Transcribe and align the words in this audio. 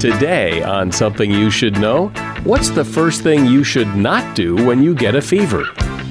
Today, 0.00 0.62
on 0.62 0.92
Something 0.92 1.30
You 1.30 1.50
Should 1.50 1.80
Know, 1.80 2.08
what's 2.44 2.68
the 2.68 2.84
first 2.84 3.22
thing 3.22 3.46
you 3.46 3.64
should 3.64 3.96
not 3.96 4.36
do 4.36 4.54
when 4.66 4.82
you 4.82 4.94
get 4.94 5.14
a 5.14 5.22
fever? 5.22 5.64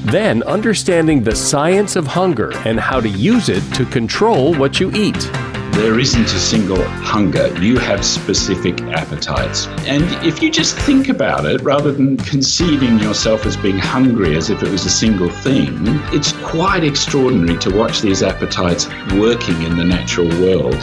Then, 0.05 0.41
understanding 0.43 1.21
the 1.21 1.35
science 1.35 1.95
of 1.95 2.07
hunger 2.07 2.51
and 2.65 2.79
how 2.79 2.99
to 2.99 3.07
use 3.07 3.47
it 3.47 3.61
to 3.75 3.85
control 3.85 4.55
what 4.55 4.79
you 4.79 4.91
eat. 4.95 5.29
There 5.73 5.99
isn't 5.99 6.25
a 6.25 6.39
single 6.39 6.83
hunger. 6.83 7.55
You 7.61 7.77
have 7.77 8.03
specific 8.03 8.81
appetites. 8.81 9.67
And 9.85 10.03
if 10.25 10.41
you 10.41 10.49
just 10.49 10.75
think 10.79 11.09
about 11.09 11.45
it, 11.45 11.61
rather 11.61 11.91
than 11.91 12.17
conceiving 12.17 12.97
yourself 12.97 13.45
as 13.45 13.55
being 13.55 13.77
hungry 13.77 14.35
as 14.35 14.49
if 14.49 14.63
it 14.63 14.69
was 14.69 14.85
a 14.85 14.89
single 14.89 15.29
thing, 15.29 15.69
it's 16.11 16.31
quite 16.43 16.83
extraordinary 16.83 17.59
to 17.59 17.69
watch 17.75 18.01
these 18.01 18.23
appetites 18.23 18.87
working 19.13 19.61
in 19.61 19.77
the 19.77 19.83
natural 19.83 20.27
world. 20.41 20.81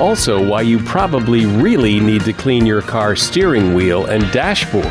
Also, 0.00 0.42
why 0.42 0.62
you 0.62 0.78
probably 0.84 1.44
really 1.44 2.00
need 2.00 2.24
to 2.24 2.32
clean 2.32 2.64
your 2.64 2.80
car 2.80 3.14
steering 3.14 3.74
wheel 3.74 4.06
and 4.06 4.22
dashboard. 4.32 4.86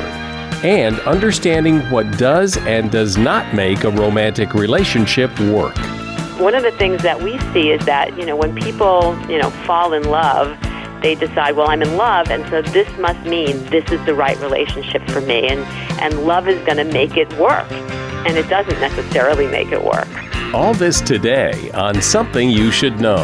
And 0.64 1.00
understanding 1.00 1.80
what 1.90 2.18
does 2.18 2.58
and 2.58 2.92
does 2.92 3.18
not 3.18 3.56
make 3.56 3.84
a 3.86 3.90
romantic 3.90 4.54
relationship 4.54 5.32
work. 5.40 5.76
One 6.40 6.54
of 6.54 6.62
the 6.62 6.72
things 6.74 7.02
that 7.02 7.24
we 7.24 7.40
see 7.54 7.72
is 7.72 7.84
that, 7.86 8.16
you 8.20 8.26
know, 8.26 8.36
when 8.36 8.54
people, 8.54 9.18
you 9.28 9.40
know, 9.40 9.50
fall 9.66 9.94
in 9.94 10.04
love, 10.04 10.56
they 11.02 11.16
decide, 11.16 11.56
well, 11.56 11.70
I'm 11.70 11.82
in 11.82 11.98
love, 11.98 12.30
and 12.30 12.48
so 12.50 12.62
this 12.62 12.88
must 13.00 13.20
mean 13.26 13.66
this 13.66 13.90
is 13.92 14.06
the 14.06 14.14
right 14.14 14.38
relationship 14.40 15.02
for 15.10 15.22
me, 15.22 15.48
and, 15.48 15.62
and 16.02 16.26
love 16.26 16.48
is 16.48 16.64
going 16.66 16.78
to 16.78 16.84
make 16.84 17.18
it 17.18 17.32
work. 17.40 17.72
And 17.72 18.38
it 18.38 18.48
doesn't 18.48 18.80
necessarily 18.80 19.48
make 19.48 19.72
it 19.72 19.84
work. 19.84 20.08
All 20.54 20.74
this 20.74 21.02
today 21.02 21.72
on 21.72 22.00
Something 22.02 22.50
You 22.50 22.70
Should 22.70 23.00
Know. 23.00 23.24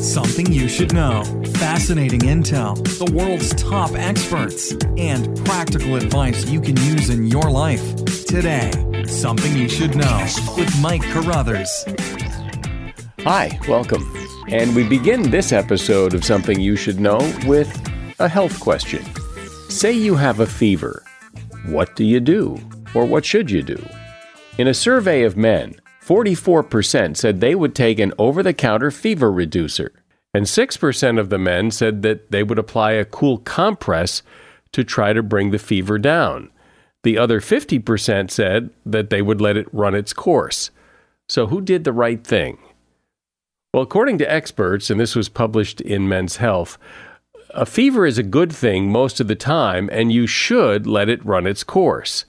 Something 0.00 0.52
you 0.52 0.68
should 0.68 0.92
know. 0.92 1.24
Fascinating 1.54 2.20
intel, 2.20 2.76
the 2.98 3.10
world's 3.12 3.54
top 3.54 3.92
experts, 3.94 4.72
and 4.98 5.36
practical 5.44 5.96
advice 5.96 6.46
you 6.46 6.60
can 6.60 6.76
use 6.76 7.08
in 7.08 7.26
your 7.26 7.50
life. 7.50 8.04
Today, 8.26 8.70
Something 9.06 9.56
You 9.56 9.68
Should 9.68 9.96
Know 9.96 10.26
with 10.56 10.80
Mike 10.80 11.02
Carruthers. 11.02 11.84
Hi, 13.20 13.58
welcome. 13.66 14.04
And 14.48 14.76
we 14.76 14.86
begin 14.86 15.30
this 15.30 15.52
episode 15.52 16.12
of 16.12 16.24
Something 16.24 16.60
You 16.60 16.76
Should 16.76 17.00
Know 17.00 17.18
with 17.46 17.70
a 18.18 18.28
health 18.28 18.60
question. 18.60 19.02
Say 19.70 19.92
you 19.92 20.14
have 20.14 20.40
a 20.40 20.46
fever. 20.46 21.02
What 21.66 21.96
do 21.96 22.04
you 22.04 22.20
do? 22.20 22.58
Or 22.94 23.06
what 23.06 23.24
should 23.24 23.50
you 23.50 23.62
do? 23.62 23.82
In 24.58 24.68
a 24.68 24.74
survey 24.74 25.22
of 25.22 25.36
men, 25.36 25.74
44% 26.06 27.16
said 27.16 27.40
they 27.40 27.56
would 27.56 27.74
take 27.74 27.98
an 27.98 28.12
over 28.16 28.40
the 28.42 28.54
counter 28.54 28.92
fever 28.92 29.32
reducer, 29.32 29.92
and 30.32 30.44
6% 30.44 31.18
of 31.18 31.30
the 31.30 31.38
men 31.38 31.72
said 31.72 32.02
that 32.02 32.30
they 32.30 32.44
would 32.44 32.60
apply 32.60 32.92
a 32.92 33.04
cool 33.04 33.38
compress 33.38 34.22
to 34.70 34.84
try 34.84 35.12
to 35.12 35.22
bring 35.22 35.50
the 35.50 35.58
fever 35.58 35.98
down. 35.98 36.50
The 37.02 37.18
other 37.18 37.40
50% 37.40 38.30
said 38.30 38.70
that 38.84 39.10
they 39.10 39.20
would 39.20 39.40
let 39.40 39.56
it 39.56 39.72
run 39.72 39.96
its 39.96 40.12
course. 40.12 40.70
So, 41.28 41.48
who 41.48 41.60
did 41.60 41.82
the 41.82 41.92
right 41.92 42.22
thing? 42.22 42.58
Well, 43.74 43.82
according 43.82 44.18
to 44.18 44.32
experts, 44.32 44.90
and 44.90 45.00
this 45.00 45.16
was 45.16 45.28
published 45.28 45.80
in 45.80 46.08
Men's 46.08 46.36
Health, 46.36 46.78
a 47.50 47.66
fever 47.66 48.06
is 48.06 48.18
a 48.18 48.22
good 48.22 48.52
thing 48.52 48.92
most 48.92 49.18
of 49.18 49.26
the 49.26 49.34
time, 49.34 49.88
and 49.92 50.12
you 50.12 50.28
should 50.28 50.86
let 50.86 51.08
it 51.08 51.24
run 51.24 51.46
its 51.46 51.64
course. 51.64 52.26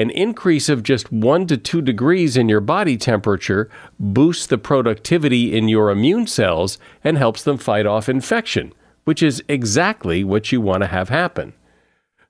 An 0.00 0.08
increase 0.08 0.70
of 0.70 0.82
just 0.82 1.12
1 1.12 1.46
to 1.48 1.58
2 1.58 1.82
degrees 1.82 2.38
in 2.38 2.48
your 2.48 2.62
body 2.62 2.96
temperature 2.96 3.68
boosts 3.98 4.46
the 4.46 4.56
productivity 4.56 5.54
in 5.54 5.68
your 5.68 5.90
immune 5.90 6.26
cells 6.26 6.78
and 7.04 7.18
helps 7.18 7.42
them 7.42 7.58
fight 7.58 7.84
off 7.84 8.08
infection, 8.08 8.72
which 9.04 9.22
is 9.22 9.44
exactly 9.46 10.24
what 10.24 10.52
you 10.52 10.58
want 10.62 10.82
to 10.82 10.86
have 10.86 11.10
happen. 11.10 11.52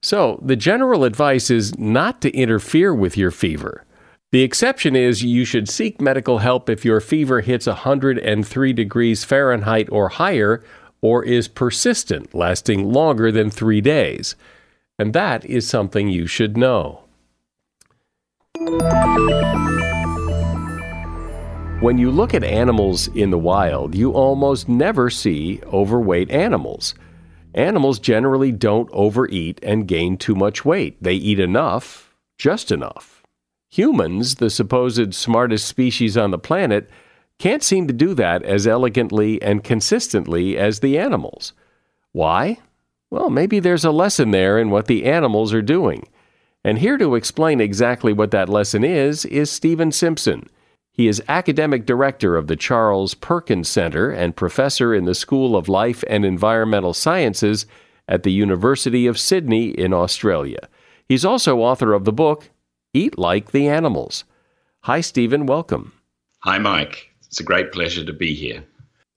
So, 0.03 0.41
the 0.42 0.56
general 0.56 1.04
advice 1.04 1.48
is 1.48 1.78
not 1.78 2.20
to 2.22 2.36
interfere 2.36 2.92
with 2.92 3.16
your 3.16 3.31
fever. 3.31 3.84
The 4.32 4.42
exception 4.42 4.97
is 4.97 5.22
you 5.22 5.44
should 5.44 5.69
seek 5.69 6.00
medical 6.00 6.38
help 6.38 6.69
if 6.69 6.84
your 6.84 7.00
fever 7.00 7.41
hits 7.41 7.69
103 7.69 8.72
degrees 8.72 9.22
Fahrenheit 9.22 9.88
or 9.92 10.08
higher 10.08 10.64
or 11.00 11.25
is 11.25 11.47
persistent, 11.47 12.34
lasting 12.34 12.92
longer 12.92 13.31
than 13.31 13.48
three 13.48 13.81
days. 13.81 14.34
And 14.98 15.12
that 15.12 15.44
is 15.44 15.69
something 15.69 16.08
you 16.08 16.26
should 16.26 16.56
know. 16.56 17.04
When 21.81 21.97
you 21.97 22.10
look 22.10 22.34
at 22.34 22.44
animals 22.44 23.09
in 23.09 23.31
the 23.31 23.38
wild, 23.38 23.94
you 23.94 24.12
almost 24.12 24.69
never 24.69 25.09
see 25.09 25.62
overweight 25.72 26.31
animals. 26.31 26.94
Animals 27.54 27.99
generally 27.99 28.53
don't 28.53 28.91
overeat 28.93 29.60
and 29.62 29.88
gain 29.88 30.19
too 30.19 30.34
much 30.34 30.62
weight. 30.62 31.03
They 31.03 31.15
eat 31.15 31.41
enough, 31.41 32.15
just 32.37 32.70
enough. 32.70 33.22
Humans, 33.70 34.34
the 34.34 34.50
supposed 34.50 35.15
smartest 35.15 35.66
species 35.66 36.19
on 36.19 36.31
the 36.31 36.38
planet, 36.38 36.91
can't 37.38 37.62
seem 37.62 37.87
to 37.87 37.94
do 37.94 38.12
that 38.12 38.43
as 38.43 38.66
elegantly 38.66 39.41
and 39.41 39.65
consistently 39.65 40.59
as 40.59 40.81
the 40.81 40.99
animals. 40.99 41.54
Why? 42.12 42.59
Well, 43.09 43.31
maybe 43.31 43.59
there's 43.59 43.87
a 43.87 43.91
lesson 43.91 44.32
there 44.32 44.59
in 44.59 44.69
what 44.69 44.87
the 44.87 45.06
animals 45.06 45.54
are 45.54 45.62
doing. 45.62 46.06
And 46.65 46.78
here 46.78 46.98
to 46.98 47.15
explain 47.15 47.60
exactly 47.60 48.12
what 48.12 48.31
that 48.32 48.48
lesson 48.48 48.85
is, 48.85 49.25
is 49.25 49.50
Stephen 49.50 49.93
Simpson. 49.93 50.49
He 50.93 51.08
is 51.08 51.23
academic 51.29 51.87
director 51.87 52.37
of 52.37 52.46
the 52.46 52.56
Charles 52.56 53.14
Perkins 53.14 53.69
Center 53.69 54.11
and 54.11 54.37
professor 54.37 54.94
in 54.94 55.06
the 55.06 55.14
School 55.14 55.56
of 55.56 55.69
Life 55.69 56.05
and 56.08 56.25
Environmental 56.25 56.93
Sciences 56.93 57.64
at 58.06 58.25
the 58.25 58.32
University 58.32 59.06
of 59.06 59.19
Sydney 59.19 59.69
in 59.70 59.94
Australia. 59.94 60.69
He's 61.08 61.25
also 61.25 61.61
author 61.61 61.94
of 61.94 62.05
the 62.05 62.12
book, 62.12 62.50
Eat 62.93 63.19
Like 63.19 63.52
the 63.52 63.69
Animals. 63.69 64.25
Hi, 64.81 65.00
Stephen. 65.00 65.46
Welcome. 65.46 65.93
Hi, 66.40 66.58
Mike. 66.58 67.11
It's 67.26 67.40
a 67.40 67.44
great 67.44 67.73
pleasure 67.73 68.05
to 68.05 68.12
be 68.12 68.35
here. 68.35 68.64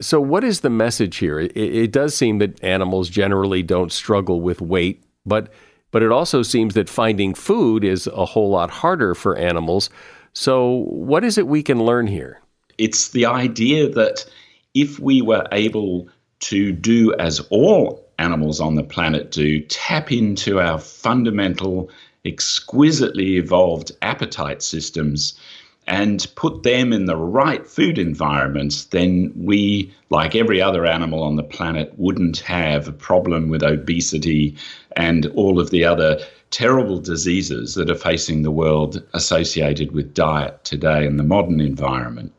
So, 0.02 0.22
what 0.22 0.44
is 0.44 0.62
the 0.62 0.70
message 0.70 1.18
here? 1.18 1.40
It, 1.40 1.56
it 1.56 1.92
does 1.92 2.16
seem 2.16 2.38
that 2.40 2.64
animals 2.64 3.10
generally 3.10 3.64
don't 3.64 3.92
struggle 3.92 4.42
with 4.42 4.62
weight, 4.62 5.04
but 5.26 5.52
but 5.94 6.02
it 6.02 6.12
also 6.12 6.42
seems 6.42 6.74
that 6.74 6.90
finding 6.90 7.34
food 7.36 7.86
is 7.86 8.08
a 8.08 8.26
whole 8.26 8.50
lot 8.50 8.72
harder 8.72 9.14
for 9.14 9.38
animals. 9.38 9.90
So, 10.34 10.86
what 10.88 11.24
is 11.24 11.38
it 11.38 11.48
we 11.48 11.62
can 11.62 11.86
learn 11.86 12.08
here? 12.08 12.42
It's 12.80 13.10
the 13.10 13.28
idea 13.28 13.88
that 13.90 14.26
if 14.74 15.00
we 15.00 15.22
were 15.22 15.48
able 15.52 16.10
to 16.40 16.72
do 16.72 17.14
as 17.20 17.40
all 17.52 18.04
animals 18.18 18.60
on 18.60 18.74
the 18.74 18.84
planet 18.84 19.30
do, 19.32 19.62
tap 19.62 20.12
into 20.12 20.60
our 20.60 20.80
fundamental, 20.80 21.92
exquisitely 22.26 23.38
evolved 23.38 23.92
appetite 24.02 24.64
systems, 24.64 25.40
and 25.88 26.26
put 26.36 26.64
them 26.64 26.94
in 26.94 27.06
the 27.06 27.18
right 27.18 27.68
food 27.68 27.98
environments, 27.98 28.86
then 28.86 29.34
we, 29.36 29.94
like 30.10 30.36
every 30.36 30.62
other 30.62 30.86
animal 30.86 31.24
on 31.24 31.36
the 31.36 31.44
planet, 31.44 31.94
wouldn't 31.98 32.40
have 32.40 32.88
a 32.88 32.94
problem 32.94 33.50
with 33.50 33.64
obesity 33.64 34.56
and 34.96 35.26
all 35.28 35.60
of 35.60 35.72
the 35.72 35.84
other 35.84 36.20
terrible 36.52 37.00
diseases 37.00 37.76
that 37.76 37.90
are 37.90 37.96
facing 37.96 38.44
the 38.44 38.52
world 38.52 39.04
associated 39.14 39.92
with 39.92 40.14
diet 40.14 40.64
today 40.64 41.06
in 41.06 41.18
the 41.18 41.24
modern 41.24 41.60
environment. 41.60 42.32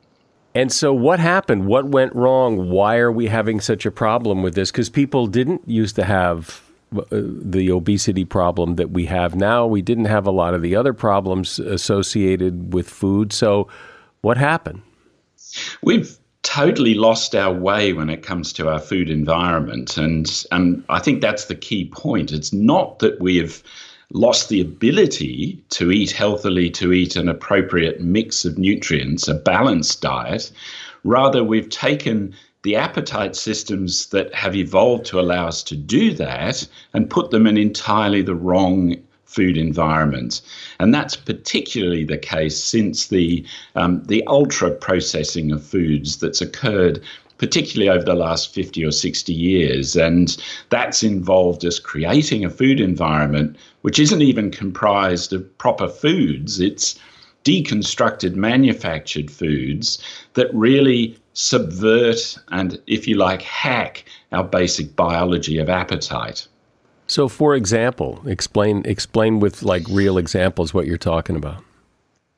And 0.55 0.71
so, 0.71 0.95
what 0.95 1.19
happened? 1.19 1.67
What 1.67 1.87
went 1.87 2.15
wrong? 2.15 2.71
Why 2.71 2.99
are 2.99 3.11
we 3.11 3.27
having 3.27 3.61
such 3.61 3.85
a 3.85 3.91
problem 3.91 4.43
with 4.43 4.55
this? 4.55 4.71
Because 4.71 4.89
people 4.89 5.27
didn't 5.27 5.69
used 5.69 5.97
to 5.97 6.05
have 6.05 6.63
Uh, 6.95 7.03
the 7.11 7.71
obesity 7.71 8.25
problem 8.25 8.77
that 8.77 8.91
we 8.91 9.07
have 9.07 9.35
now. 9.35 9.67
We 9.67 9.83
didn't 9.83 10.05
have 10.05 10.27
a 10.27 10.31
lot 10.31 10.55
of 10.55 10.63
the 10.63 10.77
other 10.77 10.93
problems 10.93 11.59
associated 11.59 12.73
with 12.73 12.89
food. 12.89 13.33
So, 13.33 13.69
what 14.21 14.37
happened? 14.37 14.83
We've 15.83 16.17
totally 16.43 16.95
lost 16.95 17.35
our 17.35 17.53
way 17.53 17.93
when 17.93 18.11
it 18.11 18.23
comes 18.23 18.53
to 18.53 18.69
our 18.69 18.79
food 18.79 19.11
environment. 19.11 19.97
And, 19.97 20.45
and 20.53 20.85
I 20.89 21.01
think 21.01 21.21
that's 21.21 21.47
the 21.47 21.55
key 21.55 21.87
point. 21.87 22.31
It's 22.31 22.53
not 22.53 23.01
that 23.01 23.21
we've 23.21 23.63
lost 24.13 24.49
the 24.49 24.61
ability 24.61 25.61
to 25.71 25.91
eat 25.91 26.13
healthily, 26.13 26.71
to 26.71 26.93
eat 26.93 27.17
an 27.17 27.29
appropriate 27.29 28.01
mix 28.01 28.45
of 28.45 28.59
nutrients, 28.59 29.27
a 29.27 29.35
balanced 29.35 30.01
diet. 30.01 30.53
Rather, 31.03 31.43
we've 31.43 31.71
taken 31.71 32.35
the 32.65 32.75
appetite 32.75 33.37
systems 33.37 34.07
that 34.07 34.35
have 34.35 34.57
evolved 34.57 35.05
to 35.05 35.21
allow 35.21 35.47
us 35.47 35.63
to 35.63 35.77
do 35.77 36.13
that 36.15 36.67
and 36.95 37.11
put 37.11 37.31
them 37.31 37.47
in 37.47 37.59
entirely 37.59 38.23
the 38.23 38.35
wrong 38.35 38.97
food 39.27 39.59
environment. 39.59 40.41
And 40.81 40.93
that's 40.95 41.15
particularly 41.15 42.05
the 42.05 42.17
case 42.17 42.57
since 42.57 43.09
the, 43.09 43.45
um, 43.77 44.03
the 44.05 44.25
ultra 44.27 44.71
processing 44.71 45.53
of 45.53 45.63
foods 45.63 46.17
that's 46.17 46.41
occurred 46.41 47.03
particularly 47.37 47.91
over 47.91 48.05
the 48.05 48.15
last 48.15 48.55
50 48.55 48.85
or 48.85 48.93
60 48.93 49.35
years. 49.35 49.97
And 49.97 50.35
that's 50.71 51.03
involved 51.03 51.67
us 51.67 51.79
creating 51.79 52.45
a 52.45 52.51
food 52.51 52.81
environment 52.81 53.57
which 53.83 53.99
isn't 53.99 54.23
even 54.23 54.51
comprised 54.51 55.33
of 55.35 55.59
proper 55.59 55.89
foods. 55.89 56.61
It's 56.61 56.99
deconstructed 57.45 58.35
manufactured 58.35 59.31
foods 59.31 60.03
that 60.35 60.53
really 60.55 61.17
subvert 61.35 62.39
and, 62.49 62.81
if 62.87 63.07
you 63.07 63.17
like, 63.17 63.43
hack 63.43 64.05
our 64.33 64.45
basic 64.45 64.97
biology 64.97 65.59
of 65.59 65.69
appetite. 65.69 66.49
So, 67.07 67.29
for 67.29 67.55
example, 67.55 68.23
explain 68.27 68.83
explain 68.87 69.39
with 69.39 69.63
like 69.63 69.85
real 69.91 70.17
examples 70.17 70.73
what 70.73 70.87
you're 70.87 70.97
talking 70.97 71.37
about. 71.37 71.63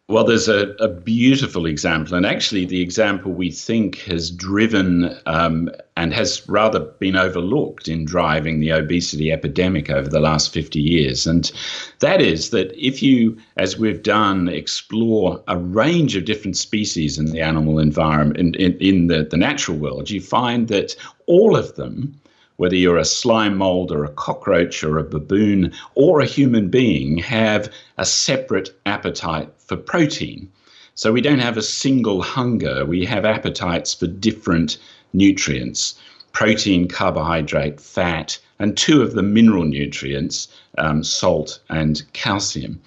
Well, 0.08 0.22
there's 0.22 0.46
a, 0.46 0.68
a 0.78 0.86
beautiful 0.86 1.66
example, 1.66 2.14
and 2.14 2.24
actually, 2.24 2.64
the 2.64 2.80
example 2.80 3.32
we 3.32 3.50
think 3.50 3.98
has 4.02 4.30
driven 4.30 5.12
um, 5.26 5.68
and 5.96 6.14
has 6.14 6.48
rather 6.48 6.78
been 6.78 7.16
overlooked 7.16 7.88
in 7.88 8.04
driving 8.04 8.60
the 8.60 8.70
obesity 8.70 9.32
epidemic 9.32 9.90
over 9.90 10.08
the 10.08 10.20
last 10.20 10.52
50 10.52 10.80
years. 10.80 11.26
And 11.26 11.50
that 11.98 12.22
is 12.22 12.50
that 12.50 12.72
if 12.76 13.02
you, 13.02 13.36
as 13.56 13.78
we've 13.78 14.04
done, 14.04 14.46
explore 14.46 15.42
a 15.48 15.58
range 15.58 16.14
of 16.14 16.24
different 16.24 16.56
species 16.56 17.18
in 17.18 17.26
the 17.32 17.40
animal 17.40 17.80
environment, 17.80 18.38
in, 18.38 18.54
in, 18.54 18.78
in 18.78 19.06
the, 19.08 19.24
the 19.24 19.36
natural 19.36 19.76
world, 19.76 20.08
you 20.08 20.20
find 20.20 20.68
that 20.68 20.94
all 21.26 21.56
of 21.56 21.74
them 21.74 22.16
whether 22.56 22.76
you're 22.76 22.96
a 22.96 23.04
slime 23.04 23.56
mold 23.56 23.92
or 23.92 24.04
a 24.04 24.10
cockroach 24.10 24.82
or 24.82 24.98
a 24.98 25.04
baboon 25.04 25.72
or 25.94 26.20
a 26.20 26.26
human 26.26 26.68
being, 26.68 27.18
have 27.18 27.70
a 27.98 28.04
separate 28.04 28.70
appetite 28.86 29.50
for 29.58 29.76
protein. 29.76 30.50
So 30.94 31.12
we 31.12 31.20
don't 31.20 31.40
have 31.40 31.56
a 31.56 31.62
single 31.62 32.22
hunger, 32.22 32.84
we 32.86 33.04
have 33.04 33.24
appetites 33.24 33.92
for 33.92 34.06
different 34.06 34.78
nutrients 35.12 35.94
protein, 36.36 36.86
carbohydrate, 36.86 37.80
fat, 37.80 38.38
and 38.58 38.76
two 38.76 39.00
of 39.00 39.14
the 39.14 39.22
mineral 39.22 39.64
nutrients, 39.64 40.48
um, 40.76 41.02
salt 41.02 41.58
and 41.70 42.02
calcium. 42.12 42.78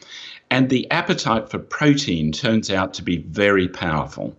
And 0.52 0.70
the 0.70 0.90
appetite 0.92 1.50
for 1.50 1.58
protein 1.58 2.32
turns 2.32 2.70
out 2.70 2.94
to 2.94 3.02
be 3.02 3.18
very 3.18 3.68
powerful. 3.68 4.36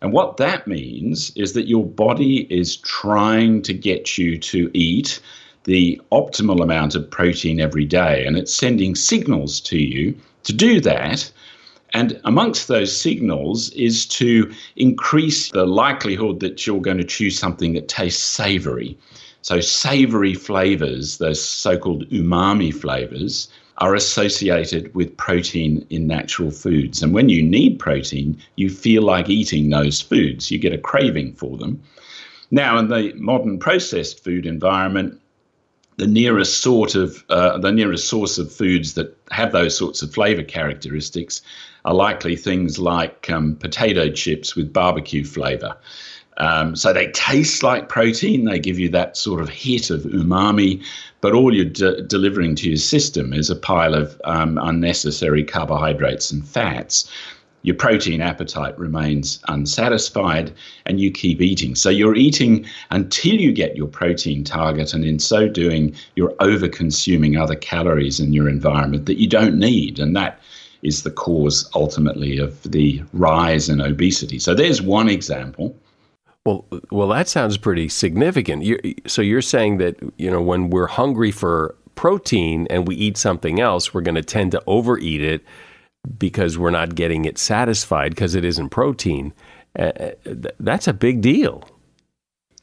And 0.00 0.12
what 0.12 0.36
that 0.36 0.68
means 0.68 1.32
is 1.34 1.54
that 1.54 1.66
your 1.66 1.84
body 1.84 2.46
is 2.50 2.76
trying 2.76 3.62
to 3.62 3.74
get 3.74 4.16
you 4.16 4.38
to 4.38 4.70
eat 4.72 5.20
the 5.64 6.00
optimal 6.12 6.62
amount 6.62 6.94
of 6.94 7.10
protein 7.10 7.60
every 7.60 7.84
day, 7.84 8.24
and 8.24 8.36
it's 8.36 8.54
sending 8.54 8.94
signals 8.94 9.60
to 9.60 9.78
you 9.78 10.16
to 10.44 10.52
do 10.52 10.80
that. 10.80 11.30
And 11.94 12.20
amongst 12.24 12.68
those 12.68 12.96
signals 12.96 13.70
is 13.70 14.06
to 14.06 14.52
increase 14.76 15.50
the 15.50 15.66
likelihood 15.66 16.40
that 16.40 16.66
you're 16.66 16.80
going 16.80 16.98
to 16.98 17.04
choose 17.04 17.38
something 17.38 17.72
that 17.72 17.88
tastes 17.88 18.22
savory. 18.22 18.96
So, 19.42 19.60
savory 19.60 20.34
flavors, 20.34 21.18
those 21.18 21.42
so 21.42 21.78
called 21.78 22.08
umami 22.10 22.72
flavors, 22.72 23.48
are 23.78 23.94
associated 23.94 24.92
with 24.94 25.16
protein 25.16 25.86
in 25.90 26.06
natural 26.06 26.50
foods. 26.50 27.02
And 27.02 27.14
when 27.14 27.28
you 27.28 27.42
need 27.42 27.78
protein, 27.78 28.36
you 28.56 28.70
feel 28.70 29.02
like 29.02 29.28
eating 29.30 29.70
those 29.70 30.00
foods. 30.00 30.50
You 30.50 30.58
get 30.58 30.72
a 30.72 30.78
craving 30.78 31.34
for 31.34 31.56
them. 31.56 31.80
Now, 32.50 32.78
in 32.78 32.88
the 32.88 33.12
modern 33.16 33.58
processed 33.58 34.24
food 34.24 34.46
environment, 34.46 35.20
the 35.96 36.06
nearest 36.06 36.62
sort 36.62 36.94
of 36.94 37.24
uh, 37.28 37.58
the 37.58 37.72
nearest 37.72 38.08
source 38.08 38.38
of 38.38 38.52
foods 38.52 38.94
that 38.94 39.16
have 39.30 39.52
those 39.52 39.76
sorts 39.76 40.00
of 40.00 40.14
flavor 40.14 40.44
characteristics 40.44 41.42
are 41.84 41.94
likely 41.94 42.36
things 42.36 42.78
like 42.78 43.28
um, 43.30 43.56
potato 43.56 44.10
chips 44.10 44.54
with 44.54 44.72
barbecue 44.72 45.24
flavor. 45.24 45.76
Um, 46.38 46.76
so 46.76 46.92
they 46.92 47.08
taste 47.08 47.62
like 47.62 47.88
protein. 47.88 48.44
They 48.44 48.58
give 48.58 48.78
you 48.78 48.88
that 48.90 49.16
sort 49.16 49.40
of 49.40 49.48
hit 49.48 49.90
of 49.90 50.02
umami, 50.02 50.82
but 51.20 51.34
all 51.34 51.52
you're 51.54 51.64
de- 51.64 52.02
delivering 52.02 52.54
to 52.56 52.68
your 52.68 52.76
system 52.76 53.32
is 53.32 53.50
a 53.50 53.56
pile 53.56 53.94
of 53.94 54.20
um, 54.24 54.58
unnecessary 54.62 55.44
carbohydrates 55.44 56.30
and 56.30 56.46
fats. 56.46 57.10
Your 57.62 57.74
protein 57.74 58.20
appetite 58.20 58.78
remains 58.78 59.40
unsatisfied 59.48 60.52
and 60.86 61.00
you 61.00 61.10
keep 61.10 61.40
eating. 61.40 61.74
So 61.74 61.90
you're 61.90 62.14
eating 62.14 62.64
until 62.90 63.34
you 63.34 63.52
get 63.52 63.76
your 63.76 63.88
protein 63.88 64.44
target, 64.44 64.94
and 64.94 65.04
in 65.04 65.18
so 65.18 65.48
doing, 65.48 65.92
you're 66.14 66.36
over 66.38 66.68
consuming 66.68 67.36
other 67.36 67.56
calories 67.56 68.20
in 68.20 68.32
your 68.32 68.48
environment 68.48 69.06
that 69.06 69.18
you 69.18 69.26
don't 69.26 69.58
need. 69.58 69.98
And 69.98 70.14
that 70.14 70.40
is 70.82 71.02
the 71.02 71.10
cause 71.10 71.68
ultimately 71.74 72.38
of 72.38 72.62
the 72.62 73.02
rise 73.12 73.68
in 73.68 73.80
obesity. 73.80 74.38
So 74.38 74.54
there's 74.54 74.80
one 74.80 75.08
example. 75.08 75.76
Well, 76.46 76.66
well, 76.90 77.08
that 77.08 77.28
sounds 77.28 77.58
pretty 77.58 77.88
significant. 77.88 78.64
You're, 78.64 78.80
so 79.06 79.20
you're 79.20 79.42
saying 79.42 79.78
that 79.78 79.96
you 80.16 80.30
know 80.30 80.40
when 80.40 80.70
we're 80.70 80.86
hungry 80.86 81.30
for 81.30 81.76
protein 81.94 82.66
and 82.70 82.86
we 82.86 82.94
eat 82.94 83.16
something 83.16 83.60
else, 83.60 83.92
we're 83.92 84.02
going 84.02 84.14
to 84.14 84.22
tend 84.22 84.52
to 84.52 84.62
overeat 84.66 85.20
it 85.20 85.44
because 86.16 86.56
we're 86.56 86.70
not 86.70 86.94
getting 86.94 87.24
it 87.24 87.38
satisfied 87.38 88.10
because 88.10 88.34
it 88.34 88.44
isn't 88.44 88.70
protein. 88.70 89.34
Uh, 89.78 90.10
that's 90.60 90.88
a 90.88 90.92
big 90.92 91.20
deal. 91.20 91.68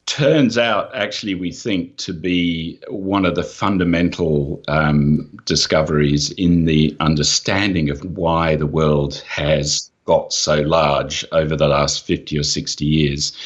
Turns 0.06 0.56
out, 0.56 0.94
actually, 0.94 1.34
we 1.34 1.50
think 1.50 1.96
to 1.98 2.12
be 2.12 2.78
one 2.88 3.26
of 3.26 3.34
the 3.34 3.42
fundamental 3.42 4.62
um, 4.68 5.36
discoveries 5.46 6.30
in 6.32 6.64
the 6.64 6.96
understanding 7.00 7.90
of 7.90 8.00
why 8.16 8.54
the 8.54 8.66
world 8.66 9.16
has 9.28 9.90
got 10.06 10.32
so 10.32 10.62
large 10.62 11.24
over 11.32 11.54
the 11.56 11.68
last 11.68 12.06
50 12.06 12.38
or 12.38 12.42
60 12.42 12.84
years. 12.84 13.36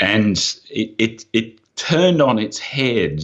And 0.00 0.36
it, 0.70 0.94
it, 0.98 1.24
it 1.32 1.76
turned 1.76 2.20
on 2.20 2.38
its 2.38 2.58
head, 2.58 3.22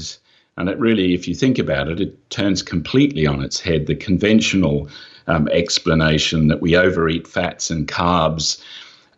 and 0.57 0.69
it 0.69 0.79
really, 0.79 1.15
if 1.15 1.27
you 1.27 1.35
think 1.35 1.59
about 1.59 1.89
it, 1.89 2.01
it 2.01 2.31
turns 2.31 2.63
completely 2.63 3.27
on 3.27 3.43
its 3.43 3.61
head 3.61 3.87
the 3.87 3.95
conventional 3.95 4.89
um, 5.27 5.49
explanation 5.49 6.49
that 6.49 6.61
we 6.61 6.77
overeat 6.77 7.27
fats 7.27 7.71
and 7.71 7.89
carbs. 7.89 8.63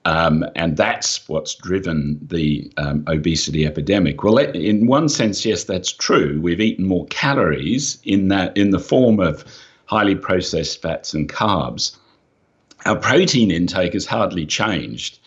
Um, 0.05 0.45
and 0.55 0.77
that's 0.77 1.29
what's 1.29 1.55
driven 1.55 2.19
the 2.23 2.73
um, 2.79 3.05
obesity 3.09 3.67
epidemic. 3.67 4.23
Well, 4.23 4.38
in 4.38 4.87
one 4.87 5.09
sense, 5.09 5.45
yes, 5.45 5.65
that's 5.65 5.93
true. 5.93 6.41
We've 6.41 6.61
eaten 6.61 6.87
more 6.87 7.07
calories 7.07 7.99
in 8.05 8.29
that 8.29 8.57
in 8.57 8.71
the 8.71 8.79
form 8.79 9.21
of 9.21 9.45
highly 9.87 10.15
processed 10.15 10.81
fats 10.81 11.12
and 11.12 11.29
carbs 11.29 11.97
our 12.87 12.97
protein 12.97 13.51
intake 13.51 13.93
has 13.95 14.07
hardly 14.07 14.47
changed. 14.47 15.19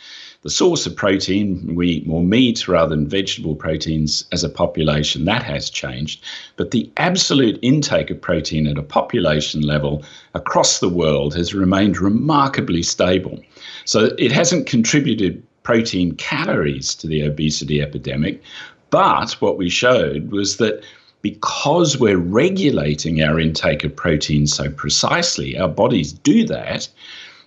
The 0.43 0.49
source 0.49 0.87
of 0.87 0.95
protein, 0.95 1.75
we 1.75 1.87
eat 1.89 2.07
more 2.07 2.23
meat 2.23 2.67
rather 2.67 2.95
than 2.95 3.07
vegetable 3.07 3.55
proteins 3.55 4.25
as 4.31 4.43
a 4.43 4.49
population, 4.49 5.25
that 5.25 5.43
has 5.43 5.69
changed. 5.69 6.23
But 6.55 6.71
the 6.71 6.89
absolute 6.97 7.59
intake 7.61 8.09
of 8.09 8.19
protein 8.19 8.65
at 8.65 8.79
a 8.79 8.83
population 8.83 9.61
level 9.61 10.03
across 10.33 10.79
the 10.79 10.89
world 10.89 11.35
has 11.35 11.53
remained 11.53 11.99
remarkably 11.99 12.81
stable. 12.81 13.39
So 13.85 14.15
it 14.17 14.31
hasn't 14.31 14.65
contributed 14.65 15.43
protein 15.61 16.15
calories 16.15 16.95
to 16.95 17.07
the 17.07 17.21
obesity 17.21 17.79
epidemic. 17.79 18.41
But 18.89 19.33
what 19.41 19.57
we 19.57 19.69
showed 19.69 20.31
was 20.31 20.57
that 20.57 20.83
because 21.21 21.99
we're 21.99 22.17
regulating 22.17 23.21
our 23.21 23.39
intake 23.39 23.83
of 23.83 23.95
protein 23.95 24.47
so 24.47 24.71
precisely, 24.71 25.55
our 25.57 25.69
bodies 25.69 26.11
do 26.11 26.45
that 26.47 26.89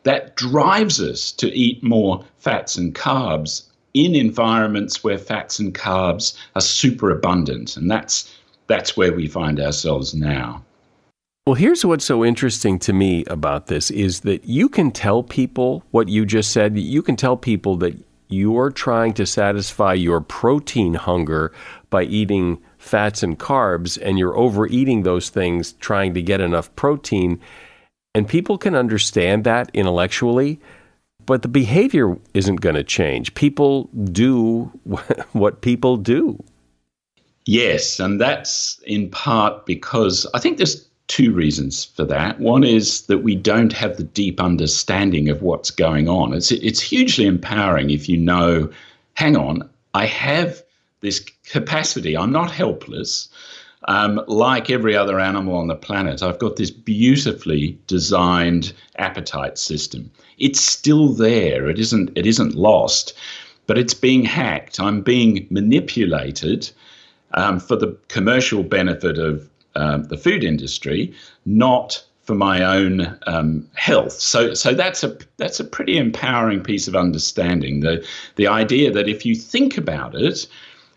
that 0.05 0.37
drives 0.37 1.01
us 1.01 1.33
to 1.33 1.49
eat 1.49 1.83
more 1.83 2.25
fats 2.39 2.77
and 2.77 2.95
carbs 2.95 3.65
in 3.95 4.15
environments 4.15 5.05
where 5.05 5.19
fats 5.19 5.59
and 5.59 5.75
carbs 5.75 6.37
are 6.55 6.61
super 6.61 7.11
abundant. 7.11 7.77
And 7.77 7.91
that's, 7.91 8.35
that's 8.67 8.97
where 8.97 9.13
we 9.13 9.29
find 9.29 9.61
ourselves 9.61 10.15
now. 10.15 10.63
Well, 11.47 11.55
here's 11.55 11.85
what's 11.85 12.07
so 12.07 12.25
interesting 12.25 12.79
to 12.81 12.93
me 12.95 13.25
about 13.27 13.67
this 13.67 13.91
is 13.91 14.21
that 14.21 14.45
you 14.45 14.69
can 14.69 14.91
tell 14.91 15.23
people 15.23 15.85
what 15.91 16.09
you 16.09 16.25
just 16.25 16.53
said. 16.53 16.79
You 16.79 17.03
can 17.03 17.17
tell 17.17 17.37
people 17.37 17.77
that 17.77 17.95
you're 18.29 18.71
trying 18.71 19.13
to 19.15 19.27
satisfy 19.27 19.93
your 19.93 20.21
protein 20.21 20.95
hunger 20.95 21.53
by 21.91 22.05
eating 22.05 22.61
fats 22.79 23.23
and 23.23 23.39
carbs, 23.39 23.99
and 24.03 24.19
you're 24.19 24.37
overeating 24.37 25.03
those 25.03 25.29
things 25.29 25.75
trying 25.75 26.15
to 26.15 26.23
get 26.23 26.41
enough 26.41 26.75
protein. 26.77 27.39
And 28.15 28.29
people 28.29 28.59
can 28.59 28.75
understand 28.75 29.45
that 29.45 29.71
intellectually, 29.75 30.61
but 31.27 31.43
the 31.43 31.49
behavior 31.49 32.17
isn't 32.35 32.57
going 32.57 32.77
to 32.77 32.85
change. 32.85 33.35
People 33.35 33.91
do 34.13 34.71
what 35.33 35.61
people 35.63 35.97
do. 35.97 36.43
Yes, 37.47 38.01
and 38.01 38.21
that's 38.21 38.81
in 38.87 39.11
part 39.11 39.67
because 39.67 40.27
I 40.33 40.39
think 40.39 40.57
there's 40.57 40.87
two 41.09 41.33
reasons 41.33 41.85
for 41.85 42.05
that. 42.05 42.41
One 42.41 42.65
is 42.65 43.03
that 43.03 43.19
we 43.19 43.35
don't 43.35 43.73
have 43.73 43.97
the 43.97 44.05
deep 44.05 44.41
understanding 44.41 45.29
of 45.29 45.43
what's 45.43 45.71
going 45.71 46.09
on. 46.09 46.33
It's 46.33 46.51
it's 46.51 46.81
hugely 46.81 47.27
empowering 47.27 47.91
if 47.91 48.09
you 48.09 48.17
know, 48.17 48.71
hang 49.15 49.37
on, 49.37 49.69
I 49.93 50.07
have 50.07 50.63
this 51.01 51.25
capacity. 51.45 52.17
I'm 52.17 52.33
not 52.33 52.51
helpless. 52.51 53.29
Um, 53.87 54.23
like 54.27 54.71
every 54.71 54.97
other 54.97 55.21
animal 55.21 55.57
on 55.57 55.69
the 55.69 55.75
planet, 55.75 56.23
I've 56.23 56.39
got 56.39 56.57
this 56.57 56.71
beautifully 56.71 57.79
designed 57.87 58.73
appetite 58.97 59.59
system. 59.59 60.11
It's 60.39 60.61
still 60.61 61.09
there. 61.09 61.69
It 61.69 61.79
isn't. 61.79 62.11
It 62.17 62.27
isn't 62.27 62.55
lost, 62.55 63.15
but 63.67 63.79
it's 63.79 63.95
being 63.95 64.25
hacked. 64.25 64.81
I'm 64.81 65.03
being 65.03 65.47
manipulated 65.51 66.71
um, 67.35 67.61
for 67.61 67.77
the 67.77 67.97
commercial 68.09 68.63
benefit 68.63 69.19
of 69.19 69.49
um, 69.75 70.05
the 70.05 70.17
food 70.17 70.45
industry, 70.45 71.13
not 71.45 72.03
for 72.23 72.35
my 72.35 72.63
own 72.63 73.19
um, 73.27 73.69
health. 73.75 74.13
So, 74.13 74.55
so 74.55 74.73
that's 74.73 75.05
a 75.05 75.19
that's 75.37 75.61
a 75.61 75.65
pretty 75.65 75.99
empowering 75.99 76.63
piece 76.63 76.89
of 76.89 76.97
understanding. 76.97 77.81
The 77.81 78.07
the 78.37 78.47
idea 78.47 78.91
that 78.93 79.09
if 79.09 79.27
you 79.27 79.35
think 79.35 79.77
about 79.77 80.15
it, 80.15 80.47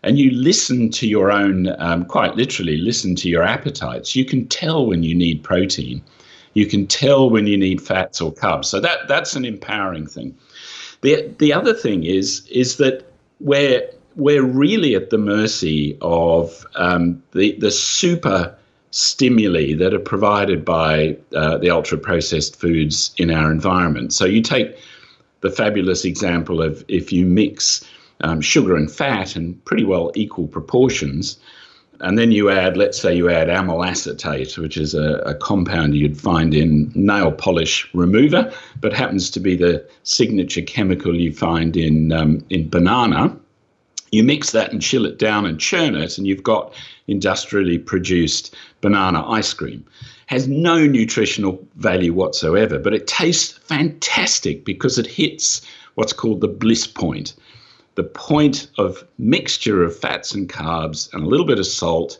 and 0.02 0.18
you 0.18 0.30
listen 0.30 0.90
to 0.90 1.08
your 1.08 1.30
own, 1.30 1.74
um, 1.78 2.04
quite 2.04 2.36
literally, 2.36 2.76
listen 2.76 3.14
to 3.16 3.28
your 3.28 3.42
appetites, 3.42 4.14
you 4.14 4.24
can 4.24 4.46
tell 4.46 4.86
when 4.86 5.02
you 5.02 5.14
need 5.14 5.42
protein. 5.42 6.02
You 6.54 6.66
can 6.66 6.86
tell 6.86 7.30
when 7.30 7.46
you 7.46 7.56
need 7.56 7.80
fats 7.80 8.20
or 8.20 8.32
carbs. 8.32 8.66
So 8.66 8.80
that 8.80 9.08
that's 9.08 9.36
an 9.36 9.44
empowering 9.44 10.06
thing. 10.06 10.36
The 11.02 11.30
the 11.38 11.52
other 11.52 11.74
thing 11.74 12.04
is 12.04 12.46
is 12.48 12.76
that 12.76 13.04
we're 13.40 13.88
we're 14.16 14.42
really 14.42 14.94
at 14.94 15.10
the 15.10 15.18
mercy 15.18 15.96
of 16.00 16.66
um, 16.74 17.22
the 17.32 17.56
the 17.58 17.70
super 17.70 18.54
stimuli 18.90 19.74
that 19.74 19.92
are 19.92 20.00
provided 20.00 20.64
by 20.64 21.16
uh, 21.36 21.58
the 21.58 21.70
ultra 21.70 21.98
processed 21.98 22.58
foods 22.58 23.14
in 23.18 23.30
our 23.30 23.52
environment. 23.52 24.12
So 24.12 24.24
you 24.24 24.40
take 24.42 24.76
the 25.40 25.50
fabulous 25.50 26.04
example 26.04 26.62
of 26.62 26.84
if 26.88 27.12
you 27.12 27.26
mix 27.26 27.84
um, 28.20 28.40
sugar 28.40 28.76
and 28.76 28.90
fat 28.90 29.36
in 29.36 29.54
pretty 29.64 29.84
well 29.84 30.10
equal 30.14 30.46
proportions, 30.46 31.38
and 32.00 32.16
then 32.16 32.30
you 32.30 32.48
add, 32.48 32.76
let's 32.76 33.00
say, 33.00 33.14
you 33.14 33.28
add 33.28 33.50
amyl 33.50 33.84
acetate, 33.84 34.56
which 34.56 34.76
is 34.76 34.94
a, 34.94 35.14
a, 35.26 35.34
compound 35.34 35.96
you'd 35.96 36.20
find 36.20 36.54
in 36.54 36.92
nail 36.94 37.32
polish 37.32 37.88
remover, 37.92 38.52
but 38.80 38.92
happens 38.92 39.30
to 39.30 39.40
be 39.40 39.56
the 39.56 39.84
signature 40.04 40.62
chemical 40.62 41.18
you 41.18 41.32
find 41.32 41.76
in 41.76 42.12
um, 42.12 42.44
in 42.50 42.68
banana. 42.68 43.36
You 44.12 44.22
mix 44.22 44.52
that 44.52 44.72
and 44.72 44.80
chill 44.80 45.04
it 45.04 45.18
down 45.18 45.44
and 45.44 45.58
churn 45.58 45.94
it, 45.96 46.18
and 46.18 46.26
you've 46.26 46.42
got 46.42 46.72
industrially 47.08 47.78
produced 47.78 48.54
banana 48.80 49.28
ice 49.28 49.52
cream. 49.52 49.84
Has 50.26 50.46
no 50.46 50.86
nutritional 50.86 51.58
value 51.76 52.12
whatsoever, 52.12 52.78
but 52.78 52.94
it 52.94 53.06
tastes 53.06 53.58
fantastic 53.58 54.64
because 54.64 54.98
it 54.98 55.06
hits 55.06 55.62
what's 55.94 56.12
called 56.12 56.40
the 56.40 56.48
bliss 56.48 56.86
point 56.86 57.34
the 57.98 58.04
point 58.04 58.70
of 58.78 59.04
mixture 59.18 59.82
of 59.82 59.98
fats 59.98 60.32
and 60.32 60.48
carbs 60.48 61.12
and 61.12 61.24
a 61.24 61.26
little 61.26 61.44
bit 61.44 61.58
of 61.58 61.66
salt, 61.66 62.16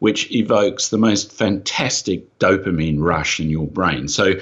which 0.00 0.28
evokes 0.32 0.88
the 0.88 0.98
most 0.98 1.30
fantastic 1.30 2.36
dopamine 2.40 2.98
rush 2.98 3.38
in 3.38 3.48
your 3.48 3.68
brain. 3.68 4.08
So 4.08 4.32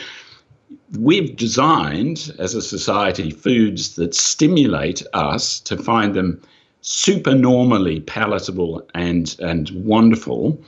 we've 0.98 1.36
designed 1.36 2.34
as 2.38 2.54
a 2.54 2.62
society 2.62 3.30
foods 3.30 3.96
that 3.96 4.14
stimulate 4.14 5.02
us 5.12 5.60
to 5.60 5.76
find 5.76 6.14
them 6.14 6.40
super 6.80 7.34
normally 7.34 8.00
palatable 8.00 8.80
and 8.94 9.36
and 9.40 9.68
wonderful 9.84 10.58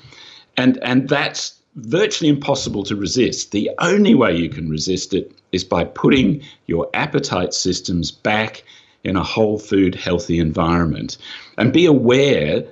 and 0.59 0.77
and 0.83 1.09
that's 1.09 1.55
virtually 1.77 2.29
impossible 2.29 2.83
to 2.83 2.97
resist 2.97 3.53
the 3.53 3.71
only 3.79 4.15
way 4.15 4.37
you 4.37 4.50
can 4.50 4.69
resist 4.69 5.15
it 5.15 5.33
is 5.53 5.65
by 5.65 5.85
putting 5.85 6.43
your 6.67 6.91
appetite 6.93 7.55
systems 7.55 8.11
back 8.11 8.65
in 9.04 9.16
a 9.16 9.23
whole 9.23 9.59
food 9.59 9.95
healthy 9.95 10.38
environment 10.38 11.16
and 11.59 11.73
be 11.73 11.87
aware 11.87 12.64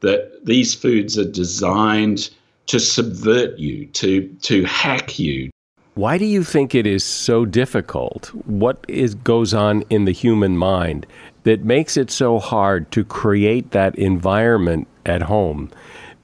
that 0.00 0.44
these 0.44 0.74
foods 0.74 1.18
are 1.18 1.30
designed 1.30 2.30
to 2.66 2.78
subvert 2.80 3.58
you 3.58 3.86
to 3.86 4.28
to 4.42 4.64
hack 4.64 5.18
you 5.18 5.50
why 5.96 6.18
do 6.18 6.26
you 6.26 6.44
think 6.44 6.74
it 6.74 6.86
is 6.86 7.02
so 7.02 7.46
difficult? 7.46 8.26
What 8.44 8.84
is 8.86 9.14
goes 9.14 9.54
on 9.54 9.80
in 9.88 10.04
the 10.04 10.12
human 10.12 10.58
mind 10.58 11.06
that 11.44 11.64
makes 11.64 11.96
it 11.96 12.10
so 12.10 12.38
hard 12.38 12.92
to 12.92 13.02
create 13.02 13.70
that 13.70 13.94
environment 13.94 14.88
at 15.06 15.22
home? 15.22 15.70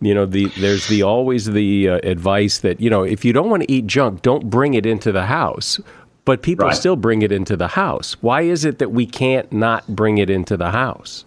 You 0.02 0.14
know, 0.14 0.26
the, 0.26 0.49
there's 0.59 0.88
the 0.88 1.02
always 1.02 1.47
the 1.47 1.88
uh, 1.88 2.00
advice 2.02 2.59
that 2.59 2.83
you 2.83 2.90
know 2.90 3.02
if 3.02 3.25
you 3.25 3.33
don't 3.33 3.49
want 3.49 3.62
to 3.62 3.73
eat 3.73 3.87
junk, 3.87 4.21
don't 4.21 4.50
bring 4.50 4.75
it 4.75 4.85
into 4.85 5.11
the 5.11 5.25
house. 5.25 5.81
But 6.25 6.43
people 6.43 6.67
right. 6.67 6.76
still 6.76 6.97
bring 6.97 7.23
it 7.23 7.33
into 7.33 7.57
the 7.57 7.69
house. 7.69 8.17
Why 8.21 8.43
is 8.43 8.64
it 8.64 8.79
that 8.79 8.93
we 8.93 9.07
can't 9.07 9.50
not 9.52 9.88
bring 9.88 10.19
it 10.19 10.31
into 10.31 10.57
the 10.57 10.71
house? 10.71 11.25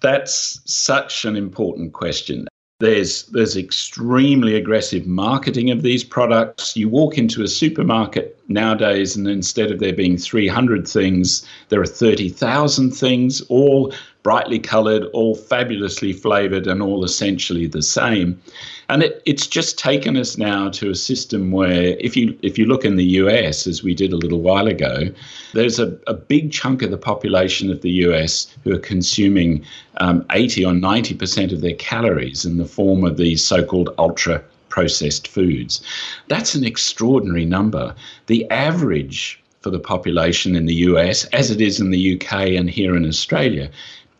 That's 0.00 0.60
such 0.64 1.24
an 1.24 1.36
important 1.36 1.92
question. 1.92 2.46
There's 2.78 3.24
there's 3.24 3.58
extremely 3.58 4.54
aggressive 4.54 5.06
marketing 5.06 5.70
of 5.70 5.82
these 5.82 6.02
products. 6.02 6.76
You 6.76 6.88
walk 6.88 7.18
into 7.18 7.42
a 7.42 7.48
supermarket 7.48 8.38
nowadays, 8.48 9.16
and 9.16 9.28
instead 9.28 9.70
of 9.70 9.80
there 9.80 9.92
being 9.92 10.16
300 10.16 10.88
things, 10.88 11.46
there 11.68 11.82
are 11.82 11.86
30,000 11.86 12.90
things, 12.92 13.42
all 13.42 13.92
brightly 14.22 14.58
coloured, 14.58 15.04
all 15.12 15.34
fabulously 15.34 16.12
flavoured, 16.12 16.66
and 16.66 16.82
all 16.82 17.04
essentially 17.04 17.66
the 17.66 17.82
same. 17.82 18.40
And 18.88 19.02
it, 19.02 19.22
it's 19.24 19.46
just 19.46 19.78
taken 19.78 20.16
us 20.16 20.36
now 20.36 20.68
to 20.70 20.90
a 20.90 20.94
system 20.94 21.52
where, 21.52 21.96
if 22.00 22.16
you 22.16 22.38
if 22.42 22.58
you 22.58 22.66
look 22.66 22.84
in 22.84 22.96
the 22.96 23.04
US, 23.22 23.66
as 23.66 23.82
we 23.82 23.94
did 23.94 24.12
a 24.12 24.16
little 24.16 24.40
while 24.40 24.66
ago, 24.66 25.08
there's 25.54 25.78
a, 25.78 25.96
a 26.06 26.14
big 26.14 26.52
chunk 26.52 26.82
of 26.82 26.90
the 26.90 26.98
population 26.98 27.70
of 27.70 27.82
the 27.82 27.90
US 28.06 28.54
who 28.64 28.74
are 28.74 28.78
consuming 28.78 29.64
um, 29.98 30.24
80 30.30 30.64
or 30.64 30.74
90 30.74 31.14
percent 31.14 31.52
of 31.52 31.60
their 31.60 31.76
calories 31.76 32.44
in 32.44 32.56
the 32.58 32.64
form 32.64 33.04
of 33.04 33.16
these 33.16 33.44
so-called 33.44 33.90
ultra 33.98 34.42
processed 34.68 35.28
foods. 35.28 35.82
That's 36.28 36.54
an 36.54 36.64
extraordinary 36.64 37.44
number. 37.44 37.94
The 38.26 38.48
average 38.50 39.40
for 39.60 39.70
the 39.70 39.78
population 39.78 40.56
in 40.56 40.64
the 40.64 40.74
US, 40.74 41.24
as 41.26 41.50
it 41.50 41.60
is 41.60 41.80
in 41.80 41.90
the 41.90 42.14
UK 42.14 42.32
and 42.50 42.70
here 42.70 42.96
in 42.96 43.06
Australia, 43.06 43.70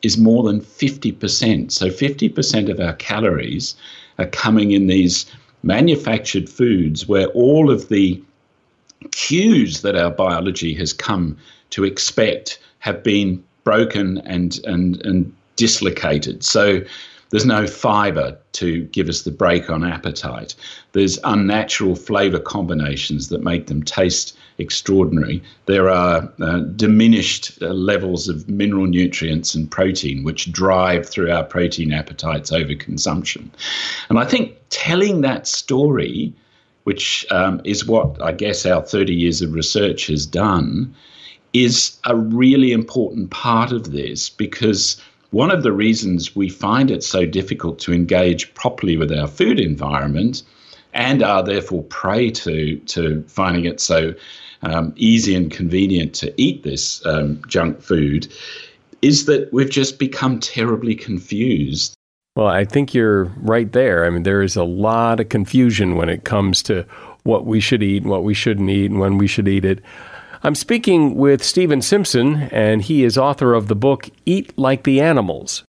is 0.02 0.18
more 0.18 0.42
than 0.42 0.60
50%. 0.60 1.70
So 1.70 1.88
50% 1.88 2.70
of 2.70 2.80
our 2.80 2.94
calories 2.94 3.74
are 4.18 4.26
coming 4.26 4.72
in 4.72 4.86
these 4.86 5.26
manufactured 5.62 6.48
foods 6.48 7.06
where 7.06 7.26
all 7.28 7.70
of 7.70 7.88
the 7.88 8.22
cues 9.12 9.82
that 9.82 9.96
our 9.96 10.10
biology 10.10 10.74
has 10.74 10.92
come 10.92 11.36
to 11.70 11.84
expect 11.84 12.58
have 12.80 13.02
been 13.02 13.42
broken 13.64 14.18
and 14.18 14.58
and 14.64 15.04
and 15.04 15.32
dislocated. 15.56 16.42
So 16.42 16.82
there's 17.30 17.46
no 17.46 17.66
fiber 17.66 18.36
to 18.52 18.82
give 18.86 19.08
us 19.08 19.22
the 19.22 19.30
break 19.30 19.70
on 19.70 19.84
appetite. 19.84 20.54
There's 20.92 21.18
unnatural 21.24 21.94
flavor 21.94 22.40
combinations 22.40 23.28
that 23.28 23.42
make 23.42 23.68
them 23.68 23.82
taste 23.82 24.36
extraordinary. 24.58 25.42
There 25.66 25.88
are 25.88 26.30
uh, 26.40 26.58
diminished 26.60 27.62
uh, 27.62 27.68
levels 27.68 28.28
of 28.28 28.48
mineral 28.48 28.86
nutrients 28.86 29.54
and 29.54 29.70
protein, 29.70 30.24
which 30.24 30.52
drive 30.52 31.08
through 31.08 31.30
our 31.30 31.44
protein 31.44 31.92
appetites 31.92 32.52
over 32.52 32.74
consumption. 32.74 33.50
And 34.08 34.18
I 34.18 34.24
think 34.24 34.56
telling 34.70 35.20
that 35.20 35.46
story, 35.46 36.32
which 36.84 37.24
um, 37.30 37.60
is 37.64 37.86
what 37.86 38.20
I 38.20 38.32
guess 38.32 38.66
our 38.66 38.82
30 38.82 39.14
years 39.14 39.40
of 39.40 39.52
research 39.52 40.08
has 40.08 40.26
done, 40.26 40.94
is 41.52 41.96
a 42.04 42.16
really 42.16 42.72
important 42.72 43.30
part 43.30 43.72
of 43.72 43.92
this 43.92 44.30
because 44.30 45.00
one 45.30 45.50
of 45.50 45.62
the 45.62 45.72
reasons 45.72 46.34
we 46.34 46.48
find 46.48 46.90
it 46.90 47.04
so 47.04 47.24
difficult 47.24 47.78
to 47.80 47.92
engage 47.92 48.52
properly 48.54 48.96
with 48.96 49.12
our 49.12 49.28
food 49.28 49.60
environment 49.60 50.42
and 50.92 51.22
are 51.22 51.42
therefore 51.42 51.84
prey 51.84 52.30
to, 52.30 52.76
to 52.78 53.22
finding 53.28 53.64
it 53.64 53.80
so 53.80 54.12
um, 54.62 54.92
easy 54.96 55.34
and 55.34 55.50
convenient 55.50 56.14
to 56.14 56.34
eat 56.40 56.62
this 56.62 57.04
um, 57.06 57.40
junk 57.46 57.80
food 57.80 58.32
is 59.02 59.26
that 59.26 59.52
we've 59.52 59.70
just 59.70 59.98
become 59.98 60.40
terribly 60.40 60.94
confused. 60.94 61.94
Well, 62.36 62.48
I 62.48 62.64
think 62.64 62.92
you're 62.92 63.24
right 63.36 63.70
there. 63.72 64.04
I 64.04 64.10
mean, 64.10 64.24
there 64.24 64.42
is 64.42 64.56
a 64.56 64.64
lot 64.64 65.20
of 65.20 65.28
confusion 65.28 65.96
when 65.96 66.08
it 66.08 66.24
comes 66.24 66.62
to 66.64 66.86
what 67.24 67.46
we 67.46 67.60
should 67.60 67.82
eat, 67.82 68.04
what 68.04 68.24
we 68.24 68.34
shouldn't 68.34 68.70
eat, 68.70 68.90
and 68.90 69.00
when 69.00 69.18
we 69.18 69.26
should 69.26 69.48
eat 69.48 69.64
it. 69.64 69.80
I'm 70.42 70.54
speaking 70.54 71.16
with 71.16 71.44
Stephen 71.44 71.82
Simpson, 71.82 72.48
and 72.50 72.82
he 72.82 73.04
is 73.04 73.18
author 73.18 73.54
of 73.54 73.68
the 73.68 73.76
book 73.76 74.08
Eat 74.24 74.56
Like 74.58 74.84
the 74.84 75.00
Animals 75.00 75.64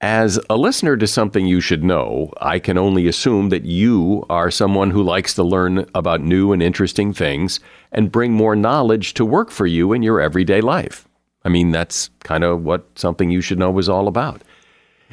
as 0.00 0.38
a 0.48 0.56
listener 0.56 0.96
to 0.96 1.06
something 1.06 1.46
you 1.46 1.60
should 1.60 1.82
know, 1.82 2.32
I 2.40 2.60
can 2.60 2.78
only 2.78 3.08
assume 3.08 3.48
that 3.48 3.64
you 3.64 4.24
are 4.30 4.50
someone 4.50 4.90
who 4.90 5.02
likes 5.02 5.34
to 5.34 5.42
learn 5.42 5.86
about 5.94 6.20
new 6.20 6.52
and 6.52 6.62
interesting 6.62 7.12
things 7.12 7.58
and 7.90 8.12
bring 8.12 8.32
more 8.32 8.54
knowledge 8.54 9.14
to 9.14 9.24
work 9.24 9.50
for 9.50 9.66
you 9.66 9.92
in 9.92 10.02
your 10.02 10.20
everyday 10.20 10.60
life. 10.60 11.08
I 11.44 11.48
mean, 11.48 11.72
that's 11.72 12.10
kind 12.20 12.44
of 12.44 12.62
what 12.62 12.86
something 12.94 13.30
you 13.30 13.40
should 13.40 13.58
know 13.58 13.76
is 13.78 13.88
all 13.88 14.06
about. 14.06 14.42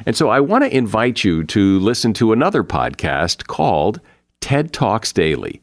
And 0.04 0.16
so 0.16 0.28
I 0.28 0.40
want 0.40 0.62
to 0.62 0.76
invite 0.76 1.24
you 1.24 1.42
to 1.44 1.80
listen 1.80 2.12
to 2.14 2.32
another 2.32 2.62
podcast 2.62 3.46
called 3.48 4.00
TED 4.40 4.72
Talks 4.72 5.12
Daily. 5.12 5.62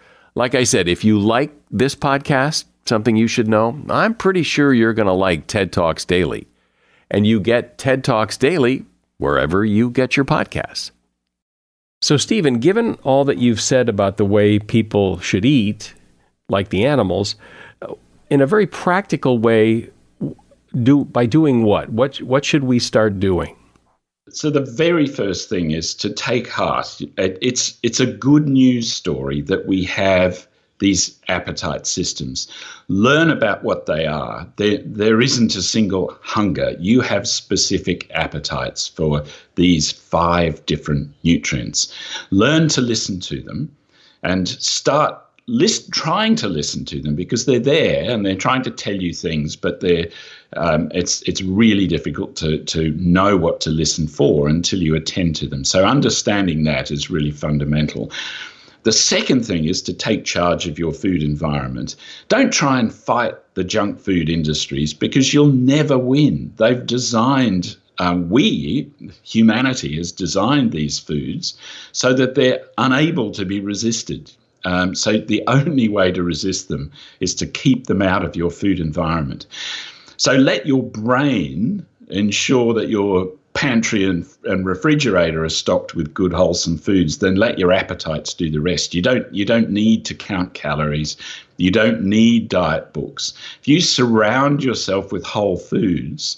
Like 0.35 0.55
I 0.55 0.63
said, 0.63 0.87
if 0.87 1.03
you 1.03 1.19
like 1.19 1.51
this 1.69 1.95
podcast, 1.95 2.65
something 2.85 3.15
you 3.15 3.27
should 3.27 3.47
know? 3.47 3.81
I'm 3.89 4.15
pretty 4.15 4.43
sure 4.43 4.73
you're 4.73 4.93
going 4.93 5.07
to 5.07 5.13
like 5.13 5.47
TED 5.47 5.71
Talks 5.73 6.05
Daily. 6.05 6.47
And 7.09 7.27
you 7.27 7.39
get 7.39 7.77
TED 7.77 8.03
Talks 8.03 8.37
Daily 8.37 8.85
wherever 9.17 9.65
you 9.65 9.89
get 9.89 10.15
your 10.15 10.25
podcasts. 10.25 10.91
So, 12.01 12.17
Stephen, 12.17 12.59
given 12.59 12.95
all 13.03 13.25
that 13.25 13.37
you've 13.37 13.61
said 13.61 13.87
about 13.87 14.17
the 14.17 14.25
way 14.25 14.57
people 14.57 15.19
should 15.19 15.45
eat, 15.45 15.93
like 16.49 16.69
the 16.69 16.85
animals, 16.85 17.35
in 18.29 18.41
a 18.41 18.47
very 18.47 18.65
practical 18.65 19.37
way, 19.37 19.89
do 20.81 21.05
by 21.05 21.25
doing 21.25 21.63
what? 21.63 21.89
What 21.89 22.21
what 22.21 22.43
should 22.45 22.63
we 22.63 22.79
start 22.79 23.19
doing? 23.19 23.55
So 24.33 24.49
the 24.49 24.61
very 24.61 25.07
first 25.07 25.49
thing 25.49 25.71
is 25.71 25.93
to 25.95 26.09
take 26.09 26.47
heart. 26.47 27.01
It's 27.17 27.77
it's 27.83 27.99
a 27.99 28.05
good 28.05 28.47
news 28.47 28.91
story 28.91 29.41
that 29.41 29.67
we 29.67 29.83
have 29.85 30.47
these 30.79 31.15
appetite 31.27 31.85
systems. 31.85 32.47
Learn 32.87 33.29
about 33.29 33.63
what 33.63 33.85
they 33.85 34.07
are. 34.07 34.47
There, 34.57 34.79
there 34.83 35.21
isn't 35.21 35.55
a 35.55 35.61
single 35.61 36.17
hunger. 36.21 36.75
You 36.79 37.01
have 37.01 37.27
specific 37.27 38.09
appetites 38.11 38.87
for 38.87 39.23
these 39.55 39.91
five 39.91 40.65
different 40.65 41.13
nutrients. 41.23 41.93
Learn 42.31 42.67
to 42.69 42.81
listen 42.81 43.19
to 43.21 43.41
them 43.41 43.73
and 44.23 44.49
start 44.49 45.21
list, 45.51 45.91
trying 45.91 46.35
to 46.37 46.47
listen 46.47 46.85
to 46.85 47.01
them 47.01 47.13
because 47.13 47.45
they're 47.45 47.59
there 47.59 48.09
and 48.09 48.25
they're 48.25 48.35
trying 48.35 48.63
to 48.63 48.71
tell 48.71 48.95
you 48.95 49.13
things, 49.13 49.55
but 49.55 49.81
they're 49.81 50.07
um, 50.55 50.89
it's 50.93 51.21
it's 51.23 51.41
really 51.41 51.87
difficult 51.87 52.35
to 52.37 52.63
to 52.63 52.91
know 52.91 53.37
what 53.37 53.61
to 53.61 53.69
listen 53.69 54.07
for 54.07 54.47
until 54.47 54.81
you 54.81 54.95
attend 54.95 55.35
to 55.37 55.47
them. 55.47 55.63
So 55.65 55.85
understanding 55.85 56.63
that 56.63 56.89
is 56.89 57.09
really 57.09 57.31
fundamental. 57.31 58.11
The 58.83 58.91
second 58.91 59.45
thing 59.45 59.65
is 59.65 59.81
to 59.83 59.93
take 59.93 60.25
charge 60.25 60.67
of 60.67 60.79
your 60.79 60.91
food 60.91 61.21
environment. 61.21 61.95
Don't 62.29 62.51
try 62.51 62.79
and 62.79 62.91
fight 62.91 63.35
the 63.53 63.63
junk 63.63 63.99
food 63.99 64.27
industries 64.29 64.93
because 64.93 65.33
you'll 65.33 65.53
never 65.53 65.99
win. 65.99 66.51
They've 66.57 66.83
designed 66.83 67.75
um, 67.99 68.29
we, 68.31 68.89
humanity, 69.21 69.97
has 69.97 70.11
designed 70.11 70.71
these 70.71 70.97
foods 70.97 71.55
so 71.91 72.13
that 72.13 72.33
they're 72.33 72.63
unable 72.79 73.29
to 73.31 73.45
be 73.45 73.59
resisted. 73.59 74.31
Um, 74.65 74.95
so 74.95 75.17
the 75.17 75.43
only 75.47 75.89
way 75.89 76.11
to 76.11 76.23
resist 76.23 76.67
them 76.67 76.91
is 77.19 77.35
to 77.35 77.45
keep 77.47 77.87
them 77.87 78.01
out 78.01 78.23
of 78.23 78.35
your 78.35 78.51
food 78.51 78.79
environment. 78.79 79.45
So 80.17 80.33
let 80.33 80.65
your 80.65 80.83
brain 80.83 81.85
ensure 82.09 82.73
that 82.73 82.89
your 82.89 83.31
pantry 83.53 84.03
and, 84.05 84.25
and 84.45 84.65
refrigerator 84.65 85.43
are 85.43 85.49
stocked 85.49 85.93
with 85.93 86.13
good 86.13 86.33
wholesome 86.33 86.77
foods, 86.77 87.17
then 87.17 87.35
let 87.35 87.59
your 87.59 87.71
appetites 87.71 88.33
do 88.33 88.49
the 88.49 88.61
rest. 88.61 88.93
You 88.93 89.01
don't 89.01 89.31
you 89.33 89.45
don't 89.45 89.69
need 89.69 90.05
to 90.05 90.15
count 90.15 90.53
calories. 90.53 91.17
You 91.57 91.71
don't 91.71 92.03
need 92.03 92.49
diet 92.49 92.93
books. 92.93 93.33
If 93.59 93.67
you 93.67 93.81
surround 93.81 94.63
yourself 94.63 95.11
with 95.11 95.25
whole 95.25 95.57
foods, 95.57 96.37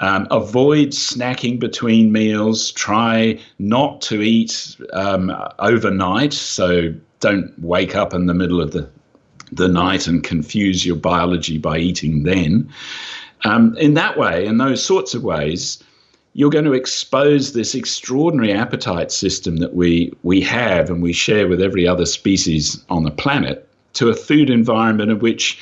um, 0.00 0.26
avoid 0.30 0.88
snacking 0.88 1.60
between 1.60 2.10
meals. 2.10 2.72
Try 2.72 3.38
not 3.58 4.00
to 4.02 4.22
eat 4.22 4.76
um, 4.92 5.30
overnight. 5.58 6.32
So 6.32 6.94
don't 7.20 7.52
wake 7.58 7.94
up 7.94 8.12
in 8.12 8.26
the 8.26 8.34
middle 8.34 8.60
of 8.60 8.72
the 8.72 8.88
the 9.52 9.68
night 9.68 10.06
and 10.06 10.22
confuse 10.22 10.86
your 10.86 10.96
biology 10.96 11.58
by 11.58 11.78
eating 11.78 12.22
then. 12.22 12.72
Um, 13.44 13.76
in 13.78 13.94
that 13.94 14.18
way, 14.18 14.46
in 14.46 14.58
those 14.58 14.82
sorts 14.82 15.14
of 15.14 15.24
ways, 15.24 15.82
you're 16.34 16.50
going 16.50 16.64
to 16.64 16.72
expose 16.72 17.52
this 17.52 17.74
extraordinary 17.74 18.52
appetite 18.52 19.10
system 19.10 19.56
that 19.56 19.74
we, 19.74 20.12
we 20.22 20.40
have 20.42 20.88
and 20.88 21.02
we 21.02 21.12
share 21.12 21.48
with 21.48 21.60
every 21.60 21.86
other 21.86 22.06
species 22.06 22.82
on 22.88 23.02
the 23.02 23.10
planet 23.10 23.68
to 23.94 24.08
a 24.08 24.14
food 24.14 24.50
environment 24.50 25.10
in 25.10 25.18
which 25.18 25.58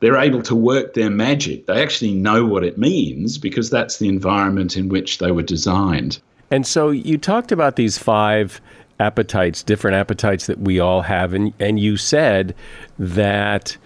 they're 0.00 0.16
able 0.16 0.42
to 0.42 0.56
work 0.56 0.94
their 0.94 1.10
magic. 1.10 1.66
They 1.66 1.80
actually 1.80 2.14
know 2.14 2.44
what 2.44 2.64
it 2.64 2.76
means 2.76 3.38
because 3.38 3.70
that's 3.70 3.98
the 3.98 4.08
environment 4.08 4.76
in 4.76 4.88
which 4.88 5.18
they 5.18 5.30
were 5.30 5.42
designed. 5.42 6.18
And 6.50 6.66
so 6.66 6.90
you 6.90 7.16
talked 7.16 7.52
about 7.52 7.76
these 7.76 7.96
five 7.98 8.60
appetites, 9.02 9.62
different 9.62 9.96
appetites 9.96 10.46
that 10.46 10.58
we 10.58 10.80
all 10.80 11.02
have, 11.02 11.34
and, 11.34 11.52
and 11.58 11.78
you 11.78 11.96
said 11.96 12.54
that 12.98 13.76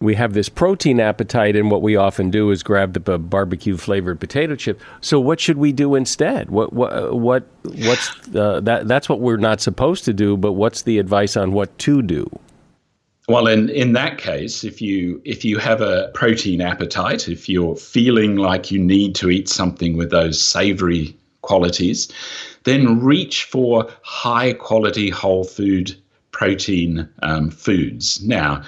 we 0.00 0.14
have 0.14 0.34
this 0.34 0.48
protein 0.48 1.00
appetite, 1.00 1.56
and 1.56 1.70
what 1.70 1.82
we 1.82 1.96
often 1.96 2.30
do 2.30 2.50
is 2.50 2.62
grab 2.62 2.92
the 2.92 3.18
barbecue 3.18 3.76
flavored 3.76 4.20
potato 4.20 4.54
chip. 4.54 4.80
So, 5.00 5.18
what 5.18 5.40
should 5.40 5.56
we 5.56 5.72
do 5.72 5.94
instead? 5.94 6.50
What 6.50 6.72
what 6.72 7.14
what 7.14 7.46
what's 7.62 8.10
uh, 8.34 8.60
that? 8.60 8.88
That's 8.88 9.08
what 9.08 9.20
we're 9.20 9.38
not 9.38 9.60
supposed 9.60 10.04
to 10.04 10.12
do. 10.12 10.36
But 10.36 10.52
what's 10.52 10.82
the 10.82 10.98
advice 10.98 11.36
on 11.36 11.52
what 11.52 11.76
to 11.78 12.02
do? 12.02 12.28
Well, 13.28 13.48
in, 13.48 13.70
in 13.70 13.92
that 13.94 14.18
case, 14.18 14.62
if 14.62 14.80
you 14.80 15.20
if 15.24 15.44
you 15.44 15.58
have 15.58 15.80
a 15.80 16.10
protein 16.14 16.60
appetite, 16.60 17.28
if 17.28 17.48
you're 17.48 17.76
feeling 17.76 18.36
like 18.36 18.70
you 18.70 18.78
need 18.78 19.14
to 19.16 19.30
eat 19.30 19.48
something 19.48 19.96
with 19.96 20.10
those 20.10 20.40
savory 20.40 21.16
qualities, 21.40 22.08
then 22.66 23.00
reach 23.00 23.44
for 23.44 23.88
high 24.02 24.52
quality 24.52 25.08
whole 25.08 25.44
food 25.44 25.94
protein 26.32 27.08
um, 27.22 27.48
foods. 27.48 28.20
Now, 28.26 28.62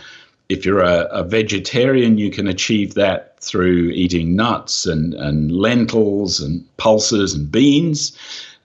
if 0.49 0.65
you're 0.65 0.83
a, 0.83 1.09
a, 1.11 1.25
vegetarian, 1.25 2.17
you 2.17 2.31
can 2.31 2.47
achieve 2.47 2.95
that 2.95 3.39
through 3.41 3.91
eating 3.91 4.37
nuts 4.37 4.87
and, 4.87 5.15
and 5.15 5.51
lentils 5.51 6.41
and 6.41 6.65
pulses 6.77 7.35
and 7.35 7.51
beans. 7.51 8.17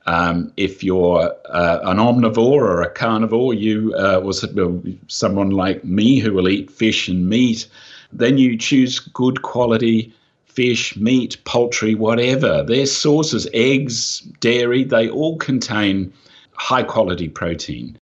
Um, 0.05 0.53
if 0.55 0.83
you're 0.83 1.33
uh, 1.49 1.79
an 1.83 1.97
omnivore 1.97 2.61
or 2.61 2.81
a 2.83 2.89
carnivore, 2.89 3.55
you 3.55 3.93
uh, 3.95 4.21
was 4.23 4.45
someone 5.07 5.49
like 5.49 5.83
me 5.83 6.19
who 6.19 6.31
will 6.31 6.47
eat 6.47 6.69
fish 6.69 7.07
and 7.07 7.27
meat, 7.27 7.67
then 8.11 8.37
you 8.37 8.55
choose 8.55 8.99
good 8.99 9.41
quality 9.41 10.13
fish, 10.55 10.95
meat, 10.97 11.37
poultry, 11.45 11.95
whatever. 11.95 12.63
Their 12.63 12.85
sources, 12.85 13.47
eggs, 13.53 14.19
dairy, 14.39 14.83
they 14.83 15.09
all 15.09 15.37
contain 15.37 16.13
high 16.53 16.83
quality 16.83 17.29
protein. 17.29 17.97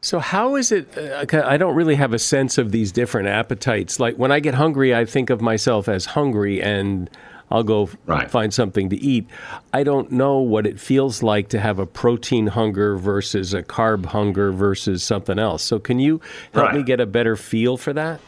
So 0.00 0.20
how 0.20 0.54
is 0.54 0.70
it? 0.70 0.96
Uh, 0.96 1.26
I 1.44 1.56
don't 1.56 1.74
really 1.74 1.96
have 1.96 2.12
a 2.12 2.18
sense 2.18 2.56
of 2.56 2.70
these 2.70 2.92
different 2.92 3.28
appetites. 3.28 3.98
Like 3.98 4.16
when 4.16 4.30
I 4.30 4.38
get 4.38 4.54
hungry, 4.54 4.94
I 4.94 5.04
think 5.04 5.28
of 5.28 5.40
myself 5.40 5.88
as 5.88 6.06
hungry, 6.06 6.62
and 6.62 7.10
I'll 7.50 7.64
go 7.64 7.90
right. 8.06 8.30
find 8.30 8.54
something 8.54 8.90
to 8.90 8.96
eat. 8.96 9.26
I 9.72 9.82
don't 9.82 10.12
know 10.12 10.38
what 10.38 10.66
it 10.66 10.78
feels 10.78 11.22
like 11.22 11.48
to 11.48 11.58
have 11.58 11.80
a 11.80 11.86
protein 11.86 12.46
hunger 12.46 12.96
versus 12.96 13.54
a 13.54 13.62
carb 13.62 14.06
hunger 14.06 14.52
versus 14.52 15.02
something 15.02 15.38
else. 15.38 15.64
So 15.64 15.80
can 15.80 15.98
you 15.98 16.20
help 16.54 16.68
right. 16.68 16.76
me 16.76 16.82
get 16.84 17.00
a 17.00 17.06
better 17.06 17.34
feel 17.34 17.76
for 17.76 17.92
that? 17.94 18.20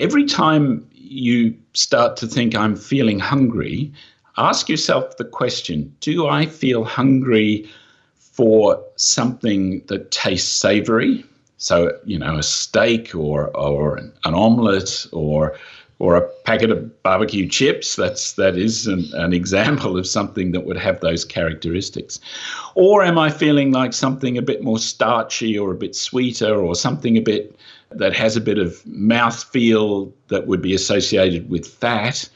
Every 0.00 0.24
time 0.24 0.84
you 0.92 1.54
start 1.74 2.16
to 2.16 2.26
think 2.26 2.56
I'm 2.56 2.74
feeling 2.74 3.20
hungry, 3.20 3.92
ask 4.36 4.68
yourself 4.68 5.16
the 5.18 5.24
question: 5.24 5.94
Do 6.00 6.26
I 6.26 6.46
feel 6.46 6.84
hungry? 6.84 7.68
for 8.40 8.82
something 8.96 9.82
that 9.88 10.10
tastes 10.10 10.50
savory. 10.50 11.22
So, 11.58 11.92
you 12.06 12.18
know, 12.18 12.36
a 12.36 12.42
steak 12.42 13.14
or, 13.14 13.54
or 13.54 13.98
an 13.98 14.34
omelette 14.34 15.06
or 15.12 15.58
or 15.98 16.16
a 16.16 16.26
packet 16.44 16.70
of 16.70 17.02
barbecue 17.02 17.46
chips. 17.46 17.96
That's 17.96 18.32
that 18.34 18.56
is 18.56 18.86
an, 18.86 19.04
an, 19.12 19.34
example 19.34 19.98
of 19.98 20.06
something 20.06 20.52
that 20.52 20.64
would 20.64 20.78
have 20.78 21.00
those 21.00 21.26
characteristics. 21.26 22.18
Or 22.74 23.04
am 23.04 23.18
I 23.18 23.28
feeling 23.28 23.72
like 23.72 23.92
something 23.92 24.38
a 24.38 24.42
bit 24.42 24.62
more 24.62 24.78
starchy 24.78 25.58
or 25.58 25.72
a 25.72 25.74
bit 25.74 25.94
sweeter 25.94 26.54
or 26.54 26.74
something 26.74 27.18
a 27.18 27.20
bit 27.20 27.54
that 27.92 28.14
has 28.14 28.36
a 28.36 28.40
bit 28.40 28.58
of 28.58 28.84
mouth 28.86 29.42
feel 29.44 30.12
that 30.28 30.46
would 30.46 30.62
be 30.62 30.74
associated 30.74 31.50
with 31.50 31.66
fat? 31.66 32.28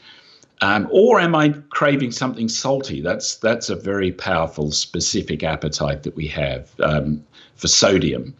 Um, 0.61 0.87
or 0.91 1.19
am 1.19 1.35
I 1.35 1.49
craving 1.69 2.11
something 2.11 2.47
salty? 2.47 3.01
That's 3.01 3.35
that's 3.37 3.69
a 3.69 3.75
very 3.75 4.11
powerful 4.11 4.71
specific 4.71 5.43
appetite 5.43 6.03
that 6.03 6.15
we 6.15 6.27
have 6.27 6.69
um, 6.79 7.23
for 7.55 7.67
sodium, 7.67 8.33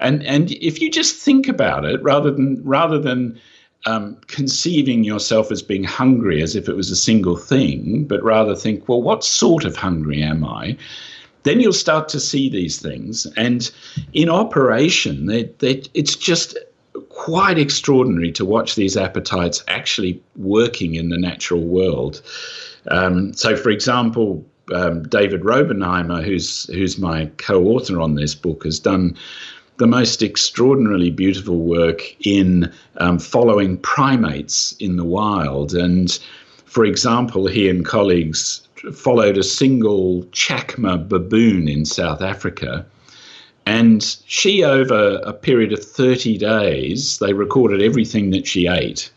and 0.00 0.24
and 0.24 0.50
if 0.50 0.80
you 0.80 0.90
just 0.90 1.16
think 1.16 1.46
about 1.46 1.84
it, 1.84 2.02
rather 2.02 2.32
than 2.32 2.60
rather 2.64 2.98
than 2.98 3.40
um, 3.86 4.16
conceiving 4.26 5.04
yourself 5.04 5.50
as 5.50 5.62
being 5.62 5.84
hungry 5.84 6.42
as 6.42 6.56
if 6.56 6.68
it 6.68 6.76
was 6.76 6.90
a 6.90 6.96
single 6.96 7.36
thing, 7.36 8.04
but 8.04 8.22
rather 8.22 8.54
think, 8.54 8.88
well, 8.88 9.02
what 9.02 9.24
sort 9.24 9.64
of 9.64 9.76
hungry 9.76 10.22
am 10.22 10.44
I? 10.44 10.76
Then 11.44 11.60
you'll 11.60 11.72
start 11.72 12.08
to 12.10 12.20
see 12.20 12.48
these 12.48 12.80
things. 12.80 13.26
And 13.36 13.70
in 14.12 14.28
operation, 14.28 15.26
they, 15.26 15.44
they, 15.58 15.82
it's 15.94 16.14
just 16.14 16.56
quite 17.08 17.58
extraordinary 17.58 18.32
to 18.32 18.44
watch 18.44 18.74
these 18.74 18.96
appetites 18.96 19.64
actually 19.68 20.22
working 20.36 20.94
in 20.94 21.08
the 21.08 21.18
natural 21.18 21.62
world. 21.62 22.22
Um, 22.88 23.32
so, 23.32 23.56
for 23.56 23.70
example, 23.70 24.44
um, 24.74 25.02
David 25.04 25.42
Raubenheimer, 25.42 26.22
who's 26.24 26.64
who's 26.66 26.98
my 26.98 27.30
co-author 27.38 28.00
on 28.00 28.14
this 28.14 28.34
book, 28.34 28.64
has 28.64 28.78
done 28.78 29.16
the 29.78 29.86
most 29.86 30.22
extraordinarily 30.22 31.10
beautiful 31.10 31.58
work 31.58 32.02
in 32.24 32.72
um, 32.98 33.18
following 33.18 33.78
primates 33.78 34.72
in 34.78 34.96
the 34.96 35.04
wild. 35.04 35.74
And 35.74 36.18
for 36.66 36.84
example, 36.84 37.46
he 37.46 37.68
and 37.68 37.84
colleagues 37.84 38.66
followed 38.94 39.38
a 39.38 39.42
single 39.42 40.24
chacma 40.32 41.08
baboon 41.08 41.68
in 41.68 41.84
South 41.84 42.22
Africa. 42.22 42.84
And 43.64 44.02
she, 44.26 44.64
over 44.64 45.20
a 45.24 45.32
period 45.32 45.72
of 45.72 45.84
30 45.84 46.36
days, 46.38 47.18
they 47.18 47.32
recorded 47.32 47.80
everything 47.80 48.30
that 48.30 48.46
she 48.46 48.66
ate. 48.66 49.10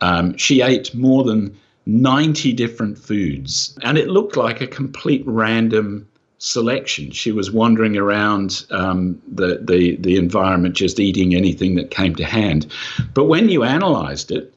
Um, 0.00 0.36
she 0.36 0.60
ate 0.60 0.94
more 0.94 1.22
than 1.22 1.56
90 1.86 2.52
different 2.52 2.98
foods, 2.98 3.78
and 3.82 3.96
it 3.96 4.08
looked 4.08 4.36
like 4.36 4.60
a 4.60 4.66
complete 4.66 5.22
random 5.24 6.06
selection. 6.38 7.12
She 7.12 7.32
was 7.32 7.50
wandering 7.50 7.96
around 7.96 8.66
um, 8.70 9.20
the, 9.32 9.60
the, 9.62 9.96
the 9.96 10.16
environment, 10.16 10.74
just 10.74 10.98
eating 10.98 11.34
anything 11.34 11.76
that 11.76 11.90
came 11.90 12.14
to 12.16 12.24
hand. 12.24 12.66
But 13.14 13.26
when 13.26 13.48
you 13.48 13.62
analyzed 13.62 14.32
it, 14.32 14.52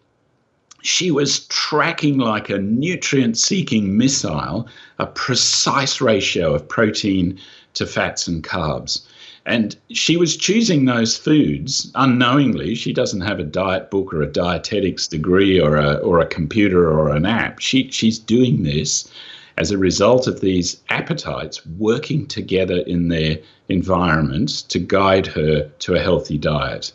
she 0.81 1.11
was 1.11 1.45
tracking 1.47 2.17
like 2.17 2.49
a 2.49 2.57
nutrient 2.57 3.37
seeking 3.37 3.97
missile 3.97 4.67
a 4.97 5.05
precise 5.05 6.01
ratio 6.01 6.53
of 6.53 6.67
protein 6.67 7.39
to 7.73 7.85
fats 7.85 8.27
and 8.27 8.43
carbs. 8.43 9.05
And 9.45 9.75
she 9.91 10.17
was 10.17 10.37
choosing 10.37 10.85
those 10.85 11.17
foods 11.17 11.91
unknowingly. 11.95 12.75
She 12.75 12.93
doesn't 12.93 13.21
have 13.21 13.39
a 13.39 13.43
diet 13.43 13.89
book 13.89 14.13
or 14.13 14.21
a 14.21 14.31
dietetics 14.31 15.07
degree 15.07 15.59
or 15.59 15.77
a, 15.77 15.95
or 15.95 16.19
a 16.19 16.25
computer 16.25 16.91
or 16.91 17.15
an 17.15 17.25
app. 17.25 17.59
She, 17.59 17.89
she's 17.89 18.19
doing 18.19 18.63
this 18.63 19.09
as 19.57 19.71
a 19.71 19.77
result 19.77 20.27
of 20.27 20.39
these 20.39 20.81
appetites 20.89 21.65
working 21.77 22.25
together 22.27 22.77
in 22.79 23.07
their 23.07 23.37
environment 23.69 24.49
to 24.69 24.79
guide 24.79 25.27
her 25.27 25.69
to 25.79 25.95
a 25.95 25.99
healthy 25.99 26.37
diet. 26.37 26.91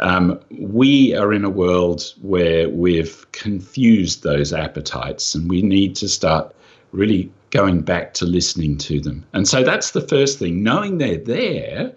Um, 0.00 0.38
we 0.50 1.14
are 1.14 1.32
in 1.32 1.44
a 1.44 1.50
world 1.50 2.12
where 2.20 2.68
we've 2.68 3.30
confused 3.32 4.22
those 4.22 4.52
appetites 4.52 5.34
and 5.34 5.48
we 5.48 5.62
need 5.62 5.96
to 5.96 6.08
start 6.08 6.54
really 6.92 7.30
going 7.50 7.80
back 7.80 8.12
to 8.14 8.26
listening 8.26 8.76
to 8.78 9.00
them. 9.00 9.24
And 9.32 9.48
so 9.48 9.62
that's 9.62 9.92
the 9.92 10.00
first 10.00 10.38
thing, 10.38 10.62
knowing 10.62 10.98
they're 10.98 11.16
there. 11.16 11.92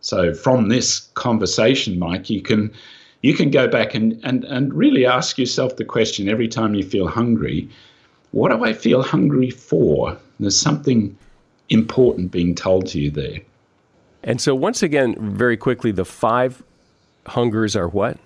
So 0.00 0.34
from 0.34 0.68
this 0.68 1.00
conversation, 1.14 1.98
Mike, 1.98 2.30
you 2.30 2.42
can 2.42 2.72
you 3.22 3.34
can 3.34 3.50
go 3.50 3.68
back 3.68 3.94
and, 3.94 4.20
and, 4.24 4.44
and 4.44 4.74
really 4.74 5.06
ask 5.06 5.38
yourself 5.38 5.76
the 5.76 5.84
question 5.84 6.28
every 6.28 6.48
time 6.48 6.74
you 6.74 6.82
feel 6.82 7.06
hungry, 7.06 7.68
what 8.32 8.50
do 8.50 8.64
I 8.64 8.72
feel 8.72 9.00
hungry 9.00 9.50
for? 9.50 10.18
There's 10.40 10.58
something 10.58 11.16
important 11.68 12.32
being 12.32 12.56
told 12.56 12.86
to 12.88 13.00
you 13.00 13.10
there. 13.10 13.38
And 14.24 14.40
so, 14.40 14.54
once 14.54 14.82
again, 14.82 15.14
very 15.18 15.56
quickly, 15.56 15.92
the 15.92 16.04
five 16.04 16.62
hungers 17.26 17.76
are 17.76 17.88
what? 17.88 18.18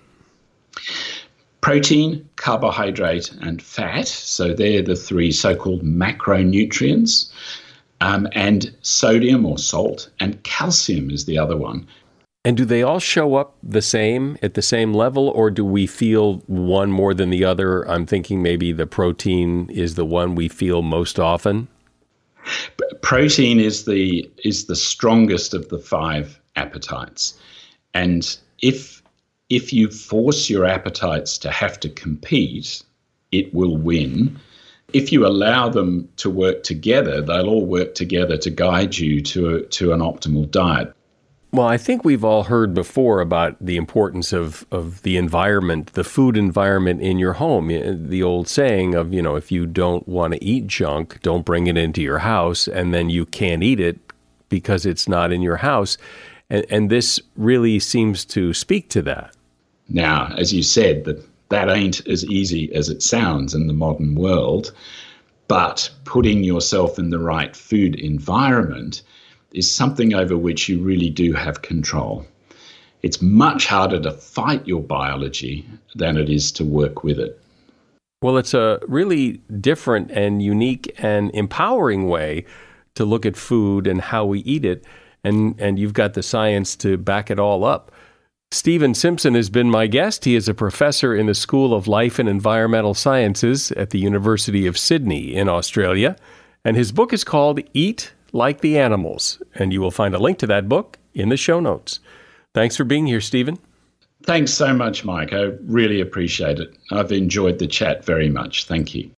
Protein, 1.60 2.28
carbohydrate, 2.36 3.32
and 3.40 3.60
fat. 3.60 4.06
So, 4.06 4.54
they're 4.54 4.82
the 4.82 4.96
three 4.96 5.32
so 5.32 5.56
called 5.56 5.82
macronutrients. 5.82 7.30
Um, 8.02 8.28
and 8.32 8.76
sodium 8.82 9.46
or 9.46 9.56
salt, 9.56 10.10
and 10.20 10.42
calcium 10.42 11.10
is 11.10 11.24
the 11.24 11.38
other 11.38 11.56
one. 11.56 11.86
And 12.46 12.56
do 12.56 12.64
they 12.64 12.84
all 12.84 13.00
show 13.00 13.34
up 13.34 13.56
the 13.60 13.82
same 13.82 14.38
at 14.40 14.54
the 14.54 14.62
same 14.62 14.94
level, 14.94 15.30
or 15.30 15.50
do 15.50 15.64
we 15.64 15.88
feel 15.88 16.34
one 16.46 16.92
more 16.92 17.12
than 17.12 17.30
the 17.30 17.44
other? 17.44 17.82
I'm 17.90 18.06
thinking 18.06 18.40
maybe 18.40 18.70
the 18.70 18.86
protein 18.86 19.68
is 19.68 19.96
the 19.96 20.04
one 20.04 20.36
we 20.36 20.46
feel 20.46 20.82
most 20.82 21.18
often. 21.18 21.66
Protein 23.02 23.58
is 23.58 23.84
the 23.84 24.30
is 24.44 24.66
the 24.66 24.76
strongest 24.76 25.54
of 25.54 25.68
the 25.70 25.78
five 25.80 26.40
appetites, 26.54 27.36
and 27.94 28.38
if 28.60 29.02
if 29.48 29.72
you 29.72 29.90
force 29.90 30.50
your 30.50 30.64
appetites 30.64 31.38
to 31.38 31.50
have 31.50 31.78
to 31.80 31.88
compete, 31.88 32.82
it 33.30 33.54
will 33.54 33.76
win. 33.76 34.38
If 34.92 35.12
you 35.12 35.26
allow 35.26 35.68
them 35.68 36.08
to 36.16 36.30
work 36.30 36.62
together, 36.64 37.20
they'll 37.20 37.48
all 37.48 37.66
work 37.66 37.94
together 37.94 38.36
to 38.38 38.50
guide 38.50 38.98
you 38.98 39.20
to 39.22 39.56
a, 39.56 39.62
to 39.62 39.92
an 39.92 40.00
optimal 40.00 40.50
diet. 40.50 40.92
Well, 41.52 41.66
I 41.66 41.78
think 41.78 42.04
we've 42.04 42.24
all 42.24 42.44
heard 42.44 42.74
before 42.74 43.20
about 43.20 43.56
the 43.64 43.76
importance 43.76 44.32
of, 44.32 44.66
of 44.70 45.02
the 45.02 45.16
environment, 45.16 45.92
the 45.94 46.04
food 46.04 46.36
environment 46.36 47.00
in 47.00 47.18
your 47.18 47.34
home. 47.34 47.68
The 47.68 48.22
old 48.22 48.48
saying 48.48 48.94
of, 48.94 49.14
you 49.14 49.22
know, 49.22 49.36
if 49.36 49.52
you 49.52 49.64
don't 49.64 50.06
want 50.08 50.34
to 50.34 50.44
eat 50.44 50.66
junk, 50.66 51.20
don't 51.22 51.44
bring 51.44 51.66
it 51.66 51.76
into 51.76 52.02
your 52.02 52.18
house, 52.18 52.68
and 52.68 52.92
then 52.92 53.10
you 53.10 53.26
can't 53.26 53.62
eat 53.62 53.80
it 53.80 53.98
because 54.48 54.84
it's 54.84 55.08
not 55.08 55.32
in 55.32 55.40
your 55.40 55.56
house. 55.56 55.96
And, 56.50 56.66
and 56.70 56.90
this 56.90 57.20
really 57.36 57.78
seems 57.78 58.24
to 58.26 58.54
speak 58.54 58.88
to 58.90 59.02
that. 59.02 59.34
Now, 59.88 60.32
as 60.36 60.52
you 60.52 60.62
said, 60.62 61.04
that 61.04 61.24
that 61.48 61.68
ain't 61.68 62.06
as 62.08 62.24
easy 62.24 62.74
as 62.74 62.88
it 62.88 63.02
sounds 63.02 63.54
in 63.54 63.68
the 63.68 63.72
modern 63.72 64.16
world, 64.16 64.72
but 65.48 65.88
putting 66.04 66.42
yourself 66.42 66.98
in 66.98 67.10
the 67.10 67.18
right 67.18 67.54
food 67.54 67.94
environment– 67.94 69.02
is 69.56 69.72
something 69.72 70.14
over 70.14 70.36
which 70.36 70.68
you 70.68 70.78
really 70.78 71.10
do 71.10 71.32
have 71.32 71.62
control. 71.62 72.26
It's 73.02 73.22
much 73.22 73.66
harder 73.66 74.00
to 74.02 74.12
fight 74.12 74.66
your 74.66 74.82
biology 74.82 75.66
than 75.94 76.16
it 76.16 76.28
is 76.28 76.52
to 76.52 76.64
work 76.64 77.02
with 77.02 77.18
it. 77.18 77.40
Well, 78.22 78.36
it's 78.36 78.54
a 78.54 78.80
really 78.86 79.40
different 79.60 80.10
and 80.10 80.42
unique 80.42 80.94
and 80.98 81.30
empowering 81.34 82.08
way 82.08 82.44
to 82.94 83.04
look 83.04 83.24
at 83.24 83.36
food 83.36 83.86
and 83.86 84.00
how 84.00 84.24
we 84.24 84.40
eat 84.40 84.64
it. 84.64 84.84
And, 85.26 85.60
and 85.60 85.76
you've 85.76 85.92
got 85.92 86.14
the 86.14 86.22
science 86.22 86.76
to 86.76 86.96
back 86.96 87.30
it 87.30 87.40
all 87.40 87.64
up. 87.64 87.90
Stephen 88.52 88.94
Simpson 88.94 89.34
has 89.34 89.50
been 89.50 89.68
my 89.68 89.88
guest. 89.88 90.24
He 90.24 90.36
is 90.36 90.48
a 90.48 90.54
professor 90.54 91.16
in 91.16 91.26
the 91.26 91.34
School 91.34 91.74
of 91.74 91.88
Life 91.88 92.20
and 92.20 92.28
Environmental 92.28 92.94
Sciences 92.94 93.72
at 93.72 93.90
the 93.90 93.98
University 93.98 94.68
of 94.68 94.78
Sydney 94.78 95.34
in 95.34 95.48
Australia. 95.48 96.14
And 96.64 96.76
his 96.76 96.92
book 96.92 97.12
is 97.12 97.24
called 97.24 97.58
Eat 97.74 98.12
like 98.32 98.60
the 98.60 98.78
animals. 98.78 99.42
And 99.56 99.72
you 99.72 99.80
will 99.80 99.90
find 99.90 100.14
a 100.14 100.20
link 100.20 100.38
to 100.38 100.46
that 100.46 100.68
book 100.68 100.96
in 101.12 101.28
the 101.28 101.36
show 101.36 101.58
notes. 101.58 101.98
Thanks 102.54 102.76
for 102.76 102.84
being 102.84 103.06
here, 103.06 103.20
Stephen. 103.20 103.58
Thanks 104.22 104.52
so 104.52 104.72
much, 104.72 105.04
Mike. 105.04 105.32
I 105.32 105.52
really 105.64 106.00
appreciate 106.00 106.60
it. 106.60 106.76
I've 106.92 107.10
enjoyed 107.10 107.58
the 107.58 107.66
chat 107.66 108.04
very 108.04 108.30
much. 108.30 108.66
Thank 108.66 108.94
you. 108.94 109.10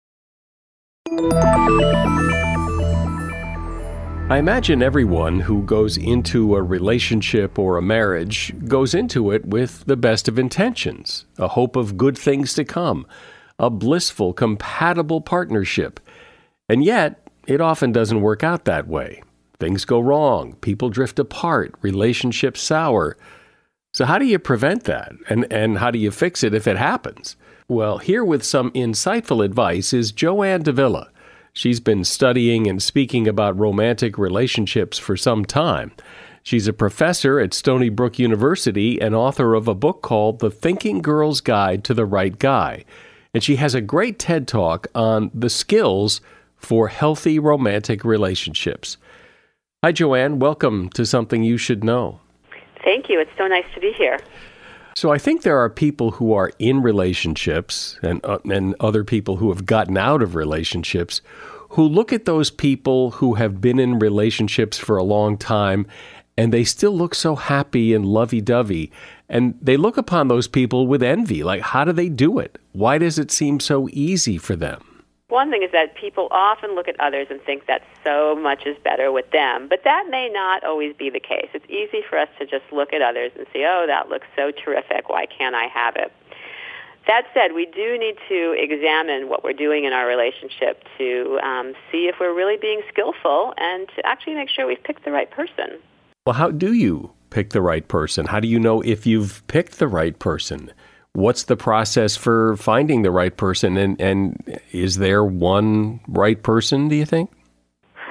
I 4.28 4.38
imagine 4.38 4.82
everyone 4.82 5.38
who 5.38 5.62
goes 5.62 5.96
into 5.96 6.56
a 6.56 6.62
relationship 6.62 7.60
or 7.60 7.78
a 7.78 7.82
marriage 7.82 8.52
goes 8.66 8.92
into 8.92 9.30
it 9.30 9.46
with 9.46 9.84
the 9.84 9.96
best 9.96 10.26
of 10.26 10.36
intentions, 10.36 11.26
a 11.38 11.46
hope 11.46 11.76
of 11.76 11.96
good 11.96 12.18
things 12.18 12.52
to 12.54 12.64
come, 12.64 13.06
a 13.60 13.70
blissful, 13.70 14.32
compatible 14.32 15.20
partnership. 15.20 16.00
And 16.68 16.84
yet, 16.84 17.28
it 17.46 17.60
often 17.60 17.92
doesn't 17.92 18.20
work 18.20 18.42
out 18.42 18.64
that 18.64 18.88
way. 18.88 19.22
Things 19.60 19.84
go 19.84 20.00
wrong, 20.00 20.54
people 20.54 20.90
drift 20.90 21.20
apart, 21.20 21.76
relationships 21.80 22.60
sour. 22.60 23.16
So, 23.94 24.06
how 24.06 24.18
do 24.18 24.24
you 24.24 24.40
prevent 24.40 24.84
that? 24.84 25.12
And, 25.28 25.50
and 25.52 25.78
how 25.78 25.92
do 25.92 26.00
you 26.00 26.10
fix 26.10 26.42
it 26.42 26.52
if 26.52 26.66
it 26.66 26.76
happens? 26.76 27.36
Well, 27.68 27.98
here 27.98 28.24
with 28.24 28.42
some 28.42 28.72
insightful 28.72 29.44
advice 29.44 29.92
is 29.92 30.10
Joanne 30.10 30.64
Davila. 30.64 31.10
She's 31.56 31.80
been 31.80 32.04
studying 32.04 32.66
and 32.66 32.82
speaking 32.82 33.26
about 33.26 33.58
romantic 33.58 34.18
relationships 34.18 34.98
for 34.98 35.16
some 35.16 35.46
time. 35.46 35.90
She's 36.42 36.68
a 36.68 36.72
professor 36.74 37.40
at 37.40 37.54
Stony 37.54 37.88
Brook 37.88 38.18
University 38.18 39.00
and 39.00 39.14
author 39.14 39.54
of 39.54 39.66
a 39.66 39.74
book 39.74 40.02
called 40.02 40.40
The 40.40 40.50
Thinking 40.50 41.00
Girl's 41.00 41.40
Guide 41.40 41.82
to 41.84 41.94
the 41.94 42.04
Right 42.04 42.38
Guy. 42.38 42.84
And 43.32 43.42
she 43.42 43.56
has 43.56 43.74
a 43.74 43.80
great 43.80 44.18
TED 44.18 44.46
talk 44.46 44.88
on 44.94 45.30
the 45.32 45.48
skills 45.48 46.20
for 46.56 46.88
healthy 46.88 47.38
romantic 47.38 48.04
relationships. 48.04 48.98
Hi, 49.82 49.92
Joanne. 49.92 50.38
Welcome 50.38 50.90
to 50.90 51.06
Something 51.06 51.42
You 51.42 51.56
Should 51.56 51.82
Know. 51.82 52.20
Thank 52.84 53.08
you. 53.08 53.18
It's 53.18 53.30
so 53.38 53.46
nice 53.46 53.64
to 53.72 53.80
be 53.80 53.94
here. 53.96 54.20
So 54.96 55.12
I 55.12 55.18
think 55.18 55.42
there 55.42 55.58
are 55.58 55.68
people 55.68 56.12
who 56.12 56.32
are 56.32 56.52
in 56.58 56.80
relationships 56.80 57.98
and 58.00 58.18
uh, 58.24 58.38
and 58.50 58.74
other 58.80 59.04
people 59.04 59.36
who 59.36 59.50
have 59.50 59.66
gotten 59.66 59.98
out 59.98 60.22
of 60.22 60.34
relationships 60.34 61.20
who 61.68 61.82
look 61.82 62.14
at 62.14 62.24
those 62.24 62.50
people 62.50 63.10
who 63.10 63.34
have 63.34 63.60
been 63.60 63.78
in 63.78 63.98
relationships 63.98 64.78
for 64.78 64.96
a 64.96 65.04
long 65.04 65.36
time 65.36 65.86
and 66.38 66.50
they 66.50 66.64
still 66.64 66.96
look 66.96 67.14
so 67.14 67.36
happy 67.36 67.92
and 67.92 68.06
lovey-dovey 68.06 68.90
and 69.28 69.58
they 69.60 69.76
look 69.76 69.98
upon 69.98 70.28
those 70.28 70.48
people 70.48 70.86
with 70.86 71.02
envy 71.02 71.42
like 71.42 71.60
how 71.60 71.84
do 71.84 71.92
they 71.92 72.08
do 72.08 72.38
it? 72.38 72.56
Why 72.72 72.96
does 72.96 73.18
it 73.18 73.30
seem 73.30 73.60
so 73.60 73.90
easy 73.92 74.38
for 74.38 74.56
them? 74.56 74.80
One 75.28 75.50
thing 75.50 75.64
is 75.64 75.72
that 75.72 75.96
people 75.96 76.28
often 76.30 76.76
look 76.76 76.86
at 76.86 76.94
others 77.00 77.26
and 77.30 77.42
think 77.42 77.66
that 77.66 77.82
so 78.04 78.36
much 78.36 78.64
is 78.64 78.76
better 78.84 79.10
with 79.10 79.28
them, 79.32 79.66
but 79.68 79.80
that 79.82 80.06
may 80.08 80.28
not 80.32 80.62
always 80.62 80.94
be 80.94 81.10
the 81.10 81.18
case. 81.18 81.48
It's 81.52 81.68
easy 81.68 82.04
for 82.08 82.16
us 82.16 82.28
to 82.38 82.46
just 82.46 82.62
look 82.70 82.92
at 82.92 83.02
others 83.02 83.32
and 83.36 83.44
say, 83.52 83.64
oh, 83.66 83.86
that 83.88 84.08
looks 84.08 84.28
so 84.36 84.52
terrific. 84.52 85.08
Why 85.08 85.26
can't 85.26 85.56
I 85.56 85.66
have 85.66 85.96
it? 85.96 86.12
That 87.08 87.24
said, 87.34 87.54
we 87.54 87.66
do 87.66 87.98
need 87.98 88.16
to 88.28 88.54
examine 88.56 89.28
what 89.28 89.42
we're 89.42 89.52
doing 89.52 89.84
in 89.84 89.92
our 89.92 90.06
relationship 90.06 90.84
to 90.98 91.40
um, 91.42 91.74
see 91.90 92.06
if 92.06 92.16
we're 92.20 92.34
really 92.34 92.56
being 92.56 92.82
skillful 92.88 93.52
and 93.58 93.88
to 93.96 94.06
actually 94.06 94.34
make 94.34 94.48
sure 94.48 94.64
we've 94.64 94.82
picked 94.82 95.04
the 95.04 95.12
right 95.12 95.30
person. 95.30 95.78
Well, 96.24 96.34
how 96.34 96.52
do 96.52 96.72
you 96.72 97.10
pick 97.30 97.50
the 97.50 97.62
right 97.62 97.86
person? 97.86 98.26
How 98.26 98.38
do 98.38 98.46
you 98.46 98.60
know 98.60 98.80
if 98.80 99.06
you've 99.06 99.44
picked 99.48 99.80
the 99.80 99.88
right 99.88 100.16
person? 100.16 100.72
What's 101.16 101.44
the 101.44 101.56
process 101.56 102.14
for 102.14 102.56
finding 102.58 103.00
the 103.00 103.10
right 103.10 103.34
person? 103.34 103.78
And, 103.78 103.98
and 104.00 104.60
is 104.70 104.96
there 104.98 105.24
one 105.24 106.00
right 106.06 106.40
person 106.40 106.88
do 106.88 106.94
you 106.94 107.06
think? 107.06 107.30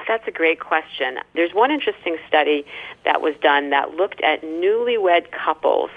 That's 0.08 0.26
a 0.26 0.32
great 0.32 0.60
question. 0.60 1.18
There's 1.34 1.54
one 1.54 1.70
interesting 1.70 2.16
study 2.28 2.66
that 3.04 3.22
was 3.22 3.34
done 3.40 3.70
that 3.70 3.92
looked 3.94 4.20
at 4.22 4.42
newlywed 4.42 5.30
couples 5.30 5.90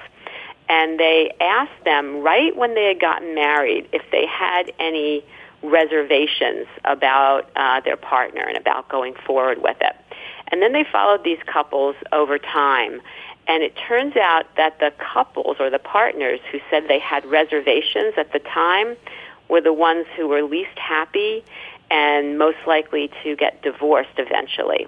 and 0.68 1.00
they 1.00 1.32
asked 1.42 1.84
them 1.84 2.22
right 2.22 2.56
when 2.56 2.76
they 2.76 2.86
had 2.86 3.02
gotten 3.02 3.34
married 3.34 3.90
if 3.92 4.04
they 4.12 4.26
had 4.28 4.72
any 4.80 5.26
reservations 5.64 6.68
about 6.86 7.50
uh, 7.56 7.82
their 7.82 7.98
partner 7.98 8.42
and 8.42 8.56
about 8.56 8.88
going 8.88 9.16
forward 9.26 9.62
with 9.64 9.78
it. 9.82 9.96
And 10.52 10.62
then 10.62 10.74
they 10.74 10.86
followed 10.92 11.24
these 11.24 11.40
couples 11.52 11.96
over 12.12 12.38
time 12.38 13.02
and 13.50 13.64
it 13.64 13.76
turns 13.76 14.16
out 14.16 14.46
that 14.58 14.80
the 14.80 14.94
couples 15.00 15.58
or 15.60 15.72
the 15.72 15.80
partners 15.80 16.40
who 16.52 16.60
said 16.70 16.88
they 16.88 17.00
had 17.00 17.26
reservations 17.26 18.14
at 18.16 18.32
the 18.32 18.38
time 18.38 18.96
were 19.50 19.60
the 19.60 19.74
ones 19.74 20.06
who 20.16 20.28
were 20.28 20.44
least 20.44 20.78
happy 20.78 21.44
and 21.90 22.38
most 22.38 22.60
likely 22.68 23.10
to 23.24 23.36
get 23.36 23.64
divorced 23.64 24.18
eventually. 24.18 24.86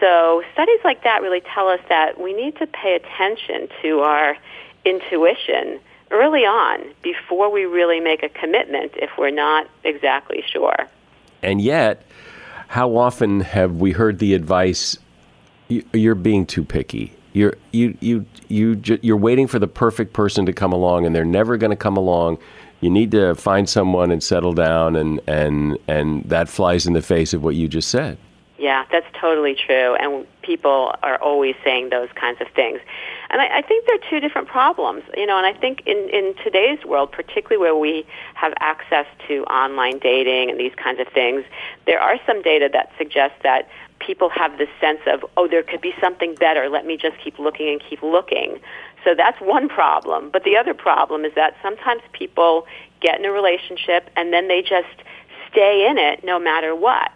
So 0.00 0.42
studies 0.54 0.80
like 0.84 1.04
that 1.04 1.20
really 1.20 1.42
tell 1.54 1.68
us 1.68 1.80
that 1.90 2.18
we 2.18 2.32
need 2.32 2.56
to 2.56 2.66
pay 2.66 2.94
attention 2.94 3.68
to 3.82 4.00
our 4.00 4.38
intuition 4.86 5.78
early 6.10 6.46
on 6.46 6.94
before 7.02 7.52
we 7.52 7.66
really 7.66 8.00
make 8.00 8.22
a 8.22 8.30
commitment 8.30 8.92
if 8.94 9.10
we're 9.18 9.28
not 9.28 9.68
exactly 9.84 10.42
sure. 10.50 10.88
And 11.42 11.60
yet, 11.60 12.06
how 12.68 12.96
often 12.96 13.40
have 13.40 13.76
we 13.76 13.92
heard 13.92 14.18
the 14.18 14.32
advice 14.32 14.96
you're 15.68 16.14
being 16.14 16.46
too 16.46 16.64
picky? 16.64 17.17
You're 17.38 17.54
you 17.70 17.96
you 18.00 18.26
you 18.48 18.82
you're 19.00 19.16
waiting 19.16 19.46
for 19.46 19.60
the 19.60 19.68
perfect 19.68 20.12
person 20.12 20.44
to 20.46 20.52
come 20.52 20.72
along, 20.72 21.06
and 21.06 21.14
they're 21.14 21.24
never 21.24 21.56
going 21.56 21.70
to 21.70 21.76
come 21.76 21.96
along. 21.96 22.38
You 22.80 22.90
need 22.90 23.12
to 23.12 23.36
find 23.36 23.68
someone 23.68 24.10
and 24.10 24.20
settle 24.20 24.52
down, 24.52 24.96
and 24.96 25.20
and 25.28 25.78
and 25.86 26.24
that 26.24 26.48
flies 26.48 26.84
in 26.84 26.94
the 26.94 27.02
face 27.02 27.32
of 27.32 27.44
what 27.44 27.54
you 27.54 27.68
just 27.68 27.90
said. 27.90 28.18
Yeah, 28.58 28.84
that's 28.90 29.06
totally 29.20 29.54
true. 29.54 29.94
And 29.94 30.26
people 30.42 30.92
are 31.04 31.16
always 31.22 31.54
saying 31.62 31.90
those 31.90 32.08
kinds 32.16 32.40
of 32.40 32.48
things. 32.56 32.80
And 33.30 33.40
I, 33.40 33.58
I 33.58 33.62
think 33.62 33.86
there 33.86 33.94
are 33.94 34.10
two 34.10 34.18
different 34.18 34.48
problems, 34.48 35.04
you 35.16 35.26
know, 35.26 35.36
and 35.38 35.46
I 35.46 35.52
think 35.52 35.82
in, 35.86 36.08
in 36.08 36.34
today's 36.42 36.84
world, 36.84 37.12
particularly 37.12 37.58
where 37.58 37.76
we 37.76 38.04
have 38.34 38.52
access 38.58 39.06
to 39.28 39.44
online 39.44 40.00
dating 40.00 40.50
and 40.50 40.58
these 40.58 40.74
kinds 40.74 40.98
of 40.98 41.06
things, 41.08 41.44
there 41.86 42.00
are 42.00 42.16
some 42.26 42.42
data 42.42 42.68
that 42.72 42.90
suggests 42.98 43.36
that 43.44 43.68
people 43.98 44.28
have 44.30 44.58
this 44.58 44.68
sense 44.80 45.00
of, 45.06 45.24
oh, 45.36 45.48
there 45.48 45.62
could 45.62 45.80
be 45.80 45.94
something 46.00 46.34
better. 46.34 46.68
Let 46.68 46.86
me 46.86 46.96
just 46.96 47.16
keep 47.22 47.38
looking 47.38 47.68
and 47.68 47.82
keep 47.88 48.02
looking. 48.02 48.60
So 49.04 49.14
that's 49.14 49.40
one 49.40 49.68
problem. 49.68 50.30
But 50.30 50.44
the 50.44 50.56
other 50.56 50.74
problem 50.74 51.24
is 51.24 51.32
that 51.34 51.54
sometimes 51.62 52.02
people 52.12 52.66
get 53.00 53.18
in 53.18 53.24
a 53.24 53.32
relationship 53.32 54.10
and 54.16 54.32
then 54.32 54.48
they 54.48 54.62
just 54.62 54.88
stay 55.50 55.86
in 55.88 55.98
it 55.98 56.24
no 56.24 56.38
matter 56.38 56.74
what. 56.74 57.10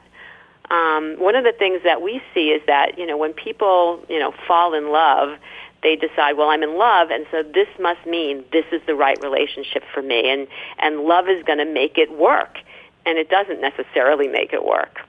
Um, 0.70 1.16
one 1.18 1.34
of 1.34 1.44
the 1.44 1.52
things 1.52 1.82
that 1.84 2.00
we 2.00 2.22
see 2.32 2.48
is 2.48 2.62
that 2.66 2.98
you 2.98 3.06
know 3.06 3.16
when 3.16 3.34
people 3.34 4.04
you 4.08 4.18
know 4.18 4.32
fall 4.46 4.74
in 4.74 4.90
love, 4.90 5.38
they 5.82 5.96
decide, 5.96 6.36
well, 6.38 6.48
I'm 6.48 6.62
in 6.62 6.78
love, 6.78 7.10
and 7.10 7.26
so 7.30 7.42
this 7.42 7.68
must 7.78 8.06
mean 8.06 8.44
this 8.52 8.64
is 8.72 8.80
the 8.86 8.94
right 8.94 9.20
relationship 9.22 9.82
for 9.92 10.02
me, 10.02 10.30
and 10.30 10.46
and 10.78 11.00
love 11.00 11.28
is 11.28 11.42
going 11.44 11.58
to 11.58 11.66
make 11.66 11.98
it 11.98 12.16
work, 12.16 12.58
and 13.04 13.18
it 13.18 13.28
doesn't 13.28 13.60
necessarily 13.60 14.28
make 14.28 14.52
it 14.52 14.64
work. 14.64 15.00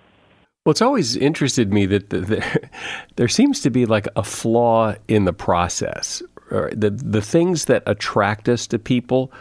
Well, 0.65 0.71
it's 0.71 0.81
always 0.81 1.17
interested 1.17 1.73
me 1.73 1.85
that 1.87 2.09
the, 2.09 2.21
the, 2.21 2.69
there 3.17 3.27
seems 3.27 3.59
to 3.61 3.69
be 3.69 3.85
like 3.85 4.07
a 4.15 4.23
flaw 4.23 4.95
in 5.07 5.25
the 5.25 5.33
process. 5.33 6.23
The 6.49 6.91
the 6.91 7.21
things 7.21 7.65
that 7.65 7.83
attract 7.87 8.47
us 8.47 8.67
to 8.67 8.77
people 8.77 9.31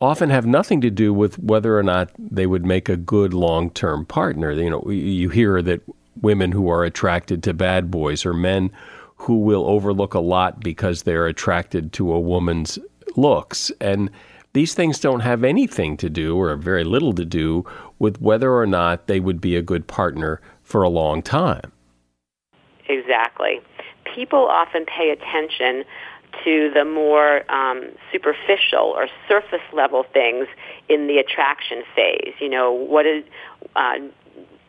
often 0.00 0.30
have 0.30 0.46
nothing 0.46 0.80
to 0.80 0.90
do 0.90 1.12
with 1.12 1.38
whether 1.38 1.78
or 1.78 1.82
not 1.82 2.10
they 2.18 2.46
would 2.46 2.64
make 2.64 2.88
a 2.88 2.96
good 2.96 3.32
long 3.32 3.70
term 3.70 4.04
partner. 4.04 4.50
You 4.50 4.70
know, 4.70 4.90
you 4.90 5.28
hear 5.28 5.62
that 5.62 5.80
women 6.20 6.52
who 6.52 6.68
are 6.68 6.84
attracted 6.84 7.42
to 7.44 7.54
bad 7.54 7.90
boys 7.90 8.26
or 8.26 8.34
men 8.34 8.70
who 9.16 9.38
will 9.38 9.66
overlook 9.66 10.14
a 10.14 10.20
lot 10.20 10.60
because 10.60 11.02
they're 11.02 11.26
attracted 11.26 11.92
to 11.92 12.12
a 12.12 12.20
woman's 12.20 12.78
looks 13.16 13.70
and 13.80 14.10
these 14.52 14.74
things 14.74 14.98
don't 14.98 15.20
have 15.20 15.44
anything 15.44 15.96
to 15.98 16.08
do, 16.08 16.36
or 16.36 16.54
very 16.56 16.84
little 16.84 17.12
to 17.14 17.24
do, 17.24 17.64
with 17.98 18.20
whether 18.20 18.54
or 18.54 18.66
not 18.66 19.06
they 19.06 19.20
would 19.20 19.40
be 19.40 19.56
a 19.56 19.62
good 19.62 19.86
partner 19.86 20.40
for 20.62 20.82
a 20.82 20.88
long 20.88 21.22
time. 21.22 21.72
Exactly. 22.88 23.60
People 24.14 24.46
often 24.46 24.86
pay 24.86 25.10
attention 25.10 25.84
to 26.44 26.70
the 26.72 26.84
more 26.84 27.50
um, 27.50 27.88
superficial 28.12 28.80
or 28.80 29.08
surface 29.28 29.62
level 29.72 30.04
things 30.12 30.46
in 30.88 31.06
the 31.06 31.18
attraction 31.18 31.82
phase. 31.94 32.34
You 32.40 32.48
know, 32.48 32.72
what 32.72 33.06
is 33.06 33.24
uh, 33.76 33.98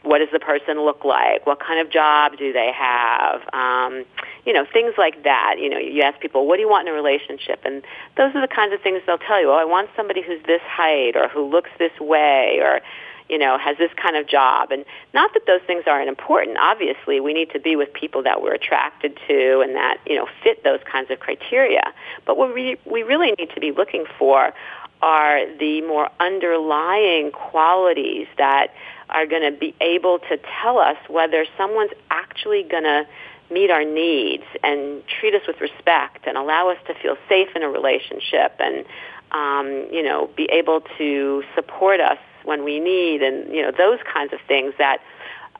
what 0.04 0.20
does 0.20 0.30
the 0.32 0.40
person 0.40 0.80
look 0.86 1.04
like? 1.04 1.46
What 1.46 1.60
kind 1.60 1.80
of 1.80 1.92
job 1.92 2.38
do 2.38 2.54
they 2.54 2.72
have? 2.72 3.42
Um, 3.54 4.06
you 4.46 4.54
know, 4.54 4.66
things 4.72 4.94
like 4.98 5.24
that. 5.24 5.56
You 5.60 5.70
know, 5.70 5.78
you 5.78 6.02
ask 6.02 6.20
people, 6.20 6.48
what 6.48 6.56
do 6.56 6.62
you 6.62 6.70
want 6.70 6.88
in 6.88 6.94
a 6.94 6.96
relationship? 6.96 7.60
And 7.66 7.84
those 8.16 8.34
are 8.34 8.42
the 8.42 8.54
kinds 8.54 8.74
of 8.74 8.82
things 8.82 9.02
they'll 9.06 9.18
tell 9.18 9.42
you. 9.42 9.52
Oh, 9.52 9.58
I 9.58 9.66
want 9.66 9.90
somebody 9.96 10.22
who's 10.22 10.42
this 10.46 10.62
height 10.62 11.16
or 11.16 11.28
who 11.28 11.46
looks 11.46 11.70
this 11.80 11.92
way 12.00 12.60
or, 12.62 12.80
you 13.28 13.38
know, 13.38 13.58
has 13.58 13.78
this 13.78 13.92
kind 14.02 14.16
of 14.16 14.26
job. 14.26 14.72
And 14.72 14.86
not 15.14 15.34
that 15.34 15.46
those 15.46 15.62
things 15.68 15.84
aren't 15.86 16.08
important. 16.08 16.58
Obviously, 16.62 17.20
we 17.20 17.34
need 17.34 17.52
to 17.52 17.60
be 17.60 17.76
with 17.76 17.92
people 17.92 18.24
that 18.24 18.42
we're 18.42 18.54
attracted 18.54 19.20
to 19.28 19.60
and 19.60 19.76
that, 19.76 19.98
you 20.08 20.16
know, 20.16 20.28
fit 20.42 20.64
those 20.64 20.80
kinds 20.90 21.12
of 21.12 21.20
criteria. 21.20 21.94
But 22.26 22.38
what 22.38 22.54
we, 22.54 22.78
we 22.86 23.04
really 23.04 23.34
need 23.38 23.50
to 23.54 23.60
be 23.60 23.74
looking 23.74 24.06
for 24.18 24.54
are 25.02 25.46
the 25.58 25.82
more 25.82 26.10
underlying 26.20 27.32
qualities 27.32 28.28
that 28.38 28.68
are 29.10 29.26
going 29.26 29.42
to 29.42 29.58
be 29.58 29.74
able 29.82 30.20
to 30.20 30.40
tell 30.62 30.78
us 30.78 30.98
whether 31.08 31.46
someone's 31.58 31.92
actually 32.10 32.64
going 32.64 32.84
to 32.84 33.08
meet 33.52 33.72
our 33.72 33.84
needs 33.84 34.44
and 34.64 35.02
treat 35.08 35.34
us 35.34 35.42
with 35.48 35.60
respect 35.60 36.28
and 36.28 36.38
allow 36.38 36.70
us 36.70 36.78
to 36.88 36.94
feel 37.02 37.16
safe 37.28 37.50
in 37.56 37.64
a 37.64 37.70
relationship 37.70 38.54
and 38.60 38.86
um, 39.32 39.88
you 39.92 40.04
know 40.04 40.30
be 40.36 40.48
able 40.52 40.82
to 40.98 41.44
support 41.56 42.00
us 42.00 42.18
when 42.44 42.64
we 42.64 42.80
need 42.80 43.22
and 43.22 43.54
you 43.54 43.62
know 43.62 43.72
those 43.76 44.00
kinds 44.12 44.34
of 44.34 44.40
things 44.48 44.74
that 44.78 45.00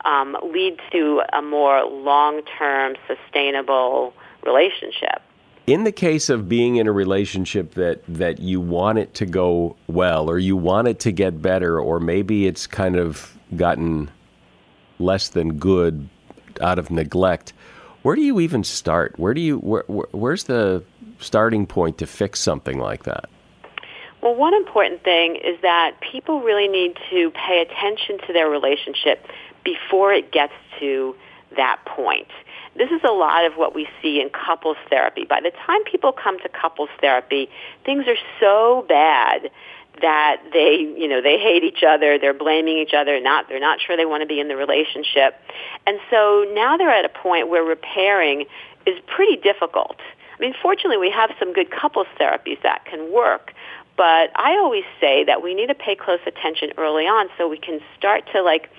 um, 0.04 0.36
lead 0.42 0.78
to 0.92 1.22
a 1.32 1.42
more 1.42 1.84
long-term 1.84 2.94
sustainable 3.06 4.12
relationship 4.44 5.22
in 5.72 5.84
the 5.84 5.92
case 5.92 6.28
of 6.28 6.48
being 6.48 6.76
in 6.76 6.86
a 6.86 6.92
relationship 6.92 7.74
that 7.74 8.02
that 8.08 8.40
you 8.40 8.60
want 8.60 8.98
it 8.98 9.14
to 9.14 9.26
go 9.26 9.76
well 9.86 10.28
or 10.28 10.38
you 10.38 10.56
want 10.56 10.88
it 10.88 10.98
to 11.00 11.12
get 11.12 11.40
better 11.40 11.78
or 11.78 12.00
maybe 12.00 12.46
it's 12.46 12.66
kind 12.66 12.96
of 12.96 13.38
gotten 13.56 14.10
less 14.98 15.28
than 15.28 15.58
good 15.58 16.08
out 16.60 16.78
of 16.78 16.90
neglect 16.90 17.52
where 18.02 18.16
do 18.16 18.22
you 18.22 18.40
even 18.40 18.64
start? 18.64 19.18
Where 19.18 19.34
do 19.34 19.40
you 19.40 19.58
where, 19.58 19.84
where, 19.86 20.06
where's 20.12 20.44
the 20.44 20.82
starting 21.18 21.66
point 21.66 21.98
to 21.98 22.06
fix 22.06 22.40
something 22.40 22.78
like 22.78 23.04
that? 23.04 23.28
Well 24.22 24.34
one 24.34 24.54
important 24.54 25.02
thing 25.04 25.36
is 25.36 25.60
that 25.62 25.96
people 26.00 26.40
really 26.40 26.68
need 26.68 26.96
to 27.10 27.30
pay 27.32 27.60
attention 27.62 28.18
to 28.26 28.32
their 28.32 28.48
relationship 28.48 29.26
before 29.64 30.12
it 30.12 30.32
gets 30.32 30.54
to 30.78 31.14
that 31.56 31.84
point 31.84 32.28
This 32.76 32.90
is 32.90 33.00
a 33.04 33.12
lot 33.12 33.44
of 33.44 33.54
what 33.54 33.74
we 33.74 33.88
see 34.00 34.20
in 34.20 34.30
couples 34.30 34.76
therapy. 34.88 35.24
By 35.24 35.40
the 35.40 35.50
time 35.66 35.82
people 35.84 36.12
come 36.12 36.38
to 36.40 36.48
couples 36.48 36.88
therapy, 37.00 37.50
things 37.84 38.06
are 38.06 38.16
so 38.38 38.86
bad 38.88 39.50
that 40.00 40.42
they, 40.52 40.76
you 40.96 41.08
know, 41.08 41.20
they 41.20 41.38
hate 41.38 41.64
each 41.64 41.82
other, 41.86 42.18
they're 42.18 42.32
blaming 42.32 42.78
each 42.78 42.94
other, 42.94 43.20
not 43.20 43.48
they're 43.48 43.60
not 43.60 43.80
sure 43.80 43.96
they 43.96 44.06
want 44.06 44.22
to 44.22 44.26
be 44.26 44.40
in 44.40 44.48
the 44.48 44.56
relationship. 44.56 45.34
And 45.86 45.98
so 46.10 46.46
now 46.54 46.76
they're 46.76 46.90
at 46.90 47.04
a 47.04 47.08
point 47.08 47.48
where 47.48 47.62
repairing 47.62 48.46
is 48.86 48.98
pretty 49.06 49.36
difficult. 49.36 49.96
I 50.36 50.40
mean, 50.40 50.54
fortunately, 50.62 50.96
we 50.96 51.10
have 51.10 51.30
some 51.38 51.52
good 51.52 51.70
couples 51.70 52.06
therapies 52.18 52.62
that 52.62 52.86
can 52.86 53.12
work, 53.12 53.52
but 53.96 54.30
I 54.36 54.56
always 54.58 54.84
say 55.00 55.24
that 55.24 55.42
we 55.42 55.52
need 55.54 55.66
to 55.66 55.74
pay 55.74 55.94
close 55.94 56.20
attention 56.26 56.70
early 56.78 57.04
on 57.04 57.28
so 57.36 57.48
we 57.48 57.58
can 57.58 57.80
start 57.98 58.24
to 58.32 58.40
like 58.42 58.70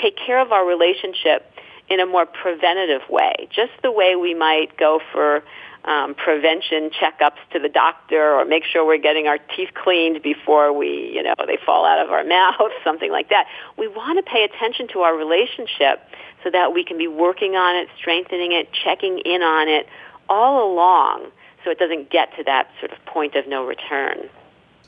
take 0.00 0.16
care 0.16 0.38
of 0.38 0.52
our 0.52 0.64
relationship 0.64 1.50
in 1.90 2.00
a 2.00 2.06
more 2.06 2.26
preventative 2.26 3.02
way, 3.08 3.48
just 3.50 3.72
the 3.82 3.90
way 3.90 4.16
we 4.16 4.34
might 4.34 4.76
go 4.76 5.00
for 5.12 5.42
um, 5.84 6.14
prevention 6.14 6.90
checkups 6.90 7.38
to 7.52 7.58
the 7.58 7.68
doctor 7.68 8.34
or 8.34 8.44
make 8.44 8.64
sure 8.64 8.84
we're 8.84 8.98
getting 8.98 9.26
our 9.26 9.38
teeth 9.56 9.70
cleaned 9.74 10.22
before 10.22 10.72
we, 10.72 11.10
you 11.14 11.22
know, 11.22 11.34
they 11.46 11.58
fall 11.64 11.86
out 11.86 12.04
of 12.04 12.10
our 12.12 12.24
mouth, 12.38 12.72
something 12.84 13.10
like 13.10 13.30
that. 13.30 13.46
We 13.76 13.88
want 13.88 14.24
to 14.24 14.30
pay 14.30 14.44
attention 14.44 14.88
to 14.92 15.00
our 15.00 15.16
relationship 15.16 16.00
so 16.44 16.50
that 16.50 16.74
we 16.74 16.84
can 16.84 16.98
be 16.98 17.08
working 17.08 17.56
on 17.56 17.76
it, 17.76 17.88
strengthening 17.96 18.52
it, 18.52 18.68
checking 18.72 19.18
in 19.20 19.42
on 19.42 19.68
it 19.68 19.86
all 20.28 20.72
along 20.72 21.30
so 21.64 21.70
it 21.70 21.78
doesn't 21.78 22.10
get 22.10 22.36
to 22.36 22.44
that 22.44 22.70
sort 22.80 22.92
of 22.92 23.04
point 23.06 23.34
of 23.34 23.48
no 23.48 23.64
return. 23.64 24.28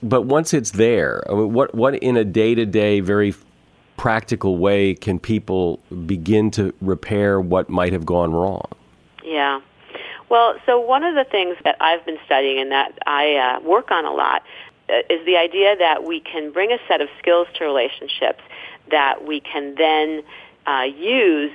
But 0.03 0.23
once 0.23 0.55
it's 0.55 0.73
there, 0.73 1.23
what 1.29 1.75
what 1.75 1.95
in 1.97 2.17
a 2.17 2.25
day-to-day 2.25 3.01
very 3.01 3.35
practical 4.01 4.57
way 4.57 4.95
can 4.95 5.19
people 5.19 5.79
begin 6.07 6.51
to 6.51 6.73
repair 6.81 7.39
what 7.39 7.69
might 7.69 7.93
have 7.93 8.07
gone 8.07 8.33
wrong? 8.33 8.65
Yeah. 9.23 9.61
Well, 10.31 10.55
so 10.65 10.81
one 10.81 11.05
of 11.05 11.15
the 11.15 11.25
things 11.31 11.59
that 11.65 11.77
I've 11.83 12.07
been 12.07 12.17
studying 12.25 12.59
and 12.61 12.73
that 12.73 12.99
I 13.07 13.35
uh, 13.37 13.61
work 13.61 13.91
on 13.91 14.07
a 14.07 14.11
lot 14.11 14.43
uh, 14.89 15.01
is 15.11 15.27
the 15.27 15.37
idea 15.37 15.77
that 15.77 16.03
we 16.03 16.19
can 16.21 16.51
bring 16.51 16.73
a 16.73 16.79
set 16.89 17.03
of 17.03 17.11
skills 17.19 17.47
to 17.57 17.65
relationships 17.65 18.41
that 18.91 19.27
we 19.27 19.39
can 19.39 19.75
then 19.75 20.23
uh, 20.67 20.85
use 20.85 21.53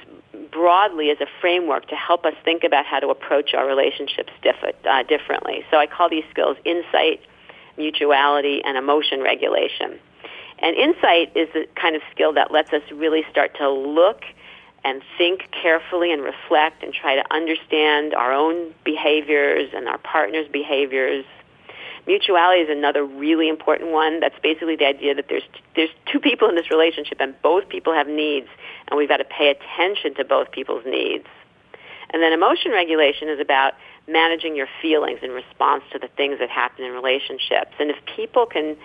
broadly 0.51 1.09
as 1.09 1.19
a 1.21 1.27
framework 1.41 1.87
to 1.87 1.95
help 1.95 2.25
us 2.25 2.35
think 2.43 2.63
about 2.63 2.85
how 2.85 2.99
to 2.99 3.07
approach 3.07 3.55
our 3.55 3.65
relationships 3.65 4.31
diff- 4.43 4.75
uh, 4.87 5.01
differently. 5.01 5.65
So 5.71 5.77
I 5.77 5.87
call 5.87 6.11
these 6.11 6.25
skills 6.29 6.57
insight, 6.63 7.21
mutuality, 7.75 8.61
and 8.63 8.77
emotion 8.77 9.21
regulation. 9.21 9.99
And 10.65 10.75
insight 10.75 11.31
is 11.35 11.47
the 11.53 11.67
kind 11.79 11.95
of 11.95 12.01
skill 12.09 12.33
that 12.33 12.49
lets 12.49 12.73
us 12.73 12.81
really 12.91 13.23
start 13.29 13.55
to 13.59 13.69
look 13.69 14.23
and 14.83 15.03
think 15.15 15.43
carefully 15.51 16.11
and 16.11 16.23
reflect 16.23 16.81
and 16.81 16.91
try 16.91 17.15
to 17.15 17.23
understand 17.31 18.15
our 18.15 18.33
own 18.33 18.73
behaviors 18.83 19.69
and 19.75 19.87
our 19.87 19.99
partner's 19.99 20.47
behaviors. 20.47 21.23
Mutuality 22.07 22.61
is 22.61 22.69
another 22.71 23.05
really 23.05 23.47
important 23.47 23.91
one. 23.91 24.19
That's 24.19 24.39
basically 24.41 24.75
the 24.75 24.87
idea 24.87 25.13
that 25.13 25.25
there's 25.29 25.43
there's 25.75 25.91
two 26.11 26.19
people 26.19 26.49
in 26.49 26.55
this 26.55 26.71
relationship 26.71 27.19
and 27.19 27.39
both 27.43 27.69
people 27.69 27.93
have 27.93 28.07
needs 28.07 28.47
and 28.87 28.97
we've 28.97 29.09
got 29.09 29.17
to 29.17 29.23
pay 29.23 29.49
attention 29.51 30.15
to 30.15 30.25
both 30.25 30.51
people's 30.51 30.83
needs. 30.83 31.27
And 32.09 32.23
then 32.23 32.33
emotion 32.33 32.71
regulation 32.71 33.29
is 33.29 33.39
about 33.39 33.73
managing 34.07 34.55
your 34.55 34.67
feelings 34.81 35.19
in 35.21 35.29
response 35.29 35.83
to 35.91 35.99
the 35.99 36.07
things 36.07 36.39
that 36.39 36.49
happen 36.49 36.85
in 36.85 36.91
relationships. 36.91 37.73
And 37.79 37.91
if 37.91 37.97
people 38.15 38.47
can 38.47 38.77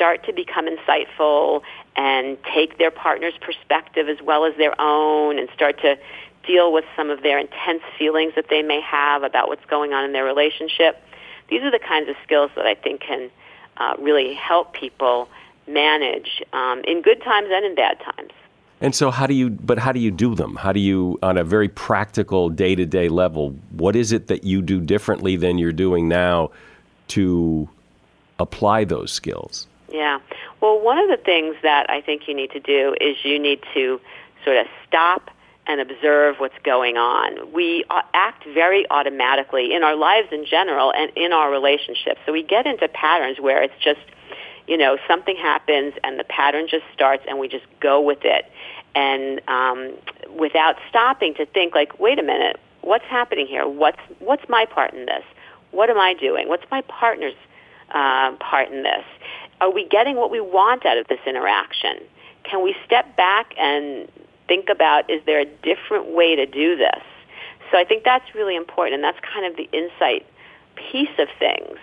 start 0.00 0.24
to 0.24 0.32
become 0.32 0.66
insightful 0.66 1.60
and 1.94 2.38
take 2.54 2.78
their 2.78 2.90
partner's 2.90 3.34
perspective 3.42 4.08
as 4.08 4.16
well 4.22 4.46
as 4.46 4.56
their 4.56 4.74
own 4.80 5.38
and 5.38 5.46
start 5.54 5.78
to 5.82 5.98
deal 6.46 6.72
with 6.72 6.86
some 6.96 7.10
of 7.10 7.22
their 7.22 7.38
intense 7.38 7.82
feelings 7.98 8.32
that 8.34 8.46
they 8.48 8.62
may 8.62 8.80
have 8.80 9.22
about 9.22 9.48
what's 9.48 9.64
going 9.66 9.92
on 9.92 10.02
in 10.02 10.12
their 10.12 10.24
relationship. 10.24 11.04
These 11.50 11.60
are 11.64 11.70
the 11.70 11.78
kinds 11.78 12.08
of 12.08 12.16
skills 12.24 12.50
that 12.56 12.64
I 12.64 12.74
think 12.76 13.02
can 13.02 13.30
uh, 13.76 13.92
really 13.98 14.32
help 14.32 14.72
people 14.72 15.28
manage 15.68 16.42
um, 16.54 16.80
in 16.84 17.02
good 17.02 17.22
times 17.22 17.48
and 17.52 17.66
in 17.66 17.74
bad 17.74 18.00
times. 18.00 18.32
And 18.80 18.94
so, 18.94 19.10
how 19.10 19.26
do 19.26 19.34
you? 19.34 19.50
But 19.50 19.78
how 19.78 19.92
do 19.92 20.00
you 20.00 20.10
do 20.10 20.34
them? 20.34 20.56
How 20.56 20.72
do 20.72 20.80
you, 20.80 21.18
on 21.22 21.36
a 21.36 21.44
very 21.44 21.68
practical, 21.68 22.48
day-to-day 22.48 23.10
level, 23.10 23.54
what 23.72 23.94
is 23.94 24.12
it 24.12 24.28
that 24.28 24.44
you 24.44 24.62
do 24.62 24.80
differently 24.80 25.36
than 25.36 25.58
you're 25.58 25.70
doing 25.70 26.08
now 26.08 26.52
to 27.08 27.68
apply 28.38 28.84
those 28.84 29.12
skills? 29.12 29.66
Yeah. 29.90 30.20
Well, 30.60 30.80
one 30.80 30.98
of 30.98 31.08
the 31.08 31.16
things 31.16 31.56
that 31.62 31.90
I 31.90 32.00
think 32.00 32.28
you 32.28 32.34
need 32.34 32.52
to 32.52 32.60
do 32.60 32.94
is 33.00 33.16
you 33.24 33.38
need 33.38 33.60
to 33.74 34.00
sort 34.44 34.56
of 34.56 34.66
stop 34.86 35.30
and 35.66 35.80
observe 35.80 36.36
what's 36.38 36.58
going 36.64 36.96
on. 36.96 37.52
We 37.52 37.84
act 38.14 38.44
very 38.44 38.88
automatically 38.90 39.74
in 39.74 39.82
our 39.82 39.94
lives 39.94 40.28
in 40.32 40.44
general 40.44 40.92
and 40.92 41.12
in 41.16 41.32
our 41.32 41.50
relationships. 41.50 42.20
So 42.26 42.32
we 42.32 42.42
get 42.42 42.66
into 42.66 42.88
patterns 42.88 43.38
where 43.40 43.62
it's 43.62 43.74
just, 43.82 44.00
you 44.66 44.76
know, 44.76 44.98
something 45.06 45.36
happens 45.36 45.94
and 46.02 46.18
the 46.18 46.24
pattern 46.24 46.66
just 46.68 46.84
starts 46.92 47.24
and 47.28 47.38
we 47.38 47.48
just 47.48 47.66
go 47.80 48.00
with 48.00 48.24
it. 48.24 48.50
And 48.94 49.40
um, 49.48 49.92
without 50.36 50.76
stopping 50.88 51.34
to 51.34 51.46
think 51.46 51.74
like, 51.74 52.00
wait 52.00 52.18
a 52.18 52.22
minute, 52.22 52.58
what's 52.80 53.04
happening 53.04 53.46
here? 53.46 53.68
What's, 53.68 54.00
what's 54.18 54.48
my 54.48 54.64
part 54.64 54.94
in 54.94 55.06
this? 55.06 55.22
What 55.70 55.90
am 55.90 55.98
I 55.98 56.14
doing? 56.14 56.48
What's 56.48 56.68
my 56.70 56.80
partner's 56.82 57.34
uh, 57.90 58.32
part 58.40 58.70
in 58.70 58.82
this? 58.82 59.04
Are 59.60 59.70
we 59.70 59.86
getting 59.86 60.16
what 60.16 60.30
we 60.30 60.40
want 60.40 60.86
out 60.86 60.98
of 60.98 61.06
this 61.08 61.20
interaction? 61.26 61.98
Can 62.44 62.62
we 62.64 62.74
step 62.84 63.16
back 63.16 63.54
and 63.58 64.10
think 64.48 64.68
about 64.68 65.08
is 65.10 65.20
there 65.26 65.40
a 65.40 65.44
different 65.44 66.12
way 66.12 66.34
to 66.34 66.46
do 66.46 66.76
this? 66.76 67.02
So 67.70 67.78
I 67.78 67.84
think 67.84 68.04
that's 68.04 68.34
really 68.34 68.56
important, 68.56 68.94
and 68.94 69.04
that's 69.04 69.18
kind 69.20 69.46
of 69.46 69.56
the 69.56 69.68
insight 69.72 70.26
piece 70.74 71.16
of 71.18 71.28
things. 71.38 71.78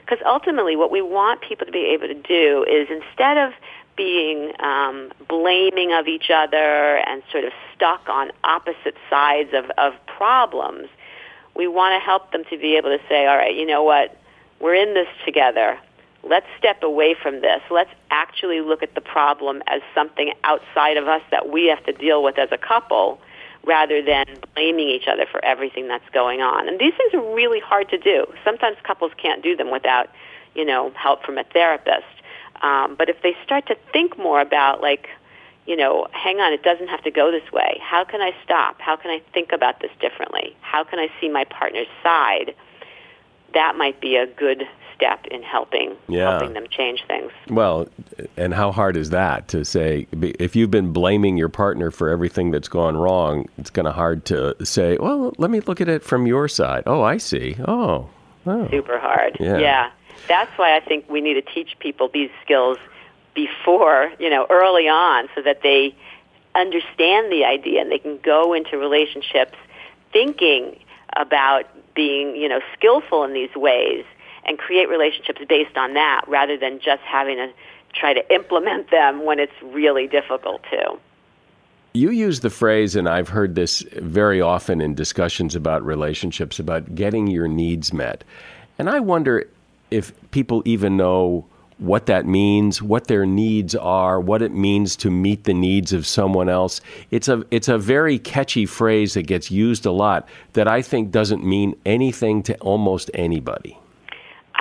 Because 0.00 0.18
ultimately, 0.26 0.76
what 0.76 0.90
we 0.90 1.00
want 1.00 1.40
people 1.40 1.64
to 1.64 1.72
be 1.72 1.86
able 1.94 2.08
to 2.08 2.14
do 2.14 2.66
is 2.68 2.88
instead 2.90 3.38
of 3.38 3.52
being 3.96 4.52
um, 4.60 5.12
blaming 5.28 5.92
of 5.92 6.08
each 6.08 6.30
other 6.30 6.96
and 7.06 7.22
sort 7.30 7.44
of 7.44 7.52
stuck 7.74 8.08
on 8.08 8.30
opposite 8.42 8.96
sides 9.08 9.50
of, 9.54 9.70
of 9.78 9.94
problems, 10.06 10.88
we 11.54 11.68
want 11.68 11.94
to 11.94 12.04
help 12.04 12.32
them 12.32 12.42
to 12.50 12.58
be 12.58 12.76
able 12.76 12.90
to 12.90 12.98
say, 13.08 13.26
all 13.26 13.36
right, 13.36 13.54
you 13.54 13.64
know 13.64 13.82
what, 13.82 14.16
we're 14.60 14.74
in 14.74 14.94
this 14.94 15.08
together 15.24 15.78
let's 16.22 16.46
step 16.58 16.82
away 16.82 17.14
from 17.20 17.40
this. 17.40 17.60
Let's 17.70 17.90
actually 18.10 18.60
look 18.60 18.82
at 18.82 18.94
the 18.94 19.00
problem 19.00 19.62
as 19.66 19.80
something 19.94 20.32
outside 20.44 20.96
of 20.96 21.08
us 21.08 21.22
that 21.30 21.50
we 21.50 21.66
have 21.66 21.84
to 21.84 21.92
deal 21.92 22.22
with 22.22 22.38
as 22.38 22.48
a 22.52 22.58
couple 22.58 23.20
rather 23.64 24.02
than 24.02 24.24
blaming 24.54 24.88
each 24.88 25.06
other 25.06 25.26
for 25.30 25.44
everything 25.44 25.88
that's 25.88 26.08
going 26.12 26.40
on. 26.40 26.68
And 26.68 26.78
these 26.80 26.94
things 26.96 27.14
are 27.14 27.34
really 27.34 27.60
hard 27.60 27.88
to 27.90 27.98
do. 27.98 28.26
Sometimes 28.44 28.76
couples 28.82 29.12
can't 29.16 29.42
do 29.42 29.56
them 29.56 29.70
without, 29.70 30.08
you 30.54 30.64
know, 30.64 30.92
help 30.96 31.24
from 31.24 31.38
a 31.38 31.44
therapist. 31.44 32.06
Um, 32.62 32.94
but 32.96 33.08
if 33.08 33.22
they 33.22 33.36
start 33.44 33.66
to 33.66 33.76
think 33.92 34.18
more 34.18 34.40
about 34.40 34.80
like, 34.80 35.08
you 35.66 35.76
know, 35.76 36.08
hang 36.12 36.40
on, 36.40 36.52
it 36.52 36.62
doesn't 36.62 36.88
have 36.88 37.02
to 37.04 37.10
go 37.10 37.30
this 37.30 37.52
way. 37.52 37.78
How 37.80 38.04
can 38.04 38.20
I 38.20 38.32
stop? 38.44 38.80
How 38.80 38.96
can 38.96 39.10
I 39.10 39.22
think 39.32 39.52
about 39.52 39.80
this 39.80 39.92
differently? 40.00 40.56
How 40.60 40.82
can 40.82 40.98
I 40.98 41.08
see 41.20 41.28
my 41.28 41.44
partner's 41.44 41.86
side? 42.02 42.54
That 43.54 43.76
might 43.76 44.00
be 44.00 44.16
a 44.16 44.26
good 44.26 44.66
step 45.02 45.26
in 45.30 45.42
helping 45.42 45.96
yeah. 46.08 46.30
helping 46.30 46.54
them 46.54 46.66
change 46.70 47.04
things. 47.06 47.32
Well, 47.48 47.88
and 48.36 48.54
how 48.54 48.72
hard 48.72 48.96
is 48.96 49.10
that 49.10 49.48
to 49.48 49.64
say 49.64 50.06
if 50.12 50.54
you've 50.54 50.70
been 50.70 50.92
blaming 50.92 51.36
your 51.36 51.48
partner 51.48 51.90
for 51.90 52.08
everything 52.08 52.50
that's 52.50 52.68
gone 52.68 52.96
wrong, 52.96 53.48
it's 53.58 53.70
kind 53.70 53.88
of 53.88 53.94
hard 53.94 54.24
to 54.26 54.54
say, 54.64 54.96
well, 54.98 55.32
let 55.38 55.50
me 55.50 55.60
look 55.60 55.80
at 55.80 55.88
it 55.88 56.02
from 56.02 56.26
your 56.26 56.48
side. 56.48 56.84
Oh, 56.86 57.02
I 57.02 57.16
see. 57.16 57.56
Oh. 57.66 58.08
oh. 58.46 58.68
Super 58.70 58.98
hard. 58.98 59.36
Yeah. 59.40 59.58
yeah. 59.58 59.90
That's 60.28 60.56
why 60.56 60.76
I 60.76 60.80
think 60.80 61.10
we 61.10 61.20
need 61.20 61.34
to 61.34 61.42
teach 61.42 61.76
people 61.80 62.08
these 62.12 62.30
skills 62.44 62.78
before, 63.34 64.12
you 64.20 64.30
know, 64.30 64.46
early 64.50 64.88
on 64.88 65.28
so 65.34 65.42
that 65.42 65.62
they 65.62 65.96
understand 66.54 67.32
the 67.32 67.44
idea 67.44 67.80
and 67.80 67.90
they 67.90 67.98
can 67.98 68.18
go 68.22 68.52
into 68.52 68.76
relationships 68.76 69.56
thinking 70.12 70.78
about 71.16 71.64
being, 71.94 72.36
you 72.36 72.48
know, 72.48 72.60
skillful 72.76 73.24
in 73.24 73.32
these 73.32 73.54
ways 73.56 74.04
and 74.44 74.58
create 74.58 74.88
relationships 74.88 75.40
based 75.48 75.76
on 75.76 75.94
that 75.94 76.22
rather 76.28 76.56
than 76.56 76.80
just 76.80 77.02
having 77.02 77.36
to 77.36 77.52
try 77.94 78.12
to 78.14 78.34
implement 78.34 78.90
them 78.90 79.24
when 79.24 79.38
it's 79.38 79.52
really 79.62 80.06
difficult 80.06 80.62
to. 80.70 80.98
You 81.94 82.10
use 82.10 82.40
the 82.40 82.50
phrase, 82.50 82.96
and 82.96 83.06
I've 83.06 83.28
heard 83.28 83.54
this 83.54 83.82
very 83.96 84.40
often 84.40 84.80
in 84.80 84.94
discussions 84.94 85.54
about 85.54 85.84
relationships, 85.84 86.58
about 86.58 86.94
getting 86.94 87.26
your 87.26 87.48
needs 87.48 87.92
met. 87.92 88.24
And 88.78 88.88
I 88.88 89.00
wonder 89.00 89.48
if 89.90 90.12
people 90.30 90.62
even 90.64 90.96
know 90.96 91.44
what 91.76 92.06
that 92.06 92.24
means, 92.24 92.80
what 92.80 93.08
their 93.08 93.26
needs 93.26 93.74
are, 93.74 94.20
what 94.20 94.40
it 94.40 94.52
means 94.52 94.96
to 94.96 95.10
meet 95.10 95.44
the 95.44 95.52
needs 95.52 95.92
of 95.92 96.06
someone 96.06 96.48
else. 96.48 96.80
It's 97.10 97.28
a 97.28 97.44
it's 97.50 97.68
a 97.68 97.76
very 97.76 98.18
catchy 98.18 98.66
phrase 98.66 99.14
that 99.14 99.24
gets 99.24 99.50
used 99.50 99.84
a 99.84 99.90
lot 99.90 100.28
that 100.54 100.68
I 100.68 100.80
think 100.80 101.10
doesn't 101.10 101.44
mean 101.44 101.74
anything 101.84 102.42
to 102.44 102.56
almost 102.58 103.10
anybody. 103.12 103.78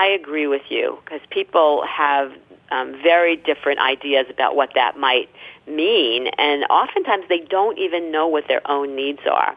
I 0.01 0.07
agree 0.07 0.47
with 0.47 0.63
you 0.69 0.97
because 1.05 1.21
people 1.29 1.85
have 1.85 2.31
um, 2.71 2.99
very 3.03 3.35
different 3.35 3.79
ideas 3.79 4.25
about 4.31 4.55
what 4.55 4.71
that 4.73 4.97
might 4.97 5.29
mean, 5.67 6.25
and 6.39 6.63
oftentimes 6.71 7.25
they 7.29 7.37
don't 7.37 7.77
even 7.77 8.11
know 8.11 8.27
what 8.27 8.47
their 8.47 8.63
own 8.65 8.95
needs 8.95 9.19
are. 9.29 9.55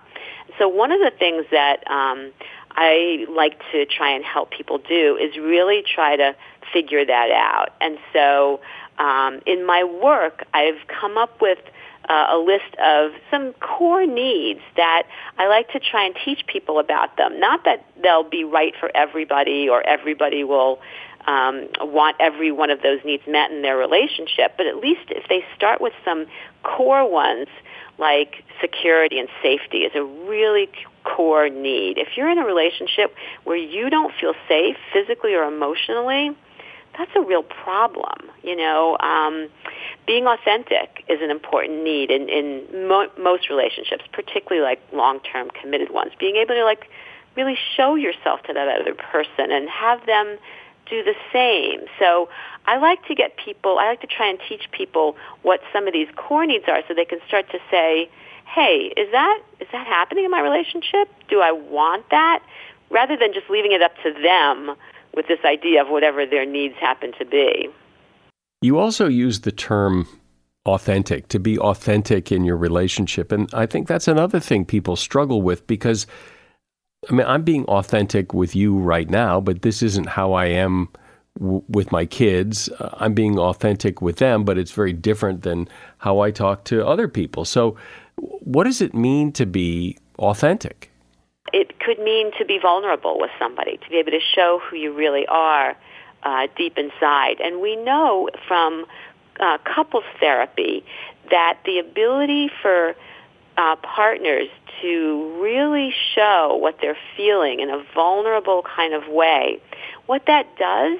so 0.58 0.68
one 0.68 0.92
of 0.92 1.00
the 1.00 1.12
things 1.18 1.46
that 1.50 1.78
um, 1.90 2.30
I 2.72 3.24
like 3.30 3.58
to 3.72 3.86
try 3.86 4.10
and 4.10 4.22
help 4.22 4.50
people 4.50 4.76
do 4.76 5.16
is 5.16 5.34
really 5.38 5.82
try 5.82 6.14
to 6.16 6.36
figure 6.74 7.06
that 7.06 7.30
out. 7.30 7.70
And 7.80 7.96
so 8.12 8.60
um, 8.98 9.40
in 9.46 9.64
my 9.64 9.82
work, 9.82 10.44
I've 10.52 10.86
come 10.88 11.16
up 11.16 11.40
with 11.40 11.60
uh, 12.08 12.26
a 12.30 12.38
list 12.38 12.74
of 12.82 13.12
some 13.30 13.52
core 13.54 14.06
needs 14.06 14.60
that 14.76 15.04
I 15.38 15.48
like 15.48 15.70
to 15.72 15.80
try 15.80 16.04
and 16.04 16.14
teach 16.24 16.46
people 16.46 16.78
about 16.78 17.16
them. 17.16 17.40
Not 17.40 17.64
that 17.64 17.86
they'll 18.02 18.28
be 18.28 18.44
right 18.44 18.74
for 18.78 18.90
everybody 18.94 19.68
or 19.68 19.82
everybody 19.86 20.44
will 20.44 20.80
um, 21.26 21.68
want 21.80 22.16
every 22.20 22.52
one 22.52 22.70
of 22.70 22.82
those 22.82 23.00
needs 23.04 23.22
met 23.26 23.50
in 23.50 23.62
their 23.62 23.76
relationship, 23.76 24.56
but 24.56 24.66
at 24.66 24.76
least 24.76 25.08
if 25.08 25.28
they 25.28 25.44
start 25.56 25.80
with 25.80 25.94
some 26.04 26.26
core 26.62 27.08
ones 27.10 27.48
like 27.98 28.44
security 28.60 29.18
and 29.18 29.28
safety 29.42 29.78
is 29.78 29.92
a 29.94 30.02
really 30.02 30.68
core 31.04 31.48
need. 31.48 31.98
If 31.98 32.16
you're 32.16 32.28
in 32.28 32.38
a 32.38 32.44
relationship 32.44 33.14
where 33.44 33.56
you 33.56 33.88
don't 33.88 34.12
feel 34.20 34.34
safe 34.48 34.76
physically 34.92 35.34
or 35.34 35.44
emotionally, 35.44 36.36
that's 36.96 37.10
a 37.16 37.20
real 37.20 37.42
problem. 37.42 38.30
You 38.42 38.56
know, 38.56 38.96
um, 38.98 39.48
being 40.06 40.26
authentic 40.26 41.04
is 41.08 41.20
an 41.22 41.30
important 41.30 41.82
need 41.82 42.10
in, 42.10 42.28
in 42.28 42.88
mo- 42.88 43.10
most 43.18 43.48
relationships, 43.48 44.04
particularly 44.12 44.62
like 44.62 44.80
long-term 44.92 45.50
committed 45.60 45.90
ones. 45.90 46.12
Being 46.18 46.36
able 46.36 46.54
to 46.54 46.64
like 46.64 46.88
really 47.36 47.56
show 47.76 47.94
yourself 47.94 48.42
to 48.44 48.52
that 48.52 48.80
other 48.80 48.94
person 48.94 49.50
and 49.50 49.68
have 49.68 50.04
them 50.06 50.38
do 50.88 51.02
the 51.02 51.14
same. 51.32 51.80
So 51.98 52.28
I 52.66 52.76
like 52.76 53.04
to 53.06 53.14
get 53.14 53.36
people, 53.36 53.78
I 53.78 53.88
like 53.88 54.00
to 54.02 54.06
try 54.06 54.28
and 54.28 54.38
teach 54.48 54.68
people 54.70 55.16
what 55.42 55.60
some 55.72 55.86
of 55.86 55.92
these 55.92 56.08
core 56.16 56.46
needs 56.46 56.64
are 56.68 56.82
so 56.86 56.94
they 56.94 57.04
can 57.04 57.20
start 57.26 57.50
to 57.50 57.58
say, 57.70 58.10
hey, 58.46 58.92
is 58.96 59.10
that, 59.12 59.40
is 59.60 59.68
that 59.72 59.86
happening 59.86 60.24
in 60.24 60.30
my 60.30 60.40
relationship? 60.40 61.08
Do 61.28 61.40
I 61.40 61.52
want 61.52 62.08
that? 62.10 62.42
Rather 62.90 63.16
than 63.16 63.32
just 63.32 63.48
leaving 63.48 63.72
it 63.72 63.82
up 63.82 63.92
to 64.02 64.12
them 64.12 64.76
with 65.16 65.26
this 65.28 65.40
idea 65.44 65.82
of 65.82 65.88
whatever 65.88 66.26
their 66.26 66.46
needs 66.46 66.74
happen 66.80 67.12
to 67.18 67.24
be. 67.24 67.68
You 68.62 68.78
also 68.78 69.08
use 69.08 69.40
the 69.40 69.52
term 69.52 70.06
authentic, 70.66 71.28
to 71.28 71.38
be 71.38 71.58
authentic 71.58 72.32
in 72.32 72.44
your 72.44 72.56
relationship. 72.56 73.32
And 73.32 73.48
I 73.52 73.66
think 73.66 73.86
that's 73.86 74.08
another 74.08 74.40
thing 74.40 74.64
people 74.64 74.96
struggle 74.96 75.42
with 75.42 75.66
because, 75.66 76.06
I 77.08 77.12
mean, 77.12 77.26
I'm 77.26 77.42
being 77.42 77.64
authentic 77.66 78.32
with 78.32 78.56
you 78.56 78.78
right 78.78 79.08
now, 79.08 79.40
but 79.40 79.62
this 79.62 79.82
isn't 79.82 80.08
how 80.08 80.32
I 80.32 80.46
am 80.46 80.88
w- 81.38 81.62
with 81.68 81.92
my 81.92 82.06
kids. 82.06 82.70
Uh, 82.78 82.90
I'm 82.94 83.12
being 83.12 83.38
authentic 83.38 84.00
with 84.00 84.16
them, 84.16 84.44
but 84.44 84.56
it's 84.56 84.70
very 84.70 84.92
different 84.92 85.42
than 85.42 85.68
how 85.98 86.20
I 86.20 86.30
talk 86.30 86.64
to 86.64 86.86
other 86.86 87.08
people. 87.08 87.44
So, 87.44 87.76
what 88.16 88.64
does 88.64 88.80
it 88.80 88.94
mean 88.94 89.32
to 89.32 89.44
be 89.44 89.98
authentic? 90.18 90.90
Could 91.84 91.98
mean 91.98 92.30
to 92.38 92.44
be 92.44 92.58
vulnerable 92.58 93.18
with 93.18 93.30
somebody, 93.38 93.76
to 93.78 93.90
be 93.90 93.96
able 93.96 94.12
to 94.12 94.20
show 94.34 94.60
who 94.62 94.76
you 94.76 94.92
really 94.92 95.26
are 95.26 95.76
uh, 96.22 96.46
deep 96.56 96.78
inside. 96.78 97.40
And 97.40 97.60
we 97.60 97.76
know 97.76 98.30
from 98.48 98.86
uh, 99.38 99.58
couples 99.58 100.04
therapy 100.20 100.84
that 101.30 101.58
the 101.64 101.78
ability 101.78 102.50
for 102.62 102.94
uh, 103.56 103.76
partners 103.76 104.48
to 104.82 105.40
really 105.40 105.94
show 106.14 106.56
what 106.60 106.78
they're 106.80 106.98
feeling 107.16 107.60
in 107.60 107.70
a 107.70 107.84
vulnerable 107.94 108.62
kind 108.62 108.94
of 108.94 109.08
way, 109.08 109.60
what 110.06 110.26
that 110.26 110.56
does 110.58 110.98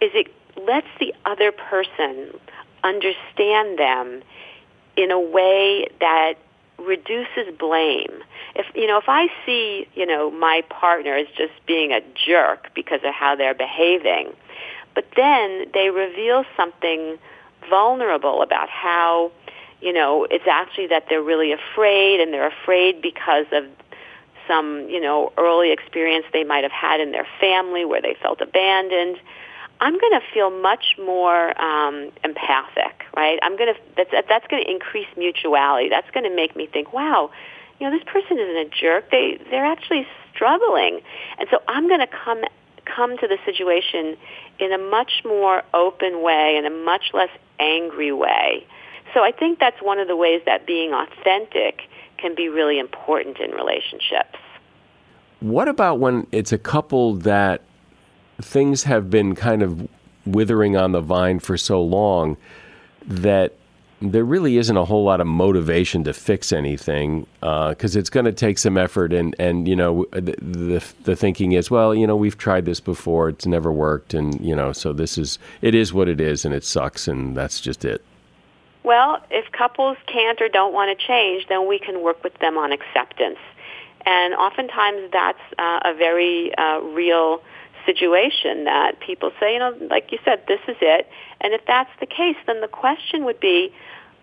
is 0.00 0.10
it 0.14 0.32
lets 0.66 0.86
the 1.00 1.14
other 1.24 1.52
person 1.52 2.30
understand 2.82 3.78
them 3.78 4.22
in 4.96 5.10
a 5.10 5.18
way 5.18 5.86
that 6.00 6.34
reduces 6.78 7.54
blame. 7.58 8.12
If 8.54 8.66
you 8.74 8.86
know, 8.86 8.98
if 8.98 9.08
I 9.08 9.28
see, 9.46 9.86
you 9.94 10.06
know, 10.06 10.30
my 10.30 10.62
partner 10.68 11.14
as 11.16 11.26
just 11.36 11.52
being 11.66 11.92
a 11.92 12.00
jerk 12.26 12.70
because 12.74 13.00
of 13.04 13.14
how 13.14 13.36
they're 13.36 13.54
behaving, 13.54 14.32
but 14.94 15.06
then 15.16 15.66
they 15.72 15.90
reveal 15.90 16.44
something 16.56 17.18
vulnerable 17.68 18.42
about 18.42 18.68
how, 18.68 19.32
you 19.80 19.92
know, 19.92 20.26
it's 20.30 20.46
actually 20.46 20.88
that 20.88 21.06
they're 21.08 21.22
really 21.22 21.52
afraid 21.52 22.20
and 22.20 22.32
they're 22.32 22.48
afraid 22.48 23.00
because 23.02 23.46
of 23.52 23.64
some, 24.46 24.88
you 24.88 25.00
know, 25.00 25.32
early 25.38 25.72
experience 25.72 26.26
they 26.32 26.44
might 26.44 26.62
have 26.64 26.72
had 26.72 27.00
in 27.00 27.12
their 27.12 27.26
family 27.40 27.84
where 27.84 28.02
they 28.02 28.14
felt 28.20 28.40
abandoned. 28.40 29.18
I'm 29.80 29.98
going 29.98 30.12
to 30.12 30.22
feel 30.32 30.50
much 30.50 30.96
more 30.98 31.60
um, 31.60 32.10
empathic, 32.22 33.03
right? 33.16 33.38
I'm 33.42 33.56
going 33.56 33.74
to 33.74 33.80
that's 33.96 34.10
that's 34.28 34.46
going 34.48 34.64
to 34.64 34.70
increase 34.70 35.08
mutuality. 35.16 35.88
That's 35.88 36.10
going 36.10 36.24
to 36.24 36.34
make 36.34 36.56
me 36.56 36.66
think, 36.66 36.92
wow, 36.92 37.30
you 37.78 37.88
know, 37.88 37.96
this 37.96 38.06
person 38.06 38.38
isn't 38.38 38.56
a 38.56 38.68
jerk. 38.68 39.10
They 39.10 39.38
they're 39.50 39.66
actually 39.66 40.06
struggling, 40.32 41.00
and 41.38 41.48
so 41.50 41.58
I'm 41.68 41.88
going 41.88 42.00
to 42.00 42.06
come 42.06 42.42
come 42.84 43.16
to 43.18 43.26
the 43.26 43.38
situation 43.44 44.16
in 44.58 44.72
a 44.72 44.78
much 44.78 45.22
more 45.24 45.62
open 45.72 46.22
way, 46.22 46.56
in 46.56 46.66
a 46.66 46.70
much 46.70 47.10
less 47.12 47.30
angry 47.58 48.12
way. 48.12 48.66
So 49.12 49.24
I 49.24 49.32
think 49.32 49.58
that's 49.58 49.80
one 49.80 49.98
of 49.98 50.08
the 50.08 50.16
ways 50.16 50.42
that 50.46 50.66
being 50.66 50.92
authentic 50.92 51.82
can 52.18 52.34
be 52.34 52.48
really 52.48 52.78
important 52.78 53.38
in 53.38 53.52
relationships. 53.52 54.38
What 55.40 55.68
about 55.68 55.98
when 55.98 56.26
it's 56.32 56.52
a 56.52 56.58
couple 56.58 57.14
that 57.16 57.62
things 58.40 58.84
have 58.84 59.10
been 59.10 59.34
kind 59.34 59.62
of 59.62 59.88
withering 60.26 60.76
on 60.76 60.92
the 60.92 61.00
vine 61.00 61.38
for 61.38 61.56
so 61.56 61.82
long 61.82 62.36
that 63.06 63.54
there 64.12 64.24
really 64.24 64.58
isn't 64.58 64.76
a 64.76 64.84
whole 64.84 65.04
lot 65.04 65.20
of 65.20 65.26
motivation 65.26 66.04
to 66.04 66.12
fix 66.12 66.52
anything 66.52 67.26
because 67.40 67.96
uh, 67.96 67.98
it's 67.98 68.10
going 68.10 68.26
to 68.26 68.32
take 68.32 68.58
some 68.58 68.76
effort 68.76 69.12
and 69.12 69.34
and 69.38 69.66
you 69.68 69.76
know 69.76 70.04
the, 70.12 70.34
the, 70.40 70.84
the 71.04 71.16
thinking 71.16 71.52
is 71.52 71.70
well 71.70 71.94
you 71.94 72.06
know 72.06 72.16
we've 72.16 72.38
tried 72.38 72.64
this 72.64 72.80
before 72.80 73.28
it's 73.28 73.46
never 73.46 73.72
worked 73.72 74.14
and 74.14 74.40
you 74.44 74.54
know 74.54 74.72
so 74.72 74.92
this 74.92 75.16
is 75.16 75.38
it 75.62 75.74
is 75.74 75.92
what 75.92 76.08
it 76.08 76.20
is 76.20 76.44
and 76.44 76.54
it 76.54 76.64
sucks 76.64 77.08
and 77.08 77.36
that's 77.36 77.60
just 77.60 77.84
it. 77.84 78.04
Well 78.82 79.24
if 79.30 79.50
couples 79.52 79.96
can't 80.06 80.40
or 80.40 80.48
don't 80.48 80.72
want 80.72 80.96
to 80.96 81.06
change 81.06 81.46
then 81.48 81.66
we 81.66 81.78
can 81.78 82.02
work 82.02 82.22
with 82.22 82.36
them 82.38 82.58
on 82.58 82.72
acceptance. 82.72 83.38
And 84.06 84.34
oftentimes 84.34 85.10
that's 85.12 85.40
uh, 85.58 85.80
a 85.84 85.94
very 85.94 86.54
uh, 86.56 86.80
real 86.80 87.40
situation 87.86 88.64
that 88.64 89.00
people 89.00 89.30
say, 89.40 89.54
you 89.54 89.58
know, 89.58 89.74
like 89.90 90.12
you 90.12 90.18
said, 90.24 90.42
this 90.48 90.60
is 90.68 90.76
it. 90.80 91.08
And 91.40 91.52
if 91.52 91.62
that's 91.66 91.90
the 92.00 92.06
case, 92.06 92.36
then 92.46 92.60
the 92.60 92.68
question 92.68 93.24
would 93.24 93.40
be, 93.40 93.72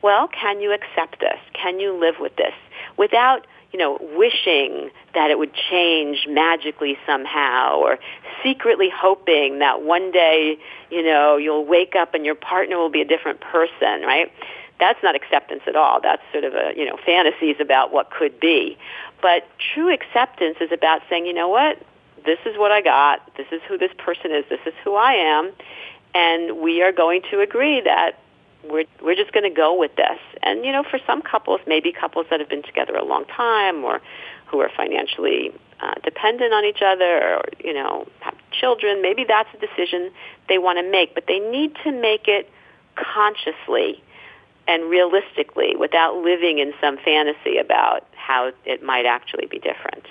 well, 0.01 0.27
can 0.27 0.61
you 0.61 0.73
accept 0.73 1.19
this? 1.19 1.39
Can 1.53 1.79
you 1.79 1.99
live 1.99 2.15
with 2.19 2.35
this 2.35 2.53
without, 2.97 3.45
you 3.71 3.79
know, 3.79 3.97
wishing 4.15 4.89
that 5.13 5.29
it 5.29 5.37
would 5.37 5.53
change 5.53 6.25
magically 6.27 6.97
somehow 7.05 7.77
or 7.77 7.99
secretly 8.43 8.89
hoping 8.93 9.59
that 9.59 9.83
one 9.83 10.11
day, 10.11 10.57
you 10.89 11.03
know, 11.03 11.37
you'll 11.37 11.65
wake 11.65 11.95
up 11.95 12.13
and 12.13 12.25
your 12.25 12.35
partner 12.35 12.77
will 12.77 12.89
be 12.89 13.01
a 13.01 13.05
different 13.05 13.39
person, 13.41 14.01
right? 14.01 14.31
That's 14.79 15.01
not 15.03 15.15
acceptance 15.15 15.61
at 15.67 15.75
all. 15.75 16.01
That's 16.01 16.23
sort 16.31 16.43
of 16.43 16.53
a, 16.53 16.73
you 16.75 16.85
know, 16.85 16.97
fantasies 17.05 17.57
about 17.59 17.93
what 17.93 18.09
could 18.09 18.39
be. 18.39 18.77
But 19.21 19.47
true 19.73 19.93
acceptance 19.93 20.57
is 20.59 20.71
about 20.71 21.03
saying, 21.07 21.27
you 21.27 21.33
know 21.33 21.49
what? 21.49 21.77
This 22.25 22.39
is 22.45 22.57
what 22.57 22.71
I 22.71 22.81
got. 22.81 23.35
This 23.37 23.47
is 23.51 23.61
who 23.67 23.77
this 23.77 23.91
person 23.97 24.31
is. 24.31 24.45
This 24.49 24.59
is 24.65 24.73
who 24.83 24.95
I 24.95 25.13
am. 25.13 25.51
And 26.13 26.59
we 26.59 26.81
are 26.81 26.91
going 26.91 27.21
to 27.31 27.39
agree 27.39 27.81
that 27.81 28.19
we're 28.63 28.85
we're 29.01 29.15
just 29.15 29.31
going 29.31 29.49
to 29.49 29.55
go 29.55 29.77
with 29.77 29.95
this. 29.95 30.19
And 30.43 30.65
you 30.65 30.71
know, 30.71 30.83
for 30.83 30.99
some 31.07 31.21
couples, 31.21 31.61
maybe 31.65 31.91
couples 31.91 32.27
that 32.29 32.39
have 32.39 32.49
been 32.49 32.63
together 32.63 32.95
a 32.95 33.05
long 33.05 33.25
time 33.25 33.83
or 33.83 34.01
who 34.47 34.59
are 34.59 34.69
financially 34.75 35.51
uh, 35.79 35.93
dependent 36.03 36.53
on 36.53 36.65
each 36.65 36.81
other 36.85 37.35
or 37.35 37.45
you 37.63 37.73
know 37.73 38.07
have 38.19 38.35
children, 38.51 39.01
maybe 39.01 39.25
that's 39.27 39.49
a 39.53 39.57
decision 39.57 40.11
they 40.49 40.57
want 40.57 40.77
to 40.77 40.89
make, 40.89 41.15
but 41.15 41.25
they 41.27 41.39
need 41.39 41.75
to 41.83 41.91
make 41.91 42.27
it 42.27 42.49
consciously 42.95 44.03
and 44.67 44.89
realistically 44.89 45.75
without 45.75 46.17
living 46.17 46.59
in 46.59 46.73
some 46.79 46.97
fantasy 46.97 47.57
about 47.57 48.05
how 48.13 48.51
it 48.65 48.83
might 48.83 49.05
actually 49.05 49.47
be 49.47 49.57
different. 49.57 50.05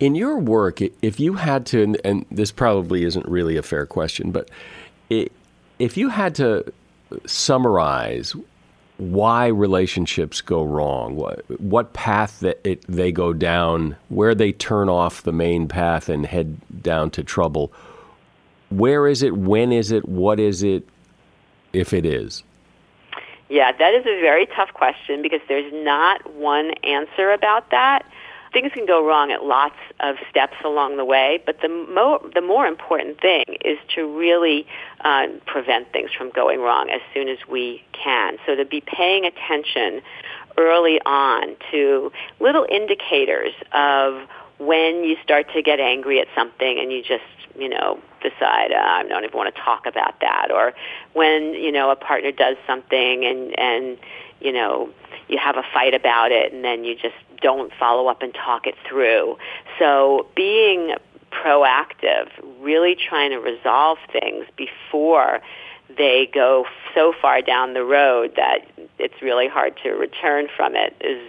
In 0.00 0.14
your 0.14 0.38
work, 0.38 0.80
if 1.02 1.20
you 1.20 1.34
had 1.34 1.66
to, 1.66 1.94
and 2.04 2.24
this 2.30 2.52
probably 2.52 3.04
isn't 3.04 3.26
really 3.26 3.56
a 3.56 3.62
fair 3.62 3.86
question, 3.86 4.30
but 4.30 4.50
if 5.08 5.96
you 5.96 6.08
had 6.08 6.34
to 6.36 6.72
summarize 7.26 8.34
why 8.98 9.46
relationships 9.46 10.40
go 10.40 10.64
wrong, 10.64 11.16
what, 11.16 11.44
what 11.60 11.92
path 11.92 12.40
that 12.40 12.60
it, 12.64 12.82
they 12.88 13.12
go 13.12 13.32
down, 13.32 13.96
where 14.08 14.34
they 14.34 14.52
turn 14.52 14.88
off 14.88 15.22
the 15.22 15.32
main 15.32 15.68
path 15.68 16.08
and 16.08 16.24
head 16.24 16.56
down 16.82 17.10
to 17.10 17.22
trouble. 17.22 17.72
Where 18.70 19.06
is 19.06 19.22
it? 19.22 19.36
When 19.36 19.70
is 19.70 19.92
it? 19.92 20.08
What 20.08 20.40
is 20.40 20.62
it? 20.62 20.88
If 21.72 21.92
it 21.92 22.06
is. 22.06 22.42
Yeah, 23.48 23.70
that 23.70 23.94
is 23.94 24.06
a 24.06 24.20
very 24.20 24.46
tough 24.46 24.72
question 24.72 25.20
because 25.22 25.40
there's 25.46 25.72
not 25.72 26.34
one 26.34 26.72
answer 26.82 27.30
about 27.32 27.70
that 27.70 28.06
things 28.56 28.72
can 28.72 28.86
go 28.86 29.06
wrong 29.06 29.30
at 29.30 29.44
lots 29.44 29.76
of 30.00 30.16
steps 30.30 30.56
along 30.64 30.96
the 30.96 31.04
way, 31.04 31.42
but 31.44 31.60
the, 31.60 31.68
mo- 31.68 32.26
the 32.34 32.40
more 32.40 32.66
important 32.66 33.20
thing 33.20 33.44
is 33.62 33.76
to 33.94 34.06
really 34.18 34.66
uh, 35.04 35.26
prevent 35.44 35.92
things 35.92 36.08
from 36.16 36.30
going 36.30 36.60
wrong 36.60 36.88
as 36.88 37.02
soon 37.12 37.28
as 37.28 37.36
we 37.46 37.84
can. 37.92 38.38
So 38.46 38.54
to 38.54 38.64
be 38.64 38.80
paying 38.80 39.26
attention 39.26 40.00
early 40.56 41.02
on 41.04 41.54
to 41.70 42.10
little 42.40 42.66
indicators 42.70 43.52
of 43.72 44.22
when 44.58 45.04
you 45.04 45.16
start 45.22 45.52
to 45.52 45.60
get 45.60 45.78
angry 45.78 46.18
at 46.18 46.28
something 46.34 46.78
and 46.78 46.90
you 46.90 47.02
just, 47.02 47.24
you 47.58 47.68
know, 47.68 48.00
decide 48.22 48.72
uh, 48.72 48.78
I 48.78 49.02
don't 49.06 49.24
even 49.24 49.36
want 49.36 49.54
to 49.54 49.60
talk 49.60 49.84
about 49.84 50.18
that, 50.20 50.48
or 50.50 50.72
when 51.12 51.52
you 51.52 51.70
know 51.70 51.90
a 51.90 51.96
partner 51.96 52.32
does 52.32 52.56
something 52.66 53.24
and 53.24 53.58
and 53.58 53.98
you 54.40 54.52
know 54.52 54.88
you 55.28 55.38
have 55.38 55.56
a 55.56 55.62
fight 55.72 55.94
about 55.94 56.32
it 56.32 56.52
and 56.52 56.64
then 56.64 56.84
you 56.84 56.94
just 56.94 57.14
don't 57.42 57.72
follow 57.78 58.08
up 58.08 58.22
and 58.22 58.34
talk 58.34 58.66
it 58.66 58.74
through. 58.88 59.36
So 59.78 60.26
being 60.34 60.94
proactive, 61.30 62.28
really 62.60 62.94
trying 62.96 63.30
to 63.30 63.38
resolve 63.38 63.98
things 64.12 64.46
before 64.56 65.40
they 65.96 66.28
go 66.32 66.66
so 66.94 67.12
far 67.20 67.42
down 67.42 67.74
the 67.74 67.84
road 67.84 68.32
that 68.36 68.68
it's 68.98 69.22
really 69.22 69.48
hard 69.48 69.76
to 69.82 69.90
return 69.90 70.48
from 70.56 70.74
it 70.74 70.94
is 71.00 71.20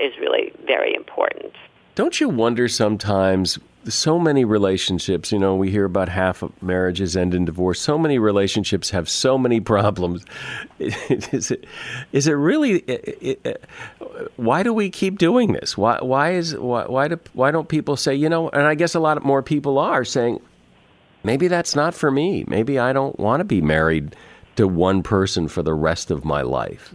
is 0.00 0.16
really 0.20 0.52
very 0.64 0.94
important. 0.94 1.52
Don't 1.96 2.20
you 2.20 2.28
wonder 2.28 2.68
sometimes? 2.68 3.58
So 3.88 4.18
many 4.18 4.44
relationships, 4.44 5.32
you 5.32 5.38
know, 5.38 5.56
we 5.56 5.70
hear 5.70 5.84
about 5.84 6.08
half 6.08 6.42
of 6.42 6.62
marriages 6.62 7.16
end 7.16 7.34
in 7.34 7.44
divorce. 7.44 7.80
So 7.80 7.98
many 7.98 8.18
relationships 8.18 8.90
have 8.90 9.08
so 9.08 9.36
many 9.36 9.60
problems. 9.74 10.24
Is 10.78 11.50
it, 11.50 11.64
is 12.12 12.28
it 12.28 12.32
really? 12.32 12.78
It, 12.80 13.18
it, 13.44 13.64
why 14.36 14.62
do 14.62 14.72
we 14.72 14.90
keep 14.90 15.18
doing 15.18 15.52
this? 15.52 15.76
Why, 15.76 15.98
why 16.00 16.32
is 16.32 16.56
why, 16.56 16.84
why 16.86 17.08
do 17.08 17.18
why 17.32 17.50
don't 17.50 17.68
people 17.68 17.96
say, 17.96 18.14
you 18.14 18.28
know? 18.28 18.48
And 18.50 18.62
I 18.62 18.74
guess 18.74 18.94
a 18.94 19.00
lot 19.00 19.22
more 19.24 19.42
people 19.42 19.78
are 19.78 20.04
saying, 20.04 20.40
maybe 21.24 21.48
that's 21.48 21.74
not 21.74 21.94
for 21.94 22.10
me. 22.10 22.44
Maybe 22.46 22.78
I 22.78 22.92
don't 22.92 23.18
want 23.18 23.40
to 23.40 23.44
be 23.44 23.60
married 23.60 24.14
to 24.56 24.68
one 24.68 25.02
person 25.02 25.48
for 25.48 25.62
the 25.62 25.74
rest 25.74 26.10
of 26.10 26.24
my 26.24 26.42
life 26.42 26.94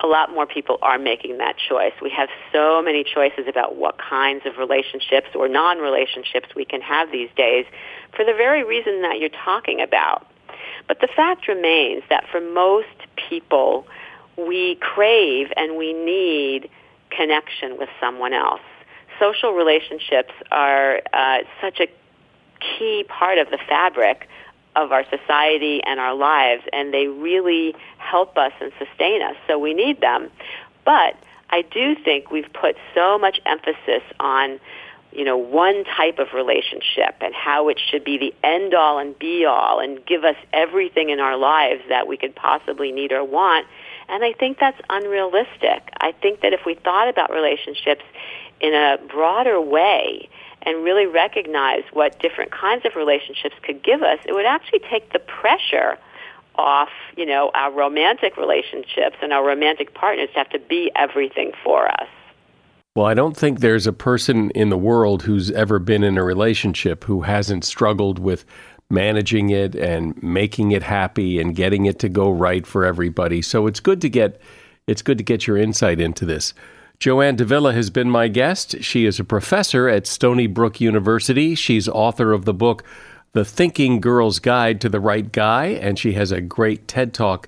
a 0.00 0.06
lot 0.06 0.30
more 0.32 0.46
people 0.46 0.78
are 0.82 0.98
making 0.98 1.38
that 1.38 1.56
choice. 1.56 1.92
We 2.00 2.10
have 2.10 2.28
so 2.52 2.80
many 2.82 3.04
choices 3.04 3.46
about 3.48 3.76
what 3.76 3.98
kinds 3.98 4.46
of 4.46 4.56
relationships 4.56 5.28
or 5.34 5.48
non-relationships 5.48 6.48
we 6.54 6.64
can 6.64 6.80
have 6.80 7.10
these 7.10 7.30
days 7.36 7.66
for 8.14 8.24
the 8.24 8.32
very 8.32 8.64
reason 8.64 9.02
that 9.02 9.18
you're 9.18 9.28
talking 9.44 9.80
about. 9.80 10.26
But 10.86 11.00
the 11.00 11.08
fact 11.08 11.48
remains 11.48 12.02
that 12.10 12.24
for 12.30 12.40
most 12.40 12.86
people, 13.28 13.86
we 14.36 14.76
crave 14.80 15.48
and 15.56 15.76
we 15.76 15.92
need 15.92 16.70
connection 17.10 17.76
with 17.76 17.88
someone 18.00 18.32
else. 18.32 18.60
Social 19.18 19.52
relationships 19.52 20.32
are 20.52 21.00
uh, 21.12 21.38
such 21.60 21.80
a 21.80 21.88
key 22.60 23.04
part 23.08 23.38
of 23.38 23.50
the 23.50 23.58
fabric 23.68 24.28
of 24.76 24.92
our 24.92 25.04
society 25.10 25.82
and 25.84 25.98
our 25.98 26.14
lives, 26.14 26.62
and 26.72 26.92
they 26.92 27.06
really 27.06 27.74
help 27.98 28.36
us 28.36 28.52
and 28.60 28.72
sustain 28.78 29.22
us. 29.22 29.36
So 29.46 29.58
we 29.58 29.74
need 29.74 30.00
them. 30.00 30.30
But 30.84 31.16
I 31.50 31.62
do 31.62 31.94
think 31.96 32.30
we've 32.30 32.52
put 32.52 32.76
so 32.94 33.18
much 33.18 33.40
emphasis 33.46 34.02
on 34.20 34.60
you 35.12 35.24
know 35.24 35.38
one 35.38 35.84
type 35.84 36.18
of 36.18 36.28
relationship 36.34 37.16
and 37.20 37.34
how 37.34 37.68
it 37.70 37.80
should 37.90 38.04
be 38.04 38.18
the 38.18 38.34
end 38.46 38.74
all 38.74 38.98
and 38.98 39.18
be 39.18 39.46
all 39.46 39.80
and 39.80 40.04
give 40.04 40.22
us 40.22 40.36
everything 40.52 41.08
in 41.08 41.18
our 41.18 41.36
lives 41.36 41.80
that 41.88 42.06
we 42.06 42.18
could 42.18 42.36
possibly 42.36 42.92
need 42.92 43.10
or 43.10 43.24
want 43.24 43.66
and 44.08 44.24
I 44.24 44.32
think 44.32 44.58
that's 44.58 44.80
unrealistic. 44.88 45.90
I 46.00 46.12
think 46.12 46.40
that 46.40 46.52
if 46.52 46.60
we 46.64 46.74
thought 46.74 47.08
about 47.08 47.30
relationships 47.30 48.04
in 48.60 48.74
a 48.74 48.98
broader 49.06 49.60
way 49.60 50.28
and 50.62 50.84
really 50.84 51.06
recognize 51.06 51.82
what 51.92 52.18
different 52.20 52.50
kinds 52.50 52.84
of 52.84 52.96
relationships 52.96 53.54
could 53.62 53.82
give 53.82 54.02
us, 54.02 54.18
it 54.26 54.32
would 54.32 54.46
actually 54.46 54.80
take 54.90 55.12
the 55.12 55.18
pressure 55.18 55.98
off, 56.56 56.90
you 57.16 57.24
know, 57.24 57.50
our 57.54 57.72
romantic 57.72 58.36
relationships 58.36 59.16
and 59.22 59.32
our 59.32 59.46
romantic 59.46 59.94
partners 59.94 60.28
to 60.32 60.38
have 60.38 60.50
to 60.50 60.58
be 60.58 60.90
everything 60.96 61.52
for 61.62 61.88
us. 61.88 62.08
Well, 62.96 63.06
I 63.06 63.14
don't 63.14 63.36
think 63.36 63.60
there's 63.60 63.86
a 63.86 63.92
person 63.92 64.50
in 64.50 64.70
the 64.70 64.76
world 64.76 65.22
who's 65.22 65.52
ever 65.52 65.78
been 65.78 66.02
in 66.02 66.18
a 66.18 66.24
relationship 66.24 67.04
who 67.04 67.22
hasn't 67.22 67.64
struggled 67.64 68.18
with 68.18 68.44
managing 68.90 69.50
it 69.50 69.76
and 69.76 70.20
making 70.22 70.72
it 70.72 70.82
happy 70.82 71.40
and 71.40 71.54
getting 71.54 71.86
it 71.86 71.98
to 72.00 72.08
go 72.08 72.30
right 72.30 72.66
for 72.66 72.84
everybody. 72.84 73.40
So 73.42 73.66
it's 73.66 73.80
good 73.80 74.00
to 74.00 74.08
get 74.08 74.40
it's 74.86 75.02
good 75.02 75.18
to 75.18 75.24
get 75.24 75.46
your 75.46 75.58
insight 75.58 76.00
into 76.00 76.24
this. 76.24 76.54
Joanne 77.00 77.36
Davila 77.36 77.74
has 77.74 77.90
been 77.90 78.10
my 78.10 78.26
guest. 78.26 78.82
She 78.82 79.04
is 79.04 79.20
a 79.20 79.24
professor 79.24 79.88
at 79.88 80.04
Stony 80.04 80.48
Brook 80.48 80.80
University. 80.80 81.54
She's 81.54 81.88
author 81.88 82.32
of 82.32 82.44
the 82.44 82.52
book 82.52 82.82
The 83.34 83.44
Thinking 83.44 84.00
Girl's 84.00 84.40
Guide 84.40 84.80
to 84.80 84.88
the 84.88 84.98
Right 84.98 85.30
Guy, 85.30 85.66
and 85.66 85.96
she 85.96 86.14
has 86.14 86.32
a 86.32 86.40
great 86.40 86.88
TED 86.88 87.14
Talk 87.14 87.46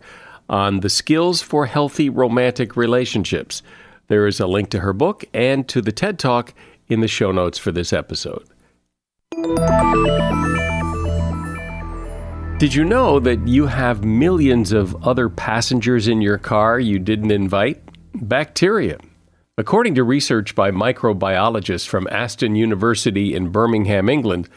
on 0.48 0.80
the 0.80 0.88
skills 0.88 1.42
for 1.42 1.66
healthy 1.66 2.08
romantic 2.08 2.76
relationships. 2.76 3.60
There 4.06 4.28
is 4.28 4.38
a 4.38 4.46
link 4.46 4.70
to 4.70 4.80
her 4.80 4.92
book 4.92 5.24
and 5.34 5.66
to 5.68 5.82
the 5.82 5.90
TED 5.90 6.20
Talk 6.20 6.54
in 6.86 7.00
the 7.00 7.08
show 7.08 7.32
notes 7.32 7.58
for 7.58 7.72
this 7.72 7.92
episode. 7.92 8.44
Did 12.58 12.72
you 12.72 12.84
know 12.84 13.18
that 13.18 13.40
you 13.48 13.66
have 13.66 14.04
millions 14.04 14.70
of 14.70 14.94
other 15.04 15.28
passengers 15.28 16.06
in 16.06 16.20
your 16.20 16.38
car 16.38 16.78
you 16.78 17.00
didn't 17.00 17.32
invite? 17.32 17.82
Bacteria. 18.14 18.98
According 19.58 19.94
to 19.96 20.04
research 20.04 20.54
by 20.54 20.70
microbiologists 20.70 21.86
from 21.86 22.08
Aston 22.10 22.56
University 22.56 23.34
in 23.34 23.50
Birmingham, 23.50 24.08
England, 24.08 24.48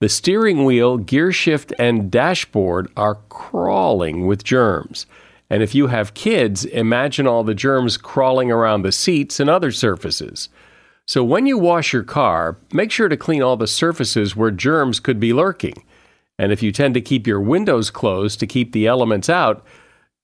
the 0.00 0.08
steering 0.08 0.64
wheel, 0.64 0.96
gear 0.96 1.32
shift, 1.32 1.72
and 1.78 2.10
dashboard 2.10 2.90
are 2.96 3.16
crawling 3.28 4.26
with 4.26 4.44
germs. 4.44 5.06
And 5.50 5.62
if 5.62 5.74
you 5.74 5.86
have 5.88 6.14
kids, 6.14 6.64
imagine 6.64 7.26
all 7.26 7.42
the 7.42 7.54
germs 7.54 7.96
crawling 7.96 8.50
around 8.50 8.82
the 8.82 8.92
seats 8.92 9.40
and 9.40 9.48
other 9.48 9.72
surfaces. 9.72 10.48
So 11.06 11.24
when 11.24 11.46
you 11.46 11.56
wash 11.56 11.92
your 11.92 12.04
car, 12.04 12.58
make 12.72 12.90
sure 12.90 13.08
to 13.08 13.16
clean 13.16 13.42
all 13.42 13.56
the 13.56 13.66
surfaces 13.66 14.36
where 14.36 14.50
germs 14.50 15.00
could 15.00 15.18
be 15.18 15.32
lurking. 15.32 15.84
And 16.38 16.52
if 16.52 16.62
you 16.62 16.70
tend 16.70 16.94
to 16.94 17.00
keep 17.00 17.26
your 17.26 17.40
windows 17.40 17.90
closed 17.90 18.40
to 18.40 18.46
keep 18.46 18.72
the 18.72 18.86
elements 18.86 19.28
out, 19.28 19.64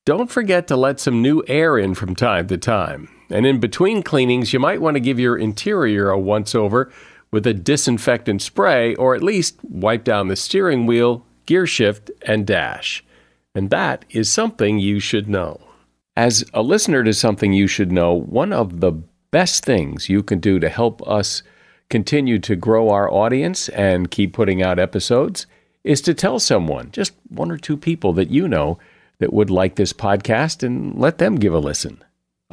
don't 0.04 0.30
forget 0.30 0.68
to 0.68 0.76
let 0.76 1.00
some 1.00 1.22
new 1.22 1.42
air 1.48 1.78
in 1.78 1.94
from 1.94 2.14
time 2.14 2.46
to 2.48 2.58
time. 2.58 3.08
And 3.30 3.46
in 3.46 3.60
between 3.60 4.02
cleanings, 4.02 4.52
you 4.52 4.58
might 4.58 4.80
want 4.80 4.94
to 4.96 5.00
give 5.00 5.18
your 5.18 5.36
interior 5.36 6.10
a 6.10 6.18
once 6.18 6.54
over 6.54 6.92
with 7.30 7.46
a 7.46 7.54
disinfectant 7.54 8.42
spray 8.42 8.94
or 8.94 9.14
at 9.14 9.22
least 9.22 9.58
wipe 9.64 10.04
down 10.04 10.28
the 10.28 10.36
steering 10.36 10.86
wheel, 10.86 11.26
gear 11.46 11.66
shift, 11.66 12.10
and 12.22 12.46
dash. 12.46 13.04
And 13.54 13.70
that 13.70 14.04
is 14.10 14.32
something 14.32 14.78
you 14.78 15.00
should 15.00 15.28
know. 15.28 15.60
As 16.16 16.44
a 16.54 16.62
listener 16.62 17.02
to 17.04 17.12
something 17.12 17.52
you 17.52 17.66
should 17.66 17.90
know, 17.90 18.12
one 18.12 18.52
of 18.52 18.80
the 18.80 18.92
best 19.30 19.64
things 19.64 20.08
you 20.08 20.22
can 20.22 20.38
do 20.38 20.60
to 20.60 20.68
help 20.68 21.06
us 21.08 21.42
continue 21.88 22.38
to 22.38 22.56
grow 22.56 22.88
our 22.90 23.10
audience 23.10 23.68
and 23.70 24.10
keep 24.10 24.32
putting 24.32 24.62
out 24.62 24.78
episodes 24.78 25.46
is 25.82 26.00
to 26.00 26.14
tell 26.14 26.38
someone, 26.38 26.90
just 26.92 27.12
one 27.28 27.50
or 27.50 27.58
two 27.58 27.76
people 27.76 28.12
that 28.12 28.30
you 28.30 28.48
know, 28.48 28.78
that 29.18 29.32
would 29.32 29.50
like 29.50 29.76
this 29.76 29.92
podcast 29.92 30.62
and 30.62 30.98
let 30.98 31.18
them 31.18 31.36
give 31.36 31.52
a 31.52 31.58
listen. 31.58 32.02